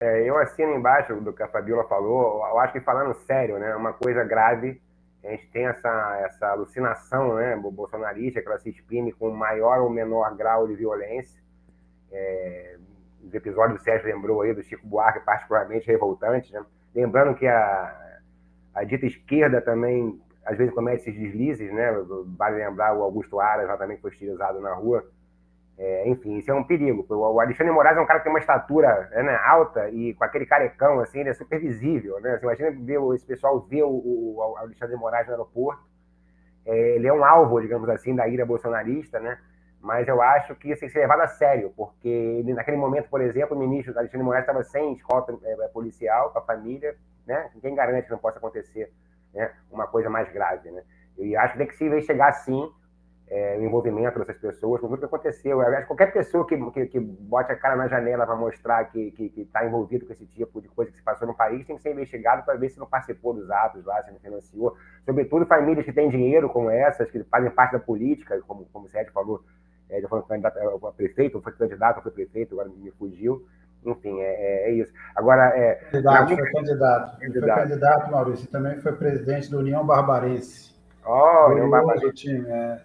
É, 0.00 0.22
eu 0.28 0.38
assino 0.38 0.74
embaixo 0.74 1.16
do 1.20 1.32
que 1.32 1.42
a 1.42 1.48
Fabiola 1.48 1.84
falou, 1.88 2.46
eu 2.46 2.58
acho 2.60 2.72
que 2.72 2.80
falando 2.80 3.14
sério, 3.14 3.58
né, 3.58 3.74
uma 3.74 3.92
coisa 3.92 4.22
grave, 4.22 4.80
a 5.24 5.30
gente 5.30 5.48
tem 5.48 5.66
essa, 5.66 6.20
essa 6.24 6.46
alucinação 6.48 7.34
né, 7.34 7.56
bolsonarista, 7.56 8.40
que 8.40 8.46
ela 8.46 8.58
se 8.58 8.70
exprime 8.70 9.12
com 9.12 9.30
maior 9.30 9.80
ou 9.80 9.90
menor 9.90 10.36
grau 10.36 10.68
de 10.68 10.74
violência. 10.74 11.40
É, 12.12 12.76
os 13.24 13.34
episódios 13.34 13.78
que 13.78 13.82
o 13.82 13.84
Sérgio 13.84 14.08
lembrou 14.08 14.42
aí 14.42 14.54
do 14.54 14.62
Chico 14.62 14.86
Buarque, 14.86 15.20
particularmente 15.20 15.86
revoltantes, 15.86 16.50
né? 16.52 16.64
lembrando 16.94 17.34
que 17.34 17.46
a, 17.46 18.20
a 18.74 18.84
dita 18.84 19.06
esquerda 19.06 19.60
também 19.60 20.20
às 20.44 20.56
vezes 20.56 20.72
comete 20.72 21.02
esses 21.02 21.14
deslizes, 21.14 21.70
né? 21.72 21.92
Vale 22.38 22.56
lembrar 22.56 22.96
o 22.96 23.02
Augusto 23.02 23.38
Aras, 23.38 23.68
lá 23.68 23.76
também 23.76 23.98
foi 23.98 24.10
estilizado 24.10 24.60
na 24.60 24.72
rua. 24.72 25.06
É, 25.78 26.08
enfim, 26.08 26.38
isso 26.38 26.50
é 26.50 26.54
um 26.54 26.64
perigo. 26.64 27.06
O 27.08 27.40
Alexandre 27.40 27.72
Moraes 27.72 27.96
é 27.96 28.00
um 28.00 28.06
cara 28.06 28.18
que 28.18 28.24
tem 28.24 28.32
uma 28.32 28.40
estatura 28.40 29.08
né, 29.12 29.38
alta 29.44 29.88
e 29.90 30.12
com 30.14 30.24
aquele 30.24 30.44
carecão, 30.44 30.98
assim, 30.98 31.20
ele 31.20 31.28
é 31.28 31.34
super 31.34 31.60
visível, 31.60 32.20
né? 32.20 32.36
Você 32.36 32.44
imagina 32.44 32.70
ver 32.72 33.00
esse 33.14 33.24
pessoal 33.24 33.60
ver 33.60 33.84
o, 33.84 33.88
o 33.90 34.56
Alexandre 34.58 34.96
Moraes 34.96 35.26
no 35.26 35.34
aeroporto. 35.34 35.80
É, 36.66 36.96
ele 36.96 37.06
é 37.06 37.12
um 37.12 37.24
alvo, 37.24 37.60
digamos 37.60 37.88
assim, 37.88 38.14
da 38.14 38.26
ira 38.26 38.44
bolsonarista, 38.44 39.20
né? 39.20 39.38
Mas 39.80 40.08
eu 40.08 40.20
acho 40.20 40.56
que 40.56 40.70
isso 40.70 40.80
tem 40.80 40.88
que 40.88 40.92
ser 40.92 41.00
levado 41.00 41.20
a 41.20 41.28
sério, 41.28 41.72
porque 41.76 42.08
ele, 42.08 42.52
naquele 42.52 42.76
momento, 42.76 43.08
por 43.08 43.20
exemplo, 43.20 43.56
o 43.56 43.60
ministro 43.60 43.96
Alexandre 43.96 44.24
Moraes 44.24 44.42
estava 44.42 44.64
sem 44.64 44.94
escolta 44.94 45.32
é, 45.44 45.68
policial, 45.68 46.30
com 46.30 46.40
a 46.40 46.42
família, 46.42 46.96
né? 47.24 47.50
Quem 47.60 47.76
garante 47.76 48.06
que 48.06 48.10
não 48.10 48.18
possa 48.18 48.38
acontecer 48.38 48.92
né, 49.32 49.52
uma 49.70 49.86
coisa 49.86 50.10
mais 50.10 50.28
grave. 50.32 50.70
Né? 50.70 50.82
E 51.18 51.36
acho 51.36 51.52
que 51.52 51.58
tem 51.58 51.66
que 51.68 51.76
se 51.76 51.84
investigar, 51.84 52.32
sim, 52.32 52.68
é, 53.30 53.56
o 53.58 53.62
envolvimento 53.62 54.18
dessas 54.18 54.38
pessoas, 54.38 54.80
com 54.80 54.88
tudo 54.88 54.98
que 54.98 55.04
aconteceu. 55.04 55.60
Aliás, 55.60 55.86
qualquer 55.86 56.12
pessoa 56.12 56.46
que, 56.46 56.56
que, 56.70 56.86
que 56.86 57.00
bote 57.00 57.52
a 57.52 57.56
cara 57.56 57.76
na 57.76 57.86
janela 57.86 58.26
para 58.26 58.36
mostrar 58.36 58.84
que 58.86 59.12
está 59.36 59.66
envolvido 59.66 60.06
com 60.06 60.12
esse 60.12 60.24
tipo 60.26 60.60
de 60.60 60.68
coisa 60.68 60.90
que 60.90 60.96
se 60.96 61.02
passou 61.02 61.28
no 61.28 61.34
país 61.34 61.66
tem 61.66 61.76
que 61.76 61.82
ser 61.82 61.92
investigado 61.92 62.44
para 62.44 62.54
ver 62.54 62.70
se 62.70 62.78
não 62.78 62.86
participou 62.86 63.34
dos 63.34 63.50
atos 63.50 63.84
lá, 63.84 64.02
se 64.02 64.10
não 64.10 64.18
financiou. 64.18 64.76
Sobretudo 65.04 65.46
famílias 65.46 65.84
que 65.84 65.92
têm 65.92 66.08
dinheiro 66.08 66.48
como 66.48 66.70
essas, 66.70 67.10
que 67.10 67.22
fazem 67.24 67.50
parte 67.50 67.72
da 67.72 67.78
política, 67.78 68.40
como, 68.46 68.66
como 68.72 68.86
o 68.86 68.88
Sérgio 68.88 69.12
falou, 69.12 69.42
é, 69.90 70.00
já 70.00 70.08
foi 70.08 70.22
candidato 70.22 70.58
a 70.58 70.92
prefeito, 70.92 71.40
foi 71.40 71.52
candidato, 71.52 72.02
foi 72.02 72.12
prefeito, 72.12 72.54
agora 72.54 72.68
me 72.74 72.90
fugiu. 72.92 73.46
Enfim, 73.84 74.20
é, 74.20 74.24
é, 74.24 74.70
é 74.70 74.72
isso. 74.72 74.92
Agora, 75.14 75.56
é. 75.56 75.74
Candidato, 75.90 76.34
foi 76.34 76.52
candidato. 76.52 77.20
candidato. 77.20 77.54
Foi 77.54 77.62
candidato, 77.62 78.10
Maurício. 78.10 78.48
Também 78.48 78.80
foi 78.80 78.92
presidente 78.92 79.50
da 79.50 79.58
União 79.58 79.86
Barbarense. 79.86 80.76
Oh, 81.06 81.52
União 81.52 81.70
Barbarense. 81.70 82.12
time, 82.12 82.44
é 82.48 82.82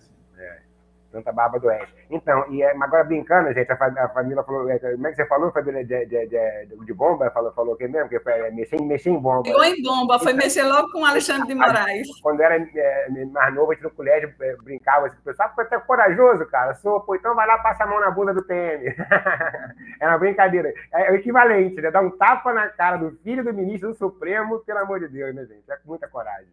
tanta 1.13 1.31
barba 1.31 1.59
doente. 1.59 1.93
Então, 2.09 2.43
e 2.51 2.63
é, 2.63 2.71
agora 2.71 3.03
brincando, 3.03 3.53
gente, 3.53 3.71
a, 3.71 3.75
a 3.75 4.09
família 4.09 4.43
falou, 4.43 4.67
é, 4.69 4.79
como 4.79 5.07
é 5.07 5.11
que 5.11 5.15
você 5.15 5.25
falou, 5.27 5.51
família 5.51 5.85
de, 5.85 6.05
de, 6.07 6.27
de, 6.27 6.85
de 6.85 6.93
bomba? 6.93 7.29
Falou, 7.29 7.53
falou 7.53 7.75
que 7.75 7.87
mesmo? 7.87 8.09
Que 8.09 8.19
foi 8.19 8.33
é, 8.33 8.51
mexer, 8.51 8.81
mexer 8.81 9.11
em 9.11 9.19
bomba. 9.19 9.43
Ficou 9.45 9.63
em 9.63 9.81
bomba, 9.81 10.17
foi 10.19 10.31
então, 10.31 10.43
mexer 10.43 10.63
logo 10.63 10.91
com 10.91 11.01
o 11.01 11.05
Alexandre 11.05 11.47
de 11.47 11.55
Moraes. 11.55 12.07
Quando 12.21 12.41
era 12.41 12.57
é, 12.57 13.25
mais 13.31 13.53
novo, 13.53 13.71
a 13.71 13.75
gente 13.75 13.83
no 13.83 13.91
colégio 13.91 14.33
é, 14.41 14.55
brincava 14.57 15.07
assim, 15.07 15.17
o 15.17 15.23
pessoal 15.23 15.51
foi 15.53 15.63
até 15.65 15.79
corajoso, 15.79 16.45
cara, 16.47 16.73
sou, 16.75 16.99
pô, 17.01 17.15
então 17.15 17.35
vai 17.35 17.45
lá, 17.45 17.59
passa 17.59 17.83
a 17.83 17.87
mão 17.87 17.99
na 17.99 18.09
bunda 18.09 18.33
do 18.33 18.43
PM. 18.43 18.85
era 19.99 20.11
uma 20.11 20.17
brincadeira. 20.17 20.73
É, 20.91 21.11
o 21.11 21.15
equivalente, 21.15 21.79
né? 21.79 21.91
Dar 21.91 22.01
um 22.01 22.11
tapa 22.11 22.51
na 22.51 22.67
cara 22.69 22.97
do 22.97 23.11
filho 23.23 23.43
do 23.43 23.53
ministro 23.53 23.89
do 23.89 23.95
Supremo, 23.95 24.59
pelo 24.59 24.79
amor 24.79 24.99
de 24.99 25.07
Deus, 25.07 25.35
né, 25.35 25.45
gente? 25.45 25.63
É 25.69 25.77
com 25.77 25.89
muita 25.89 26.07
coragem. 26.07 26.51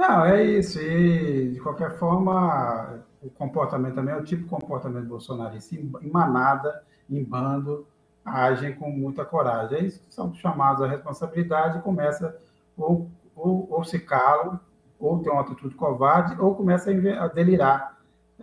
Não, 0.00 0.24
é 0.24 0.42
isso. 0.42 0.80
E, 0.80 1.50
de 1.50 1.60
qualquer 1.60 1.90
forma, 1.98 3.04
o 3.22 3.30
comportamento 3.30 3.94
também 3.94 4.14
é 4.14 4.16
o 4.16 4.24
tipo 4.24 4.44
de 4.44 4.48
comportamento 4.48 5.06
bolsonarista. 5.06 5.74
Em 5.74 6.10
manada, 6.10 6.82
em 7.08 7.22
bando, 7.22 7.86
agem 8.24 8.74
com 8.74 8.90
muita 8.90 9.24
coragem. 9.24 9.78
Eles 9.78 10.02
são 10.08 10.32
chamados 10.34 10.82
à 10.82 10.86
responsabilidade 10.86 11.78
e 11.78 11.82
começa 11.82 12.36
ou, 12.76 13.10
ou, 13.36 13.68
ou 13.70 13.84
se 13.84 13.98
calam, 13.98 14.58
ou 14.98 15.18
tem 15.22 15.32
uma 15.32 15.42
atitude 15.42 15.74
covarde, 15.74 16.40
ou 16.40 16.54
começa 16.54 16.90
a 16.90 17.28
delirar. 17.28 17.98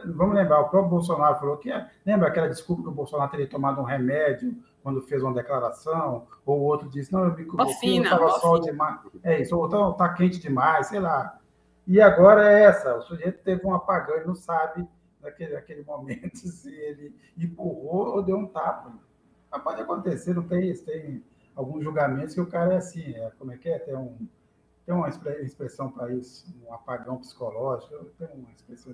Vamos 0.05 0.36
lembrar, 0.36 0.61
o 0.61 0.69
próprio 0.69 0.91
Bolsonaro 0.91 1.39
falou 1.39 1.57
que. 1.57 1.71
É, 1.71 1.89
lembra 2.05 2.28
aquela 2.28 2.47
desculpa 2.47 2.84
que 2.84 2.89
o 2.89 2.93
Bolsonaro 2.93 3.32
teria 3.32 3.47
tomado 3.47 3.82
um 3.82 3.84
remédio 3.84 4.55
quando 4.84 5.01
fez 5.01 5.23
uma 5.23 5.34
declaração? 5.34 6.28
Ou 6.45 6.59
o 6.59 6.63
outro 6.63 6.88
disse: 6.88 7.11
não, 7.11 7.25
eu 7.25 7.36
me 7.36 7.43
estava 8.03 8.30
sol 8.39 8.59
demais. 8.59 8.99
É 9.23 9.41
isso, 9.41 9.57
ou 9.57 9.65
está 9.65 9.91
tá 9.93 10.13
quente 10.13 10.39
demais, 10.39 10.88
sei 10.88 10.99
lá. 10.99 11.39
E 11.88 12.01
agora 12.01 12.51
é 12.51 12.63
essa: 12.65 12.97
o 12.97 13.01
sujeito 13.01 13.41
teve 13.43 13.65
um 13.65 13.73
apagão, 13.73 14.17
ele 14.17 14.25
não 14.25 14.35
sabe 14.35 14.85
naquele, 15.21 15.53
naquele 15.53 15.83
momento 15.83 16.35
se 16.47 16.73
ele 16.73 17.15
empurrou 17.38 18.15
ou 18.15 18.21
deu 18.21 18.38
um 18.38 18.47
tapa. 18.47 18.93
Mas 19.49 19.63
pode 19.63 19.81
acontecer, 19.81 20.33
não 20.33 20.45
tem 20.45 20.69
isso. 20.69 20.83
Tem 20.83 21.23
alguns 21.55 21.83
julgamentos 21.83 22.33
que 22.33 22.41
o 22.41 22.45
cara 22.45 22.73
é 22.73 22.77
assim, 22.77 23.15
é, 23.15 23.31
como 23.39 23.53
é 23.53 23.57
que 23.57 23.69
é? 23.69 23.79
Tem, 23.79 23.95
um, 23.95 24.27
tem 24.85 24.93
uma 24.93 25.07
expressão 25.09 25.89
para 25.89 26.13
isso, 26.13 26.53
um 26.67 26.73
apagão 26.73 27.17
psicológico, 27.17 28.05
tem 28.19 28.27
uma 28.35 28.51
expressão. 28.51 28.93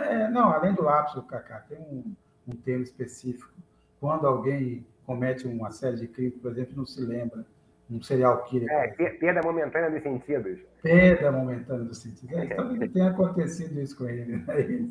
É, 0.00 0.28
não, 0.28 0.52
além 0.52 0.74
do 0.74 0.82
lápis, 0.82 1.14
o 1.14 1.22
Cacá, 1.22 1.60
tem 1.60 1.78
um, 1.78 2.14
um 2.46 2.54
termo 2.54 2.82
específico. 2.82 3.52
Quando 3.98 4.26
alguém 4.26 4.86
comete 5.06 5.46
uma 5.46 5.70
série 5.70 5.96
de 5.96 6.08
crimes, 6.08 6.38
por 6.38 6.52
exemplo, 6.52 6.76
não 6.76 6.84
se 6.84 7.00
lembra 7.00 7.46
um 7.90 8.02
serial 8.02 8.42
killer. 8.44 8.70
É, 8.70 8.88
perda 8.88 9.40
momentânea 9.42 9.90
dos 9.90 10.02
sentidos. 10.02 10.60
Perda 10.82 11.32
momentânea 11.32 11.84
dos 11.84 11.98
sentidos. 11.98 12.32
É, 12.36 12.88
tem 12.88 13.02
acontecido 13.02 13.80
isso 13.80 13.96
com 13.96 14.08
ele. 14.08 14.36
Né? 14.36 14.90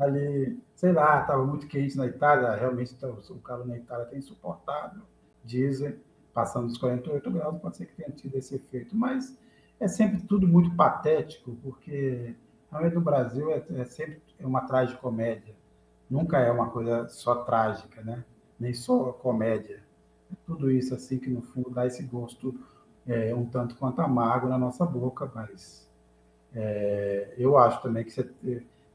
Ali, 0.00 0.58
sei 0.74 0.92
lá, 0.92 1.20
estava 1.20 1.44
muito 1.44 1.66
quente 1.66 1.96
na 1.96 2.06
Itália, 2.06 2.54
realmente 2.56 2.94
então, 2.94 3.18
o 3.30 3.40
calor 3.40 3.66
na 3.66 3.76
Itália 3.76 4.04
está 4.04 4.16
insuportável, 4.16 5.02
dizem, 5.44 5.96
passando 6.34 6.66
dos 6.66 6.78
48 6.78 7.30
graus, 7.30 7.60
pode 7.60 7.76
ser 7.76 7.86
que 7.86 7.94
tenha 7.94 8.10
tido 8.10 8.36
esse 8.36 8.56
efeito. 8.56 8.96
Mas 8.96 9.38
é 9.78 9.86
sempre 9.86 10.22
tudo 10.22 10.46
muito 10.48 10.74
patético, 10.74 11.56
porque 11.62 12.34
realmente 12.70 12.94
no 12.94 13.00
Brasil 13.00 13.52
é, 13.52 13.62
é 13.76 13.84
sempre 13.84 14.20
uma 14.40 14.62
tragicomédia. 14.62 15.54
Nunca 16.10 16.38
é 16.38 16.50
uma 16.50 16.70
coisa 16.70 17.08
só 17.08 17.36
trágica, 17.44 18.02
né? 18.02 18.24
nem 18.62 18.72
só 18.72 19.12
comédia 19.12 19.82
tudo 20.46 20.70
isso 20.70 20.94
assim 20.94 21.18
que 21.18 21.30
no 21.30 21.42
fundo 21.42 21.70
dá 21.70 21.86
esse 21.86 22.02
gosto 22.02 22.54
é, 23.06 23.34
um 23.34 23.44
tanto 23.44 23.76
quanto 23.76 24.00
amargo 24.00 24.48
na 24.48 24.58
nossa 24.58 24.84
boca, 24.84 25.30
mas 25.34 25.88
é, 26.54 27.34
eu 27.36 27.58
acho 27.58 27.82
também 27.82 28.04
que, 28.04 28.12
você, 28.12 28.28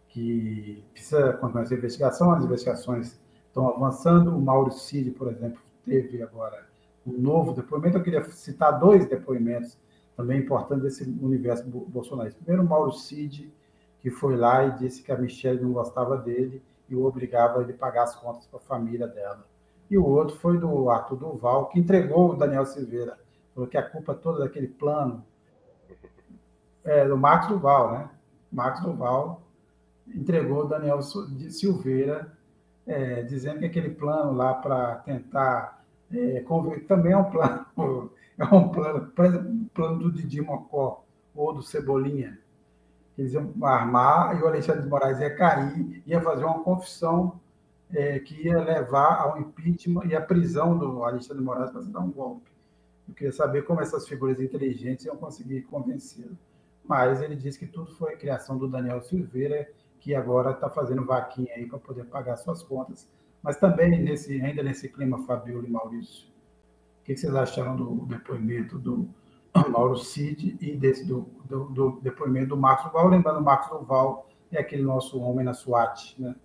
que 0.10 0.84
precisa 0.94 1.34
continuar 1.34 1.64
essa 1.64 1.74
investigação, 1.74 2.32
as 2.32 2.44
investigações 2.44 3.20
estão 3.48 3.70
avançando, 3.70 4.36
o 4.36 4.42
Mauro 4.42 4.72
Cid, 4.72 5.12
por 5.12 5.28
exemplo, 5.28 5.60
teve 5.86 6.22
agora 6.22 6.66
um 7.06 7.18
novo 7.18 7.54
depoimento, 7.54 7.98
eu 7.98 8.04
queria 8.04 8.24
citar 8.26 8.80
dois 8.80 9.08
depoimentos 9.08 9.78
também 10.16 10.40
importantes 10.40 10.84
desse 10.84 11.04
universo 11.04 11.64
bolsonarista. 11.66 12.40
Primeiro, 12.44 12.66
o 12.66 12.70
Mauro 12.70 12.92
Cid, 12.92 13.54
que 14.02 14.10
foi 14.10 14.36
lá 14.36 14.66
e 14.66 14.78
disse 14.78 15.04
que 15.04 15.12
a 15.12 15.18
Michelle 15.18 15.62
não 15.62 15.72
gostava 15.72 16.18
dele 16.18 16.62
e 16.90 16.96
o 16.96 17.06
obrigava 17.06 17.60
a 17.60 17.64
ele 17.64 17.74
pagar 17.74 18.04
as 18.04 18.16
contas 18.16 18.46
para 18.48 18.60
a 18.60 18.62
família 18.62 19.08
dela 19.08 19.46
e 19.90 19.98
o 19.98 20.06
outro 20.06 20.36
foi 20.38 20.58
do 20.58 20.90
Arthur 20.90 21.16
Duval, 21.16 21.68
que 21.68 21.80
entregou 21.80 22.32
o 22.32 22.36
Daniel 22.36 22.66
Silveira. 22.66 23.18
Falou 23.54 23.70
que 23.70 23.78
a 23.78 23.90
culpa 23.90 24.14
toda 24.14 24.40
daquele 24.40 24.68
plano 24.68 25.24
é 26.84 27.08
do 27.08 27.18
Marcos 27.18 27.50
Duval, 27.50 27.92
né? 27.92 28.10
Marcos 28.52 28.82
Duval 28.82 29.42
entregou 30.08 30.64
o 30.64 30.68
Daniel 30.68 31.02
Silveira, 31.02 32.32
é, 32.86 33.24
dizendo 33.24 33.60
que 33.60 33.66
aquele 33.66 33.90
plano 33.90 34.32
lá 34.34 34.54
para 34.54 34.96
tentar 34.98 35.84
é, 36.12 36.44
também 36.88 37.12
é 37.12 37.18
um 37.18 37.26
plano, 37.26 37.66
é 38.38 38.46
um 38.46 38.70
plano, 38.70 39.12
plano 39.74 40.00
do 40.00 40.12
Didi 40.12 40.42
Mocó 40.42 41.04
ou 41.36 41.54
do 41.54 41.62
Cebolinha. 41.62 42.40
Eles 43.18 43.34
iam 43.34 43.52
armar 43.64 44.38
e 44.38 44.44
o 44.44 44.48
Alexandre 44.48 44.84
de 44.84 44.90
Moraes 44.90 45.20
ia 45.20 45.36
cair, 45.36 46.04
ia 46.06 46.22
fazer 46.22 46.46
uma 46.46 46.64
confissão 46.64 47.40
é, 47.94 48.20
que 48.20 48.48
ia 48.48 48.62
levar 48.62 49.22
ao 49.22 49.40
impeachment 49.40 50.06
e 50.06 50.16
à 50.16 50.22
prisão 50.22 50.78
do 50.78 51.04
Alexandre 51.04 51.44
Moraes 51.44 51.72
para 51.72 51.82
dar 51.82 52.00
um 52.00 52.12
golpe. 52.12 52.52
Eu 53.08 53.14
queria 53.14 53.32
saber 53.32 53.64
como 53.64 53.82
essas 53.82 54.08
figuras 54.08 54.40
inteligentes 54.40 55.06
iam 55.06 55.16
conseguir 55.16 55.62
convencê-lo. 55.64 56.38
Mas 56.84 57.22
ele 57.22 57.36
disse 57.36 57.60
que 57.60 57.68
tudo 57.68 57.92
foi 57.96 58.16
criação 58.18 58.58
do 58.58 58.68
Daniel 58.68 59.02
Silveira, 59.02 59.70
que 60.00 60.14
agora 60.14 60.52
está 60.52 60.70
fazendo 60.70 61.06
vaquinha 61.06 61.54
aí 61.56 61.66
para 61.66 61.80
poder 61.80 62.06
pagar 62.06 62.36
suas 62.38 62.64
contas. 62.64 63.10
Mas 63.42 63.58
também, 63.58 64.02
nesse, 64.02 64.42
ainda 64.42 64.64
nesse 64.64 64.90
clima, 64.90 65.26
Fabiola 65.26 65.66
e 65.66 65.72
Maurício, 65.72 66.28
o 67.02 67.04
que 67.04 67.16
vocês 67.16 67.34
acharam 67.34 67.76
do 67.76 68.06
depoimento 68.06 68.78
do 68.78 69.08
Mauro 69.70 69.98
Cid 69.98 70.58
e 70.60 70.76
desse, 70.76 71.06
do, 71.06 71.28
do, 71.46 71.66
do 71.66 72.00
depoimento 72.02 72.50
do 72.50 72.58
Marcos 72.58 72.92
Duval? 72.92 73.08
Lembrando, 73.08 73.40
o 73.40 73.44
Marcos 73.44 73.70
Duval 73.70 74.30
é 74.52 74.60
aquele 74.60 74.84
nosso 74.84 75.20
homem 75.20 75.46
na 75.46 75.54
SWAT, 75.54 76.16
né? 76.20 76.36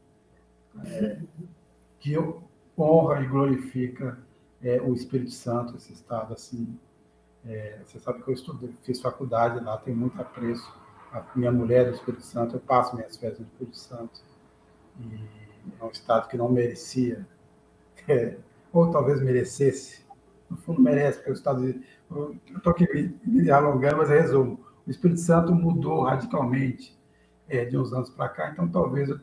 É, 0.84 1.18
que 2.00 2.16
honra 2.78 3.22
e 3.22 3.26
glorifica 3.26 4.18
é, 4.62 4.80
o 4.80 4.94
Espírito 4.94 5.30
Santo, 5.30 5.76
esse 5.76 5.92
estado 5.92 6.32
assim. 6.34 6.78
É, 7.44 7.80
você 7.84 7.98
sabe 7.98 8.22
que 8.22 8.30
eu 8.30 8.34
estudei, 8.34 8.72
fiz 8.82 9.00
faculdade 9.00 9.62
lá, 9.62 9.76
tenho 9.78 9.96
muito 9.96 10.20
apreço. 10.20 10.72
A 11.12 11.24
minha 11.34 11.52
mulher 11.52 11.86
é 11.86 11.90
do 11.90 11.96
Espírito 11.96 12.24
Santo, 12.24 12.56
eu 12.56 12.60
passo 12.60 12.96
minhas 12.96 13.16
férias 13.16 13.38
no 13.38 13.46
Espírito 13.46 13.76
Santo. 13.76 14.20
E 15.00 15.20
é 15.80 15.84
um 15.84 15.90
estado 15.90 16.28
que 16.28 16.36
não 16.36 16.48
merecia, 16.48 17.26
é, 18.08 18.36
ou 18.72 18.90
talvez 18.90 19.20
merecesse. 19.20 20.02
No 20.48 20.56
fundo, 20.56 20.80
merece, 20.80 21.18
porque 21.18 21.30
o 21.30 21.34
estado. 21.34 21.82
Eu 22.10 22.36
estou 22.56 22.72
aqui 22.72 23.14
me 23.24 23.50
alongando, 23.50 23.98
mas 23.98 24.08
resumo. 24.08 24.60
O 24.86 24.90
Espírito 24.90 25.20
Santo 25.20 25.54
mudou 25.54 26.02
radicalmente 26.02 26.98
é, 27.48 27.64
de 27.64 27.76
uns 27.76 27.92
anos 27.92 28.10
para 28.10 28.28
cá, 28.28 28.50
então 28.50 28.68
talvez 28.68 29.08
eu, 29.08 29.20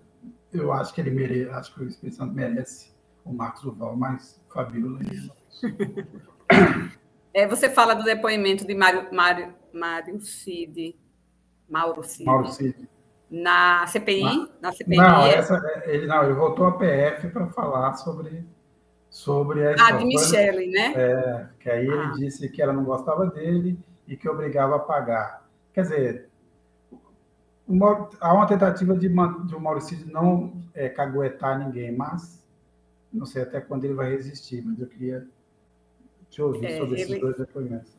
eu 0.53 0.71
acho 0.71 0.93
que 0.93 1.01
ele 1.01 1.11
merece, 1.11 1.49
acho 1.51 1.73
que 1.73 1.83
o 1.83 1.87
Espírito 1.87 2.17
Santo 2.17 2.33
merece 2.33 2.91
o 3.23 3.33
Marcos 3.33 3.61
Duval, 3.61 3.95
mas 3.95 4.41
Fabíola. 4.53 4.99
É, 7.31 7.47
você 7.47 7.69
fala 7.69 7.93
do 7.93 8.03
depoimento 8.03 8.65
de 8.65 8.73
Mário, 8.73 9.13
Mário, 9.13 9.53
Mário 9.71 10.19
Cid, 10.19 10.99
Mauro 11.69 12.03
Cid. 12.03 12.25
Mauro 12.25 12.47
Cid. 12.47 12.89
Na 13.29 13.85
CPI? 13.85 14.23
Na, 14.23 14.49
na 14.61 14.71
CPI? 14.71 14.97
Não, 14.97 15.25
essa, 15.27 15.83
ele, 15.85 16.07
não, 16.07 16.23
ele 16.23 16.33
voltou 16.33 16.65
à 16.65 16.71
PF 16.71 17.27
para 17.29 17.45
falar 17.51 17.93
sobre, 17.93 18.43
sobre 19.09 19.67
a 19.67 19.75
Ah, 19.79 19.91
de 19.91 20.05
Michele, 20.05 20.71
né? 20.71 20.93
É, 20.95 21.47
que 21.59 21.69
aí 21.69 21.87
ah. 21.87 21.93
ele 21.93 22.25
disse 22.25 22.49
que 22.49 22.61
ela 22.61 22.73
não 22.73 22.83
gostava 22.83 23.27
dele 23.27 23.79
e 24.07 24.17
que 24.17 24.27
obrigava 24.27 24.77
a 24.77 24.79
pagar. 24.79 25.47
Quer 25.71 25.81
dizer, 25.83 26.28
uma, 27.69 28.09
há 28.19 28.33
uma 28.33 28.47
tentativa 28.47 28.97
de, 28.97 29.07
de 29.07 29.55
o 29.55 29.59
Maurício 29.59 29.97
não 30.11 30.59
é, 30.73 30.89
caguetar 30.89 31.59
ninguém, 31.59 31.95
mas 31.95 32.43
não 33.13 33.27
sei 33.27 33.43
até 33.43 33.61
quando 33.61 33.85
ele 33.85 33.93
vai 33.93 34.09
resistir, 34.09 34.63
mas 34.65 34.79
eu 34.79 34.87
queria 34.87 35.27
te 36.31 36.41
ouvir 36.41 36.65
é, 36.65 36.77
sobre 36.77 37.01
ele, 37.01 37.03
esses 37.03 37.21
dois 37.21 37.37
depoimentos. 37.37 37.95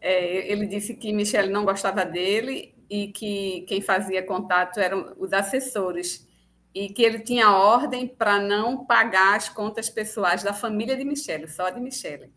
É, 0.00 0.50
ele 0.50 0.66
disse 0.66 0.94
que 0.94 1.12
Michele 1.12 1.52
não 1.52 1.64
gostava 1.64 2.06
dele 2.06 2.74
e 2.88 3.08
que 3.08 3.66
quem 3.68 3.82
fazia 3.82 4.22
contato 4.22 4.80
eram 4.80 5.14
os 5.18 5.32
assessores 5.32 6.26
e 6.74 6.88
que 6.88 7.02
ele 7.02 7.20
tinha 7.20 7.50
ordem 7.50 8.08
para 8.08 8.40
não 8.40 8.86
pagar 8.86 9.36
as 9.36 9.48
contas 9.48 9.90
pessoais 9.90 10.42
da 10.42 10.54
família 10.54 10.96
de 10.96 11.04
Michele, 11.04 11.48
só 11.48 11.68
de 11.68 11.80
Michele. 11.80 12.32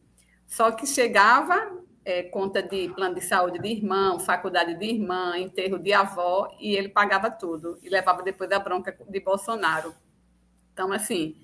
Só 0.46 0.72
que 0.72 0.86
chegava 0.86 1.83
é, 2.06 2.24
conta 2.24 2.62
de 2.62 2.90
plano 2.90 3.16
de 3.16 3.22
saúde 3.22 3.60
de 3.60 3.68
irmão, 3.68 4.20
faculdade 4.20 4.76
de 4.76 4.86
irmã, 4.86 5.38
enterro 5.38 5.80
de 5.80 5.94
avó, 5.94 6.56
e 6.60 6.76
ele 6.76 6.90
pagava 6.90 7.32
tudo 7.32 7.78
e 7.82 7.90
levava 7.90 8.22
depois 8.22 8.50
da 8.50 8.60
bronca 8.60 8.96
de 9.08 9.20
Bolsonaro. 9.20 9.94
Então, 10.74 10.92
assim, 10.92 11.38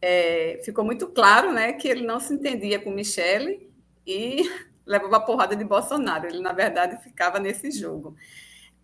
é, 0.00 0.60
ficou 0.64 0.84
muito 0.84 1.08
claro 1.08 1.52
né, 1.52 1.72
que 1.72 1.88
ele 1.88 2.06
não 2.06 2.20
se 2.20 2.34
entendia 2.34 2.78
com 2.78 2.90
Michele 2.90 3.70
e 4.06 4.42
levava 4.86 5.16
a 5.16 5.20
porrada 5.20 5.56
de 5.56 5.64
Bolsonaro. 5.64 6.26
Ele, 6.26 6.40
na 6.40 6.52
verdade, 6.52 7.02
ficava 7.02 7.40
nesse 7.40 7.70
jogo. 7.70 8.14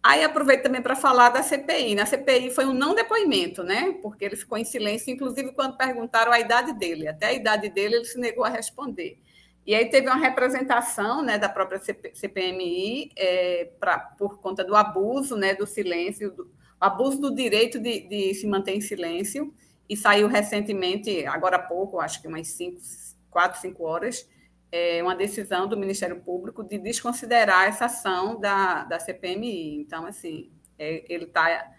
Aí 0.03 0.24
aproveito 0.24 0.62
também 0.62 0.81
para 0.81 0.97
falar 0.97 1.28
da 1.28 1.43
CPI. 1.43 1.95
Na 1.95 2.07
CPI 2.07 2.51
foi 2.51 2.64
um 2.64 2.72
não 2.72 2.95
depoimento, 2.95 3.62
né? 3.62 3.99
Porque 4.01 4.24
ele 4.24 4.35
ficou 4.35 4.57
em 4.57 4.64
silêncio, 4.64 5.12
inclusive 5.12 5.53
quando 5.53 5.76
perguntaram 5.76 6.33
a 6.33 6.41
idade 6.41 6.72
dele. 6.72 7.07
Até 7.07 7.26
a 7.26 7.33
idade 7.35 7.68
dele 7.68 7.97
ele 7.97 8.05
se 8.07 8.18
negou 8.18 8.43
a 8.43 8.49
responder. 8.49 9.20
E 9.67 9.75
aí 9.75 9.89
teve 9.89 10.07
uma 10.07 10.17
representação 10.17 11.23
né, 11.23 11.39
da 11.39 11.49
própria 11.49 11.81
CPMI 12.15 13.11
é, 13.17 13.71
pra, 13.79 13.99
por 13.99 14.41
conta 14.41 14.65
do 14.65 14.75
abuso 14.75 15.37
né, 15.37 15.55
do 15.55 15.67
silêncio, 15.67 16.31
do 16.33 16.51
abuso 16.81 17.21
do 17.21 17.35
direito 17.35 17.79
de, 17.79 18.09
de 18.09 18.35
se 18.35 18.47
manter 18.47 18.75
em 18.75 18.81
silêncio 18.81 19.53
e 19.89 19.97
saiu 19.97 20.29
recentemente, 20.29 21.27
agora 21.27 21.57
há 21.57 21.63
pouco, 21.63 22.01
acho 22.01 22.23
que 22.23 22.29
umas 22.29 22.49
cinco, 22.49 22.81
quatro, 23.29 23.61
cinco 23.61 23.85
horas, 23.85 24.27
é, 24.73 25.03
uma 25.03 25.17
decisão 25.17 25.67
do 25.67 25.77
Ministério 25.77 26.21
Público 26.21 26.63
de 26.63 26.79
desconsiderar 26.79 27.65
essa 27.65 27.87
ação 27.87 28.39
da, 28.41 28.85
da 28.85 29.01
CPMI. 29.01 29.81
Então, 29.81 30.07
assim, 30.07 30.51
é, 30.79 31.05
ele 31.13 31.27
tá, 31.27 31.73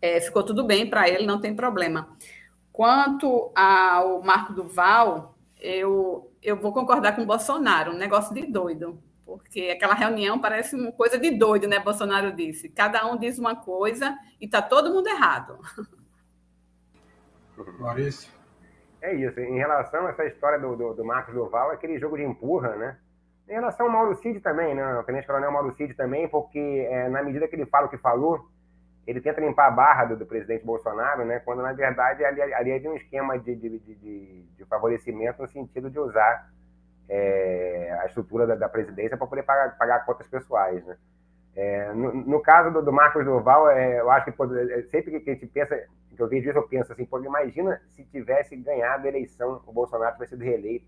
é, 0.00 0.20
ficou 0.20 0.42
tudo 0.42 0.62
bem 0.64 0.88
para 0.88 1.08
ele, 1.08 1.26
não 1.26 1.40
tem 1.40 1.56
problema. 1.56 2.16
Quanto 2.70 3.50
ao 3.54 4.22
Marco 4.22 4.52
Duval, 4.52 5.38
eu, 5.58 6.30
eu 6.44 6.56
vou 6.56 6.72
concordar 6.72 7.16
com 7.16 7.22
o 7.22 7.26
Bolsonaro, 7.26 7.92
um 7.92 7.98
negócio 7.98 8.34
de 8.34 8.46
doido, 8.46 9.02
porque 9.24 9.70
aquela 9.70 9.94
reunião 9.94 10.38
parece 10.38 10.76
uma 10.76 10.92
coisa 10.92 11.18
de 11.18 11.30
doido, 11.30 11.66
né? 11.66 11.80
Bolsonaro 11.80 12.30
disse. 12.36 12.68
Cada 12.68 13.06
um 13.06 13.16
diz 13.16 13.38
uma 13.38 13.56
coisa 13.56 14.16
e 14.38 14.44
está 14.44 14.60
todo 14.60 14.92
mundo 14.92 15.08
errado. 15.08 15.58
Maurício? 17.78 18.30
É 19.00 19.14
isso. 19.14 19.40
Em 19.40 19.56
relação 19.56 20.06
a 20.06 20.10
essa 20.10 20.24
história 20.26 20.58
do, 20.58 20.76
do, 20.76 20.94
do 20.94 21.04
Marcos 21.04 21.34
Duval, 21.34 21.70
é 21.70 21.74
aquele 21.74 21.98
jogo 21.98 22.16
de 22.16 22.24
empurra, 22.24 22.76
né? 22.76 22.98
Em 23.48 23.52
relação 23.52 23.86
ao 23.86 23.92
Mauro 23.92 24.14
Cid 24.16 24.40
também, 24.40 24.74
né? 24.74 24.98
O 24.98 25.02
Tenente 25.02 25.26
Coronel 25.26 25.52
Mauro 25.52 25.74
Cid 25.74 25.94
também, 25.94 26.28
porque 26.28 26.86
é, 26.90 27.08
na 27.08 27.22
medida 27.22 27.48
que 27.48 27.56
ele 27.56 27.66
fala 27.66 27.86
o 27.86 27.90
que 27.90 27.98
falou, 27.98 28.48
ele 29.06 29.20
tenta 29.20 29.40
limpar 29.40 29.68
a 29.68 29.70
barra 29.70 30.04
do, 30.06 30.16
do 30.16 30.26
presidente 30.26 30.64
Bolsonaro, 30.64 31.24
né? 31.24 31.40
Quando, 31.40 31.62
na 31.62 31.72
verdade, 31.72 32.24
ali, 32.24 32.40
ali 32.40 32.70
é 32.70 32.78
de 32.78 32.88
um 32.88 32.94
esquema 32.94 33.38
de, 33.38 33.54
de, 33.54 33.78
de, 33.78 34.42
de, 34.42 34.64
favorecimento 34.64 35.42
no 35.42 35.48
sentido 35.48 35.90
de 35.90 35.98
usar 35.98 36.50
é, 37.08 37.98
a 38.00 38.06
estrutura 38.06 38.46
da, 38.46 38.54
da 38.54 38.68
presidência 38.68 39.16
para 39.16 39.26
poder 39.26 39.42
pagar, 39.42 39.76
pagar 39.76 40.04
contas 40.06 40.26
pessoais, 40.26 40.84
né? 40.84 40.96
É, 41.56 41.92
no, 41.92 42.12
no, 42.12 42.40
caso 42.40 42.72
do, 42.72 42.82
do 42.82 42.92
Marcos 42.92 43.24
Duval, 43.24 43.70
é, 43.70 44.00
eu 44.00 44.10
acho 44.10 44.24
que 44.24 44.32
pô, 44.32 44.44
é, 44.56 44.82
sempre 44.90 45.20
que 45.20 45.30
a 45.30 45.34
gente 45.34 45.46
pensa, 45.46 45.76
que 46.16 46.20
eu 46.20 46.28
vejo 46.28 46.48
isso, 46.48 46.58
eu 46.58 46.66
penso 46.66 46.92
assim, 46.92 47.04
pô, 47.04 47.22
imagina 47.22 47.80
se 47.92 48.04
tivesse 48.04 48.56
ganhado 48.56 49.06
a 49.06 49.08
eleição, 49.08 49.62
o 49.66 49.72
Bolsonaro 49.72 50.14
tivesse 50.14 50.30
sido 50.30 50.42
reeleito, 50.42 50.86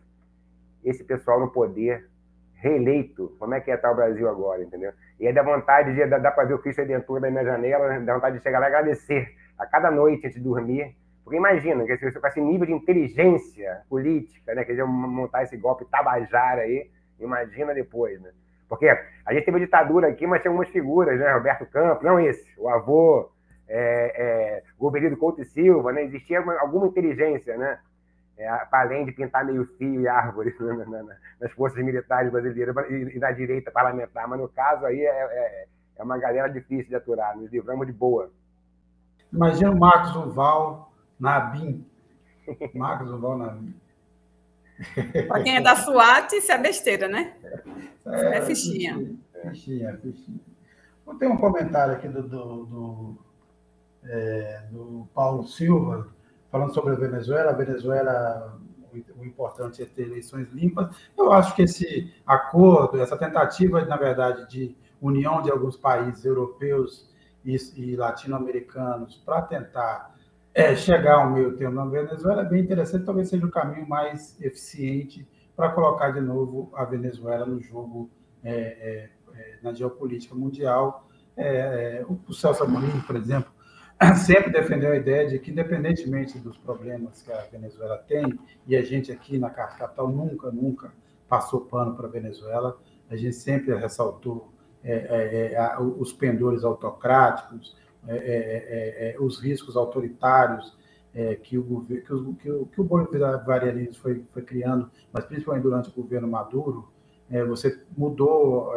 esse 0.85 1.05
pessoal 1.05 1.39
no 1.39 1.51
poder, 1.51 2.09
reeleito, 2.55 3.37
como 3.39 3.55
é 3.55 3.61
que 3.61 3.71
ia 3.71 3.77
estar 3.77 3.93
o 3.93 3.95
Brasil 3.95 4.29
agora, 4.29 4.63
entendeu? 4.63 4.93
E 5.19 5.27
aí 5.27 5.33
dá 5.33 5.43
vontade 5.43 5.95
de, 5.95 6.07
dá, 6.07 6.19
dá 6.19 6.31
para 6.31 6.45
ver 6.45 6.55
o 6.55 6.59
Cristo 6.59 6.79
Redentor 6.79 7.21
da 7.21 7.31
minha 7.31 7.45
janela, 7.45 7.89
né? 7.89 8.01
dá 8.01 8.15
vontade 8.15 8.37
de 8.37 8.43
chegar 8.43 8.59
lá 8.59 8.67
e 8.67 8.69
agradecer 8.69 9.35
a 9.59 9.67
cada 9.67 9.91
noite 9.91 10.27
antes 10.27 10.37
de 10.37 10.45
dormir, 10.45 10.95
porque 11.25 11.39
imagina, 11.39 11.85
que 11.85 11.97
se 11.97 12.21
com 12.21 12.27
esse 12.29 12.41
nível 12.41 12.67
de 12.67 12.73
inteligência 12.73 13.83
política, 13.89 14.55
né, 14.55 14.65
que 14.65 14.71
eles 14.71 14.87
montar 14.87 15.43
esse 15.43 15.57
golpe 15.57 15.85
tabajara 15.87 16.63
aí, 16.63 16.89
imagina 17.19 17.75
depois, 17.75 18.21
né? 18.21 18.31
Porque 18.69 18.87
a 18.89 19.35
gente 19.35 19.45
teve 19.45 19.59
ditadura 19.59 20.07
aqui, 20.07 20.25
mas 20.25 20.41
tinha 20.41 20.51
algumas 20.51 20.69
figuras, 20.69 21.19
né? 21.19 21.33
Roberto 21.33 21.67
Campos, 21.67 22.05
não 22.05 22.21
esse, 22.21 22.49
o 22.57 22.69
avô, 22.69 23.29
é, 23.69 24.13
é, 24.17 24.63
Goberido 24.79 25.17
Couto 25.17 25.41
e 25.41 25.45
Silva, 25.45 25.93
né? 25.93 26.05
Existia 26.05 26.39
alguma 26.39 26.87
inteligência, 26.87 27.57
né? 27.57 27.79
É, 28.39 28.55
para 28.67 28.81
além 28.81 29.07
de 29.07 29.13
pintar 29.13 29.47
meio 29.47 29.65
fio 29.79 30.03
e 30.03 30.07
árvore 30.09 30.55
né? 30.61 31.19
nas 31.41 31.53
forças 31.53 31.83
militares 31.83 32.31
brasileiras 32.31 32.75
e, 32.91 33.19
na 33.19 33.33
direita 33.33 33.71
parlamentar, 33.71 34.29
mas 34.29 34.39
no 34.39 34.49
caso 34.49 34.85
aí 34.85 35.01
é, 35.01 35.09
é, 35.09 35.67
é, 35.97 36.03
uma 36.03 36.19
galera 36.19 36.49
difícil 36.49 36.89
de 36.89 36.97
aturar, 36.97 37.37
nos 37.37 37.51
livramos 37.51 37.87
de 37.87 37.95
boa. 37.95 38.31
Imagina 39.33 39.71
o 39.71 39.79
Marcos 39.79 40.13
Duval 40.13 40.93
na 41.19 41.41
BIM. 41.41 41.87
Marcos 42.75 43.09
Duval 43.09 43.39
na 43.39 43.49
BIM. 43.49 43.75
Para 45.27 45.43
quem 45.43 45.57
é 45.57 45.61
da 45.61 45.75
SWAT, 45.75 46.33
isso 46.35 46.53
é 46.53 46.59
besteira, 46.59 47.09
né? 47.09 47.35
É, 48.07 48.39
é 48.39 48.43
fichinha. 48.43 49.17
Fichinha, 49.43 49.97
fichinha. 49.97 50.41
Tem 51.19 51.29
um 51.29 51.37
comentário 51.37 51.95
aqui 51.95 52.09
do, 52.09 52.23
do, 52.23 52.65
do, 52.67 53.19
é, 54.05 54.65
do, 54.71 55.09
Paulo 55.15 55.47
Silva, 55.47 56.09
falando 56.57 56.73
sobre 56.73 56.95
a 56.95 56.97
Venezuela. 56.97 57.51
A 57.51 57.55
Venezuela, 57.55 58.59
o, 59.19 59.25
importante 59.25 59.83
é 59.83 59.87
ter 59.87 60.03
eleições 60.03 60.51
limpas. 60.53 60.97
Eu 61.17 61.31
acho 61.31 61.55
que 61.55 61.63
esse 61.63 62.13
acordo, 62.27 62.99
essa 62.99 63.17
tentativa, 63.17 63.85
na 63.85 63.97
verdade, 63.97 64.49
de 64.49 64.75
união 65.01 65.43
de 65.43 65.51
alguns 65.51 65.77
países 65.77 66.25
europeus 66.25 67.15
e, 67.45 67.57
e 67.77 67.97
latino-americanos 67.97 69.17
para 69.17 69.43
tentar 69.43 70.15
é, 70.55 70.75
chegar 70.75 71.17
ao 71.17 71.31
meio 71.31 71.55
termo 71.57 71.77
na 71.77 71.85
Venezuela 71.85 72.41
é 72.41 72.45
bem 72.47 72.63
interessante, 72.63 73.05
talvez 73.05 73.29
seja 73.29 73.45
o 73.45 73.51
caminho 73.51 73.87
mais 73.87 74.41
eficiente 74.41 75.29
para 75.55 75.69
colocar 75.69 76.13
de 76.13 76.21
novo 76.21 76.71
a 76.75 76.85
Venezuela 76.87 77.45
no 77.45 77.61
jogo 77.61 78.11
é, 78.43 78.53
é, 78.55 79.11
é 79.35 79.59
na 79.63 79.75
geopolítica 79.75 80.35
mundial. 80.35 81.07
É, 81.37 82.01
é, 82.01 82.07
o 82.09 82.33
Celso 82.33 82.65
Amorim, 82.65 83.01
por 83.01 83.17
exemplo, 83.17 83.53
sempre 84.25 84.51
defendeu 84.51 84.93
a 84.93 84.97
ideia 84.97 85.27
de 85.27 85.39
que, 85.39 85.51
independentemente 85.51 86.39
dos 86.39 86.57
problemas 86.59 87.23
que 87.23 87.33
a 87.33 87.41
Venezuela 87.51 87.97
tem, 87.99 88.39
e 88.67 88.77
a 88.77 88.83
gente 88.83 89.11
aqui 89.11 89.39
na 89.39 89.51
capital 89.51 90.09
nunca, 90.09 90.51
nunca 90.51 90.93
passou 91.29 91.63
pano 91.63 91.95
para 91.95 92.07
a 92.07 92.11
Venezuela, 92.11 92.79
a 93.09 93.17
gente 93.17 93.35
sempre 93.35 93.75
ressaltou 93.75 94.53
é, 94.85 95.55
é, 95.55 95.81
os 95.81 96.13
pendores 96.13 96.63
autocráticos, 96.63 97.77
é, 98.07 98.17
é, 98.17 99.11
é, 99.11 99.17
os 99.19 99.41
riscos 99.41 99.77
autoritários 99.77 100.77
que, 101.43 101.57
o, 101.57 101.81
que, 101.87 102.13
o, 102.13 102.35
que, 102.35 102.51
o, 102.51 102.67
que 102.67 102.81
o 102.81 102.85
bolivarianismo 102.85 103.95
foi, 103.95 104.23
foi 104.33 104.43
criando, 104.43 104.91
mas 105.11 105.25
principalmente 105.25 105.63
durante 105.63 105.89
o 105.89 105.93
governo 106.03 106.29
Maduro, 106.29 106.93
você 107.49 107.81
mudou 107.97 108.71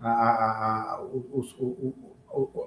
a, 0.00 0.08
a, 0.08 0.94
a, 0.94 1.02
os, 1.30 1.54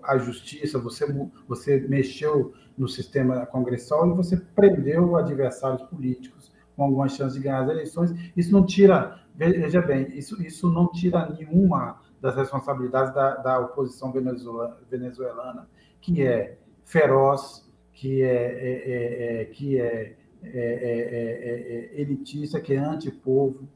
a 0.03 0.18
justiça, 0.18 0.80
você, 0.80 1.05
você 1.47 1.80
mexeu 1.88 2.53
no 2.78 2.88
sistema 2.88 3.45
congressal 3.45 4.07
e 4.09 4.13
você 4.13 4.38
prendeu 4.38 5.15
adversários 5.15 5.82
políticos 5.84 6.51
com 6.76 6.84
algumas 6.84 7.13
chances 7.13 7.34
de 7.34 7.43
ganhar 7.43 7.63
as 7.63 7.70
eleições. 7.70 8.13
Isso 8.36 8.51
não 8.51 8.65
tira, 8.65 9.20
veja 9.36 9.82
bem, 9.82 10.07
isso, 10.18 10.41
isso 10.41 10.72
não 10.72 10.88
tira 10.91 11.28
nenhuma 11.30 11.99
das 12.22 12.36
responsabilidades 12.36 13.13
da, 13.13 13.36
da 13.36 13.59
oposição 13.59 14.11
venezuelana, 14.11 14.78
venezuelana, 14.89 15.68
que 15.99 16.24
é 16.24 16.57
feroz, 16.86 17.68
que 17.93 18.22
é, 18.22 18.28
é, 18.28 18.91
é, 18.91 19.41
é 19.41 19.45
que 19.45 19.80
é, 19.80 20.15
é, 20.43 21.89
é 21.95 22.01
elitista, 22.01 22.59
que 22.59 22.74
é 22.74 22.78
antipovo, 22.78 23.68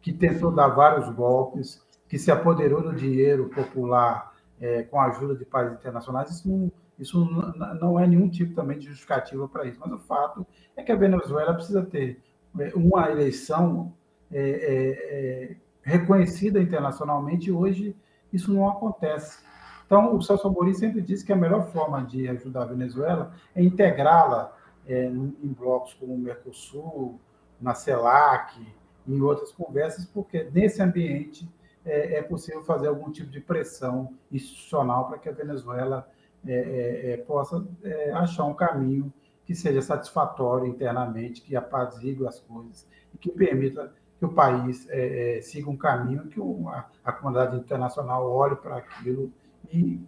que 0.00 0.12
tentou 0.12 0.52
dar 0.52 0.68
vários 0.68 1.08
golpes, 1.14 1.82
que 2.08 2.18
se 2.18 2.30
apoderou 2.30 2.82
do 2.82 2.94
dinheiro 2.94 3.48
popular 3.48 4.33
com 4.90 5.00
a 5.00 5.06
ajuda 5.06 5.34
de 5.34 5.44
países 5.44 5.78
internacionais. 5.78 6.30
Isso 6.30 6.48
não, 6.48 6.72
isso 6.98 7.24
não 7.80 7.98
é 7.98 8.06
nenhum 8.06 8.28
tipo 8.28 8.54
também 8.54 8.78
de 8.78 8.86
justificativa 8.86 9.48
para 9.48 9.66
isso. 9.66 9.78
Mas 9.80 9.92
o 9.92 9.98
fato 9.98 10.46
é 10.76 10.82
que 10.82 10.92
a 10.92 10.96
Venezuela 10.96 11.54
precisa 11.54 11.82
ter 11.82 12.20
uma 12.74 13.10
eleição 13.10 13.92
reconhecida 15.82 16.60
internacionalmente, 16.60 17.48
e 17.48 17.52
hoje 17.52 17.94
isso 18.32 18.52
não 18.52 18.68
acontece. 18.68 19.44
Então, 19.86 20.16
o 20.16 20.22
Celso 20.22 20.48
Amorim 20.48 20.72
sempre 20.72 21.02
disse 21.02 21.24
que 21.24 21.32
a 21.32 21.36
melhor 21.36 21.66
forma 21.68 22.02
de 22.02 22.26
ajudar 22.28 22.62
a 22.62 22.66
Venezuela 22.66 23.34
é 23.54 23.62
integrá-la 23.62 24.56
é, 24.86 25.04
em 25.06 25.54
blocos 25.58 25.94
como 25.94 26.14
o 26.14 26.18
Mercosul, 26.18 27.20
na 27.60 27.74
CELAC, 27.74 28.66
em 29.06 29.20
outras 29.20 29.52
conversas, 29.52 30.06
porque 30.06 30.48
nesse 30.52 30.82
ambiente 30.82 31.48
é, 31.84 32.18
é 32.18 32.22
possível 32.22 32.62
fazer 32.62 32.88
algum 32.88 33.10
tipo 33.10 33.30
de 33.30 33.40
pressão 33.40 34.14
institucional 34.30 35.08
para 35.08 35.18
que 35.18 35.28
a 35.28 35.32
Venezuela 35.32 36.08
é, 36.46 36.52
é, 36.52 37.10
é 37.12 37.16
possa 37.18 37.66
é, 37.82 38.12
achar 38.12 38.44
um 38.44 38.54
caminho 38.54 39.12
que 39.44 39.54
seja 39.54 39.82
satisfatório 39.82 40.66
internamente, 40.66 41.42
que 41.42 41.54
apazigue 41.54 42.26
as 42.26 42.40
coisas 42.40 42.88
e 43.12 43.18
que 43.18 43.30
permita 43.30 43.92
que 44.18 44.24
o 44.24 44.32
país 44.32 44.86
siga 45.42 45.68
um 45.68 45.76
caminho 45.76 46.28
que 46.28 46.40
a, 46.68 46.86
a, 47.04 47.12
comunidade 47.12 47.56
internacional 47.56 48.30
olhe 48.30 48.56
para 48.56 48.76
aquilo 48.76 49.30
e 49.70 50.00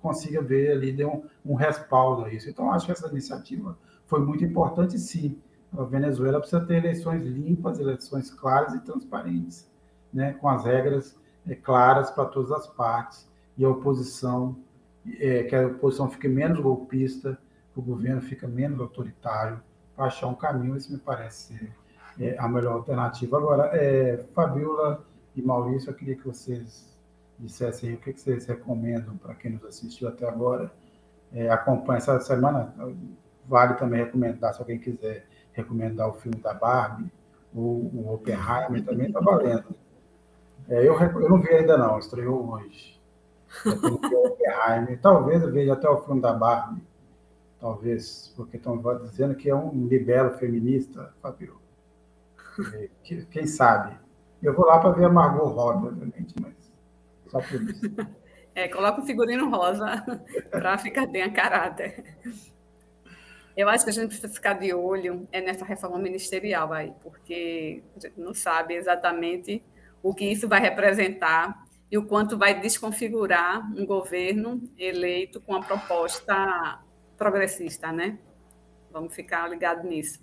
consiga 0.00 0.42
ver 0.42 0.72
ali, 0.72 0.92
dê 0.92 1.04
um, 1.04 1.24
um 1.44 1.54
respaldo 1.54 2.26
a 2.26 2.32
isso. 2.32 2.48
Então, 2.48 2.70
acho 2.70 2.86
que 2.86 2.92
essa 2.92 3.08
iniciativa 3.08 3.76
foi 4.06 4.20
muito 4.20 4.44
importante, 4.44 4.98
sim. 4.98 5.40
A 5.72 5.82
Venezuela 5.82 6.38
precisa 6.38 6.64
ter 6.64 6.76
eleições 6.76 7.24
limpas, 7.24 7.80
eleições 7.80 8.30
claras 8.30 8.74
e 8.74 8.80
transparentes, 8.80 9.68
né, 10.12 10.34
com 10.34 10.48
as 10.48 10.64
regras 10.64 11.18
é, 11.46 11.54
claras 11.54 12.10
para 12.10 12.26
todas 12.26 12.52
as 12.52 12.66
partes, 12.66 13.28
e 13.56 13.64
a 13.64 13.68
oposição, 13.68 14.56
é, 15.20 15.44
que 15.44 15.54
a 15.54 15.66
oposição 15.66 16.10
fique 16.10 16.28
menos 16.28 16.58
golpista, 16.60 17.38
que 17.72 17.78
o 17.78 17.82
governo 17.82 18.20
fique 18.20 18.46
menos 18.46 18.80
autoritário, 18.80 19.60
para 19.96 20.06
achar 20.06 20.26
um 20.26 20.34
caminho, 20.34 20.76
isso 20.76 20.92
me 20.92 20.98
parece 20.98 21.54
ser 21.54 21.72
é, 22.20 22.36
a 22.38 22.48
melhor 22.48 22.74
alternativa. 22.74 23.36
Agora, 23.36 23.70
é, 23.76 24.24
Fabiola 24.34 25.04
e 25.36 25.42
Maurício, 25.42 25.90
eu 25.90 25.94
queria 25.94 26.16
que 26.16 26.26
vocês 26.26 26.96
dissessem 27.38 27.94
o 27.94 27.98
que, 27.98 28.12
que 28.12 28.20
vocês 28.20 28.46
recomendam 28.46 29.16
para 29.16 29.34
quem 29.34 29.52
nos 29.52 29.64
assistiu 29.64 30.08
até 30.08 30.26
agora. 30.26 30.72
É, 31.32 31.48
acompanha 31.48 31.98
essa 31.98 32.18
semana, 32.20 32.72
vale 33.46 33.74
também 33.74 34.04
recomendar, 34.04 34.54
se 34.54 34.60
alguém 34.60 34.78
quiser 34.78 35.26
recomendar 35.52 36.08
o 36.08 36.14
filme 36.14 36.40
da 36.40 36.54
Barbie, 36.54 37.10
ou 37.54 37.90
o 37.92 38.14
Oppenheimer 38.14 38.84
também 38.84 39.08
está 39.08 39.20
valendo. 39.20 39.74
É, 40.68 40.80
eu, 40.86 40.98
eu 40.98 41.28
não 41.28 41.40
vi 41.40 41.50
ainda 41.50 41.76
não, 41.76 41.98
estreou 41.98 42.52
hoje. 42.52 43.00
Talvez 45.02 45.42
eu 45.42 45.52
veja 45.52 45.74
até 45.74 45.88
o 45.88 46.02
filme 46.02 46.20
da 46.20 46.32
Barbie. 46.32 46.82
Talvez, 47.60 48.32
porque 48.36 48.56
estão 48.56 48.80
dizendo 49.02 49.34
que 49.34 49.48
é 49.48 49.54
um 49.54 49.86
libelo 49.86 50.32
feminista, 50.32 51.14
Fabio. 51.22 51.58
Quem 53.02 53.46
sabe? 53.46 53.96
Eu 54.42 54.54
vou 54.54 54.66
lá 54.66 54.78
para 54.78 54.90
ver 54.90 55.06
a 55.06 55.08
Margot 55.08 55.46
Robbie, 55.46 55.88
obviamente, 55.88 56.34
mas 56.40 56.54
só 57.28 57.40
por 57.40 57.62
isso. 57.62 57.82
É, 58.56 58.68
coloca 58.68 59.00
o 59.00 59.04
figurino 59.04 59.50
rosa 59.50 60.04
para 60.48 60.78
ficar 60.78 61.06
bem 61.08 61.22
a 61.22 61.32
caráter. 61.32 62.04
Eu 63.56 63.68
acho 63.68 63.82
que 63.82 63.90
a 63.90 63.92
gente 63.92 64.06
precisa 64.06 64.32
ficar 64.32 64.52
de 64.52 64.72
olho 64.72 65.26
é 65.32 65.40
nessa 65.40 65.64
reforma 65.64 65.98
ministerial 65.98 66.72
aí, 66.72 66.92
porque 67.02 67.82
a 67.96 68.00
gente 68.00 68.20
não 68.20 68.32
sabe 68.32 68.74
exatamente 68.74 69.60
o 70.04 70.14
que 70.14 70.30
isso 70.30 70.46
vai 70.46 70.60
representar 70.60 71.64
e 71.90 71.96
o 71.96 72.06
quanto 72.06 72.36
vai 72.36 72.60
desconfigurar 72.60 73.66
um 73.74 73.86
governo 73.86 74.60
eleito 74.78 75.40
com 75.40 75.54
a 75.54 75.62
proposta 75.62 76.78
progressista, 77.16 77.90
né? 77.90 78.18
Vamos 78.90 79.14
ficar 79.14 79.48
ligados 79.48 79.82
nisso. 79.82 80.22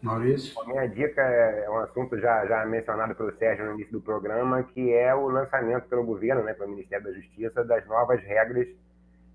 Maurício? 0.00 0.58
A 0.60 0.66
minha 0.66 0.86
dica 0.86 1.20
é 1.20 1.68
um 1.68 1.78
assunto 1.78 2.16
já, 2.20 2.46
já 2.46 2.64
mencionado 2.64 3.16
pelo 3.16 3.36
Sérgio 3.36 3.66
no 3.66 3.74
início 3.74 3.94
do 3.94 4.00
programa, 4.00 4.62
que 4.62 4.92
é 4.92 5.12
o 5.12 5.28
lançamento 5.28 5.88
pelo 5.88 6.04
governo, 6.04 6.44
né, 6.44 6.54
pelo 6.54 6.70
Ministério 6.70 7.06
da 7.06 7.12
Justiça, 7.12 7.64
das 7.64 7.84
novas 7.88 8.22
regras 8.22 8.68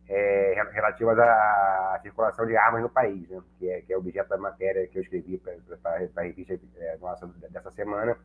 é, 0.07 0.53
relativas 0.71 1.19
à, 1.19 1.99
circulação 2.01 2.45
de 2.45 2.55
armas 2.55 2.81
no 2.81 2.89
país, 2.89 3.27
né, 3.27 3.41
que, 3.59 3.69
é, 3.69 3.81
que 3.81 3.91
é 3.91 3.97
objeto 3.97 4.29
da 4.29 4.37
matéria 4.37 4.87
que 4.87 4.97
eu 4.97 5.03
escrevi 5.03 5.37
para 5.37 5.53
a 5.83 6.21
revista 6.21 6.57
é, 6.77 6.97
nossa 7.01 7.27
dessa 7.49 7.71
semana. 7.71 8.17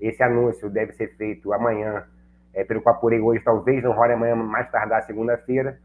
Esse 0.00 0.22
anúncio 0.22 0.68
deve 0.68 0.92
ser 0.92 1.16
feito 1.16 1.52
amanhã, 1.52 2.04
é, 2.52 2.64
pelo 2.64 2.82
que 2.82 2.88
apurei 2.88 3.20
hoje, 3.20 3.42
talvez 3.42 3.82
não 3.82 3.92
role 3.92 4.12
amanhã, 4.12 4.34
mais 4.34 4.70
tardar 4.70 5.02
segunda-feira, 5.02 5.78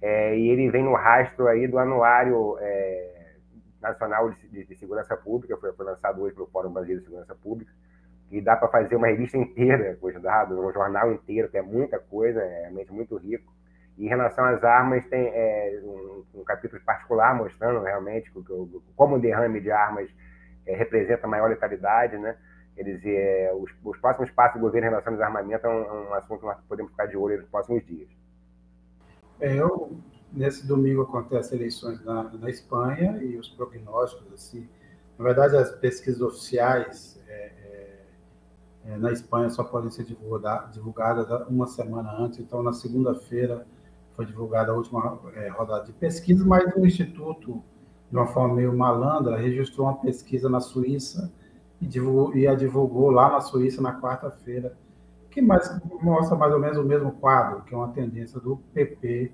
é, 0.00 0.36
e 0.36 0.48
ele 0.48 0.70
vem 0.70 0.84
no 0.84 0.94
rastro 0.94 1.48
aí 1.48 1.66
do 1.66 1.78
anuário 1.78 2.56
é, 2.60 3.18
Nacional 3.80 4.30
de, 4.30 4.64
de 4.64 4.76
Segurança 4.76 5.16
Pública, 5.16 5.56
foi, 5.56 5.72
foi, 5.72 5.86
lançado 5.86 6.20
hoje 6.20 6.34
pelo 6.34 6.48
Fórum 6.48 6.72
Brasileiro 6.72 7.00
de 7.00 7.06
Segurança 7.06 7.34
Pública, 7.34 7.72
que 8.28 8.40
dá 8.40 8.56
para 8.56 8.68
fazer 8.68 8.96
uma 8.96 9.06
revista 9.06 9.38
inteira 9.38 9.96
com 10.00 10.08
os 10.08 10.20
dados, 10.20 10.58
um 10.58 10.72
jornal 10.72 11.12
inteiro, 11.12 11.48
que 11.48 11.56
é 11.56 11.62
muita 11.62 11.98
coisa, 11.98 12.40
é 12.40 12.62
realmente 12.62 12.92
muito 12.92 13.16
rico. 13.16 13.52
E 13.96 14.04
em 14.04 14.08
relação 14.08 14.44
às 14.44 14.62
armas, 14.62 15.04
tem 15.06 15.28
é, 15.28 15.80
um, 15.82 16.24
um, 16.40 16.44
capítulo 16.44 16.80
particular 16.82 17.34
mostrando 17.34 17.80
realmente 17.80 18.30
como 18.94 19.16
o 19.16 19.18
derrame 19.18 19.60
de 19.60 19.70
armas 19.70 20.08
é, 20.66 20.76
representa 20.76 21.26
maior 21.26 21.48
letalidade, 21.48 22.16
né? 22.18 22.36
Quer 22.78 22.84
dizer, 22.84 23.16
é, 23.16 23.54
os, 23.54 23.70
os, 23.84 23.98
próximos 23.98 24.30
passos 24.30 24.60
do 24.60 24.60
governo 24.60 24.86
em 24.86 24.90
relação 24.90 25.12
ao 25.12 25.18
desarmamento 25.18 25.66
é 25.66 25.70
um, 25.70 26.10
um 26.10 26.14
assunto 26.14 26.40
que 26.40 26.46
nós 26.46 26.58
podemos 26.68 26.92
ficar 26.92 27.06
de 27.06 27.16
olho 27.16 27.40
nos 27.40 27.48
próximos 27.50 27.84
dias. 27.84 28.08
É, 29.40 29.56
eu 29.56 29.98
Nesse 30.32 30.66
domingo 30.66 31.02
acontecem 31.02 31.58
eleições 31.58 32.04
na, 32.04 32.24
na 32.24 32.50
Espanha 32.50 33.18
e 33.22 33.38
os 33.38 33.48
prognósticos, 33.48 34.30
assim, 34.34 34.68
na 35.18 35.24
verdade, 35.24 35.56
as 35.56 35.72
pesquisas 35.72 36.20
oficiais 36.20 37.18
é, 37.26 37.32
é, 37.32 38.04
é 38.84 38.96
na 38.98 39.10
Espanha 39.10 39.48
só 39.48 39.64
podem 39.64 39.90
ser 39.90 40.04
divulgadas, 40.04 40.74
divulgadas 40.74 41.48
uma 41.48 41.66
semana 41.66 42.12
antes. 42.12 42.38
Então, 42.38 42.62
na 42.62 42.72
segunda-feira 42.72 43.66
foi 44.14 44.26
divulgada 44.26 44.70
a 44.70 44.74
última 44.74 45.18
é, 45.34 45.48
rodada 45.48 45.86
de 45.86 45.92
pesquisa, 45.92 46.44
mas 46.44 46.72
o 46.76 46.86
Instituto, 46.86 47.62
de 48.10 48.16
uma 48.16 48.26
forma 48.26 48.54
meio 48.54 48.76
malandra, 48.76 49.36
registrou 49.36 49.86
uma 49.86 49.96
pesquisa 49.96 50.48
na 50.48 50.60
Suíça 50.60 51.32
e, 51.80 51.86
divulgou, 51.86 52.36
e 52.36 52.46
a 52.46 52.54
divulgou 52.54 53.10
lá 53.10 53.30
na 53.30 53.40
Suíça 53.40 53.80
na 53.80 54.00
quarta-feira, 54.00 54.76
que 55.30 55.40
mais, 55.40 55.80
mostra 56.02 56.36
mais 56.36 56.52
ou 56.52 56.60
menos 56.60 56.78
o 56.78 56.84
mesmo 56.84 57.12
quadro, 57.12 57.62
que 57.62 57.74
é 57.74 57.76
uma 57.76 57.88
tendência 57.88 58.40
do 58.40 58.56
PP 58.72 59.32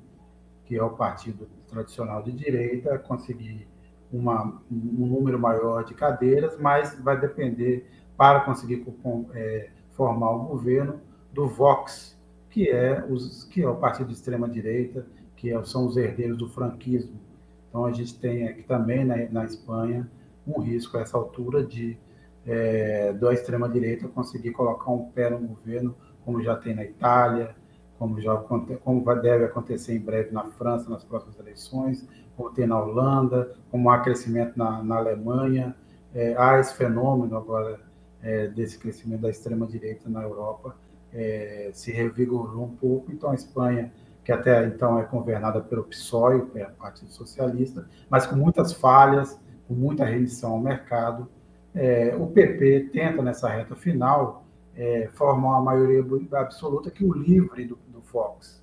que 0.65 0.77
é 0.77 0.83
o 0.83 0.91
partido 0.91 1.47
tradicional 1.69 2.23
de 2.23 2.33
direita, 2.33 2.99
conseguir 2.99 3.69
uma, 4.13 4.61
um 4.71 5.07
número 5.07 5.39
maior 5.39 5.85
de 5.85 5.95
cadeiras, 5.95 6.59
mas 6.59 6.99
vai 7.01 7.21
depender, 7.21 7.89
para 8.17 8.41
conseguir 8.41 8.87
é, 9.35 9.71
formar 9.91 10.31
o 10.31 10.45
governo, 10.45 11.01
do 11.33 11.49
Vox, 11.49 12.17
que 12.49 12.71
é, 12.71 13.05
os, 13.11 13.45
que 13.45 13.61
é 13.63 13.69
o 13.69 13.75
partido 13.75 14.07
de 14.07 14.15
extrema-direita, 14.15 15.05
que 15.37 15.51
é, 15.51 15.65
são 15.65 15.87
os 15.87 15.97
herdeiros 15.97 16.39
do 16.39 16.49
franquismo. 16.49 17.21
Então, 17.69 17.85
a 17.85 17.91
gente 17.91 18.17
tem 18.19 18.47
aqui 18.47 18.63
também 18.63 19.05
na, 19.05 19.17
na 19.31 19.45
Espanha 19.45 20.09
um 20.47 20.61
risco 20.61 20.97
a 20.97 21.01
essa 21.01 21.17
altura 21.17 21.65
de 21.65 21.99
é, 22.47 23.13
da 23.13 23.33
extrema-direita 23.33 24.09
conseguir 24.09 24.53
colocar 24.53 24.91
um 24.91 25.11
pé 25.11 25.31
no 25.31 25.39
governo, 25.39 25.95
como 26.25 26.43
já 26.43 26.57
tem 26.57 26.75
na 26.75 26.85
Itália, 26.85 27.55
como, 27.99 28.21
já, 28.21 28.37
como 28.37 29.15
deve 29.23 29.45
acontecer 29.45 29.95
em 29.95 30.01
breve 30.01 30.33
na 30.33 30.45
França, 30.45 30.91
nas 30.91 31.05
próximas 31.05 31.39
eleições, 31.39 32.07
como 32.37 32.51
tem 32.51 32.67
na 32.67 32.79
Holanda, 32.79 33.55
como 33.71 33.89
há 33.91 34.01
crescimento 34.01 34.57
na, 34.57 34.83
na 34.83 34.97
Alemanha. 34.97 35.75
É, 36.15 36.35
há 36.37 36.59
esse 36.61 36.75
fenômeno 36.75 37.37
agora 37.37 37.81
é, 38.23 38.49
desse 38.49 38.79
crescimento 38.79 39.23
da 39.23 39.31
extrema-direita 39.31 40.09
na 40.09 40.23
Europa, 40.23 40.77
é, 41.13 41.71
se 41.73 41.93
revigorou 41.93 42.65
um 42.65 42.77
pouco. 42.77 43.13
Então, 43.13 43.31
a 43.31 43.35
Espanha, 43.35 43.93
que 44.25 44.33
até 44.33 44.67
então 44.67 44.99
é 44.99 45.05
governada 45.05 45.61
pelo 45.61 45.85
PSOE, 45.85 46.47
que 46.47 46.59
é 46.59 46.67
o 46.67 46.73
Partido 46.73 47.11
Socialista, 47.11 47.87
mas 48.09 48.27
com 48.27 48.37
muitas 48.37 48.73
falhas, 48.73 49.39
com 49.69 49.75
muita 49.75 50.05
rendição 50.05 50.53
ao 50.53 50.61
mercado, 50.61 51.29
é, 51.75 52.15
o 52.17 52.27
PP 52.29 52.91
tenta, 52.93 53.23
nessa 53.23 53.49
reta 53.49 53.75
final, 53.75 54.45
é, 54.77 55.09
formar 55.15 55.61
uma 55.61 55.63
maioria 55.63 56.05
absoluta 56.33 56.91
que 56.91 57.05
o 57.05 57.13
livre 57.13 57.65
do, 57.65 57.79
do 57.89 58.01
Fox. 58.03 58.63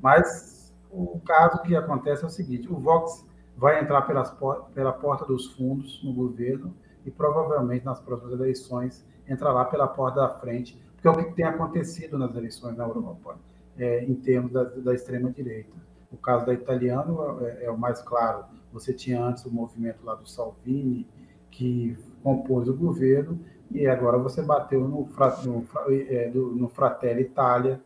Mas 0.00 0.72
o 0.90 1.18
caso 1.20 1.62
que 1.62 1.74
acontece 1.74 2.24
é 2.24 2.26
o 2.26 2.30
seguinte: 2.30 2.70
o 2.70 2.76
Vox 2.76 3.26
vai 3.56 3.80
entrar 3.80 4.02
pelas, 4.02 4.34
pela 4.74 4.92
porta 4.92 5.24
dos 5.24 5.52
fundos 5.54 6.02
no 6.04 6.12
governo 6.12 6.74
e 7.04 7.10
provavelmente 7.10 7.84
nas 7.84 8.00
próximas 8.00 8.34
eleições 8.34 9.04
entrará 9.28 9.64
pela 9.64 9.86
porta 9.86 10.20
da 10.20 10.28
frente, 10.28 10.80
porque 10.94 11.08
é 11.08 11.10
o 11.10 11.16
que 11.16 11.34
tem 11.34 11.44
acontecido 11.44 12.18
nas 12.18 12.34
eleições 12.34 12.76
na 12.76 12.84
Europa, 12.84 13.36
é, 13.78 14.04
em 14.04 14.14
termos 14.14 14.52
da, 14.52 14.64
da 14.64 14.94
extrema-direita. 14.94 15.72
O 16.10 16.16
caso 16.16 16.44
da 16.44 16.52
italiano 16.52 17.38
é, 17.46 17.64
é, 17.64 17.70
o 17.70 17.78
mais 17.78 18.02
claro. 18.02 18.44
Você 18.72 18.92
tinha 18.92 19.22
antes 19.22 19.44
o 19.44 19.50
movimento 19.50 20.04
lá 20.04 20.14
do 20.14 20.28
Salvini, 20.28 21.06
que 21.50 21.96
compôs 22.22 22.68
o 22.68 22.74
governo, 22.74 23.38
e 23.70 23.86
agora 23.86 24.18
você 24.18 24.42
bateu 24.42 24.80
no, 24.80 25.08
no, 25.44 25.64
é, 25.88 26.30
no 26.30 26.68
Fratelli 26.68 27.22
Itália, 27.22 27.80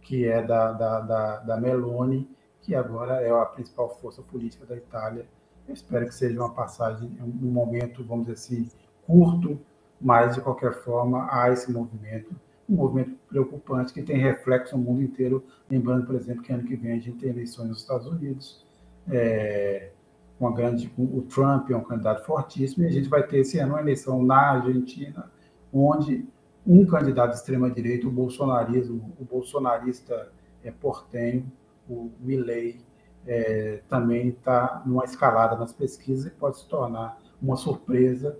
que 0.00 0.26
é 0.26 0.42
da, 0.42 0.72
da, 0.72 1.00
da, 1.00 1.36
da 1.40 1.56
Meloni, 1.60 2.28
que 2.62 2.74
agora 2.74 3.20
é 3.20 3.30
a 3.30 3.44
principal 3.44 3.88
força 4.00 4.22
política 4.22 4.64
da 4.64 4.76
Itália. 4.76 5.26
Eu 5.68 5.74
espero 5.74 6.06
que 6.06 6.14
seja 6.14 6.40
uma 6.40 6.52
passagem, 6.52 7.10
um 7.20 7.50
momento, 7.50 8.04
vamos 8.04 8.26
dizer 8.26 8.34
assim, 8.34 8.68
curto, 9.06 9.58
mas 10.00 10.34
de 10.34 10.40
qualquer 10.40 10.72
forma 10.72 11.28
há 11.30 11.50
esse 11.50 11.70
movimento, 11.70 12.34
um 12.68 12.76
movimento 12.76 13.16
preocupante 13.28 13.92
que 13.92 14.02
tem 14.02 14.18
reflexo 14.18 14.76
no 14.76 14.82
mundo 14.82 15.02
inteiro. 15.02 15.44
Lembrando, 15.70 16.06
por 16.06 16.14
exemplo, 16.14 16.42
que 16.42 16.52
ano 16.52 16.64
que 16.64 16.76
vem 16.76 16.92
a 16.92 16.98
gente 16.98 17.18
tem 17.18 17.30
eleições 17.30 17.68
nos 17.68 17.80
Estados 17.80 18.06
Unidos. 18.06 18.64
É, 19.08 19.90
uma 20.38 20.52
grande, 20.52 20.92
o 20.98 21.22
Trump 21.22 21.70
é 21.70 21.76
um 21.76 21.82
candidato 21.82 22.24
fortíssimo, 22.24 22.84
e 22.84 22.88
a 22.88 22.90
gente 22.90 23.08
vai 23.08 23.26
ter 23.26 23.38
esse 23.38 23.58
ano 23.58 23.72
uma 23.72 23.80
eleição 23.80 24.22
na 24.22 24.52
Argentina, 24.52 25.30
onde 25.72 26.26
um 26.66 26.84
candidato 26.84 27.30
de 27.30 27.36
extrema-direita, 27.36 28.06
o 28.06 28.10
bolsonarismo, 28.10 29.14
o 29.18 29.24
bolsonarista 29.24 30.30
é, 30.62 30.70
portenho, 30.70 31.50
o 31.88 32.10
Milley, 32.20 32.80
é, 33.26 33.80
também 33.88 34.28
está 34.28 34.82
numa 34.84 35.04
escalada 35.04 35.56
nas 35.56 35.72
pesquisas 35.72 36.26
e 36.26 36.30
pode 36.30 36.58
se 36.58 36.68
tornar 36.68 37.18
uma 37.40 37.56
surpresa 37.56 38.38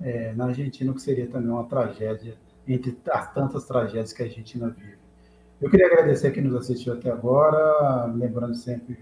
é, 0.00 0.32
na 0.34 0.46
Argentina, 0.46 0.92
que 0.92 1.00
seria 1.00 1.26
também 1.26 1.50
uma 1.50 1.64
tragédia 1.64 2.36
entre 2.66 2.96
as 3.10 3.32
tantas 3.32 3.64
tragédias 3.64 4.12
que 4.12 4.22
a 4.22 4.26
Argentina 4.26 4.68
vive. 4.68 4.98
Eu 5.60 5.70
queria 5.70 5.86
agradecer 5.86 6.30
quem 6.30 6.42
nos 6.42 6.54
assistiu 6.54 6.94
até 6.94 7.10
agora, 7.10 8.06
lembrando 8.06 8.54
sempre 8.54 8.98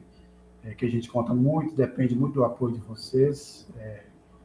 é, 0.65 0.75
que 0.75 0.85
a 0.85 0.89
gente 0.89 1.11
conta 1.11 1.35
muito, 1.35 1.75
depende 1.75 2.15
muito 2.15 2.35
do 2.35 2.45
apoio 2.45 2.75
de 2.75 2.81
vocês. 2.81 3.69
É, 3.77 4.05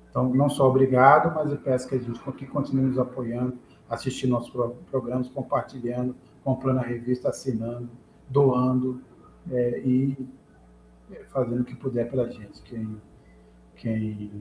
então, 0.09 0.33
não 0.33 0.49
só 0.49 0.67
obrigado, 0.67 1.33
mas 1.35 1.51
eu 1.51 1.57
peço 1.57 1.87
que 1.87 1.95
a 1.95 1.99
gente 1.99 2.19
que 2.33 2.45
continue 2.47 2.85
nos 2.85 2.97
apoiando, 2.97 3.57
assistindo 3.89 4.31
nossos 4.31 4.49
programas, 4.89 5.29
compartilhando, 5.29 6.15
comprando 6.43 6.79
a 6.79 6.81
revista, 6.81 7.29
assinando, 7.29 7.89
doando 8.29 9.01
é, 9.51 9.79
e 9.79 10.17
é, 11.11 11.23
fazendo 11.25 11.61
o 11.61 11.65
que 11.65 11.75
puder 11.75 12.09
pela 12.09 12.29
gente. 12.29 12.61
Quem, 12.63 13.01
quem 13.75 14.31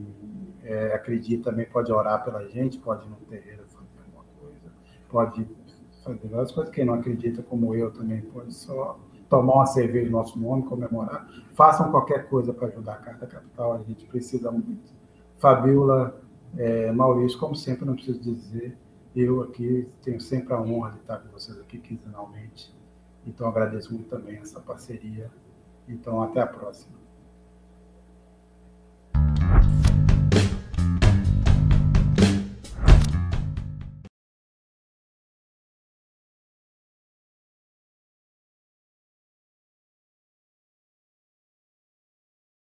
é, 0.64 0.95
acredita 0.95 1.51
também 1.51 1.66
pode 1.66 1.93
orar 1.93 2.24
pela 2.24 2.49
gente, 2.49 2.79
pode 2.79 3.07
ir 3.07 3.11
no 3.11 3.16
terreiro 3.16 3.64
fazer 3.68 3.87
alguma 4.07 4.24
coisa, 4.41 4.72
pode 5.11 5.47
fazer 6.03 6.29
várias 6.29 6.53
coisas. 6.53 6.72
Quem 6.72 6.85
não 6.87 6.95
acredita, 6.95 7.43
como 7.43 7.74
eu, 7.74 7.91
também 7.91 8.22
pode 8.22 8.55
só 8.55 8.99
tomar 9.29 9.55
uma 9.55 9.66
cerveja 9.66 10.07
no 10.07 10.18
nosso 10.18 10.39
nome, 10.39 10.64
comemorar. 10.64 11.29
Façam 11.55 11.91
qualquer 11.91 12.29
coisa 12.29 12.53
para 12.53 12.68
ajudar 12.68 12.95
a 12.95 12.97
Carta 12.97 13.27
Capital, 13.27 13.74
a 13.74 13.83
gente 13.83 14.07
precisa 14.07 14.51
muito. 14.51 14.95
Fabiola, 15.39 16.20
é, 16.57 16.91
Maurício, 16.93 17.39
como 17.39 17.55
sempre, 17.55 17.85
não 17.85 17.95
preciso 17.95 18.20
dizer, 18.20 18.77
eu 19.14 19.43
aqui 19.43 19.89
tenho 20.03 20.20
sempre 20.20 20.53
a 20.53 20.61
honra 20.61 20.93
de 20.93 20.99
estar 20.99 21.18
com 21.18 21.29
vocês 21.31 21.59
aqui 21.59 21.79
quinzenalmente. 21.79 22.74
Então, 23.27 23.49
agradeço 23.49 23.93
muito 23.93 24.09
também 24.09 24.37
essa 24.37 24.61
parceria. 24.61 25.31
Então, 25.89 26.22
até 26.22 26.41
a 26.41 26.47
próxima. 26.47 26.97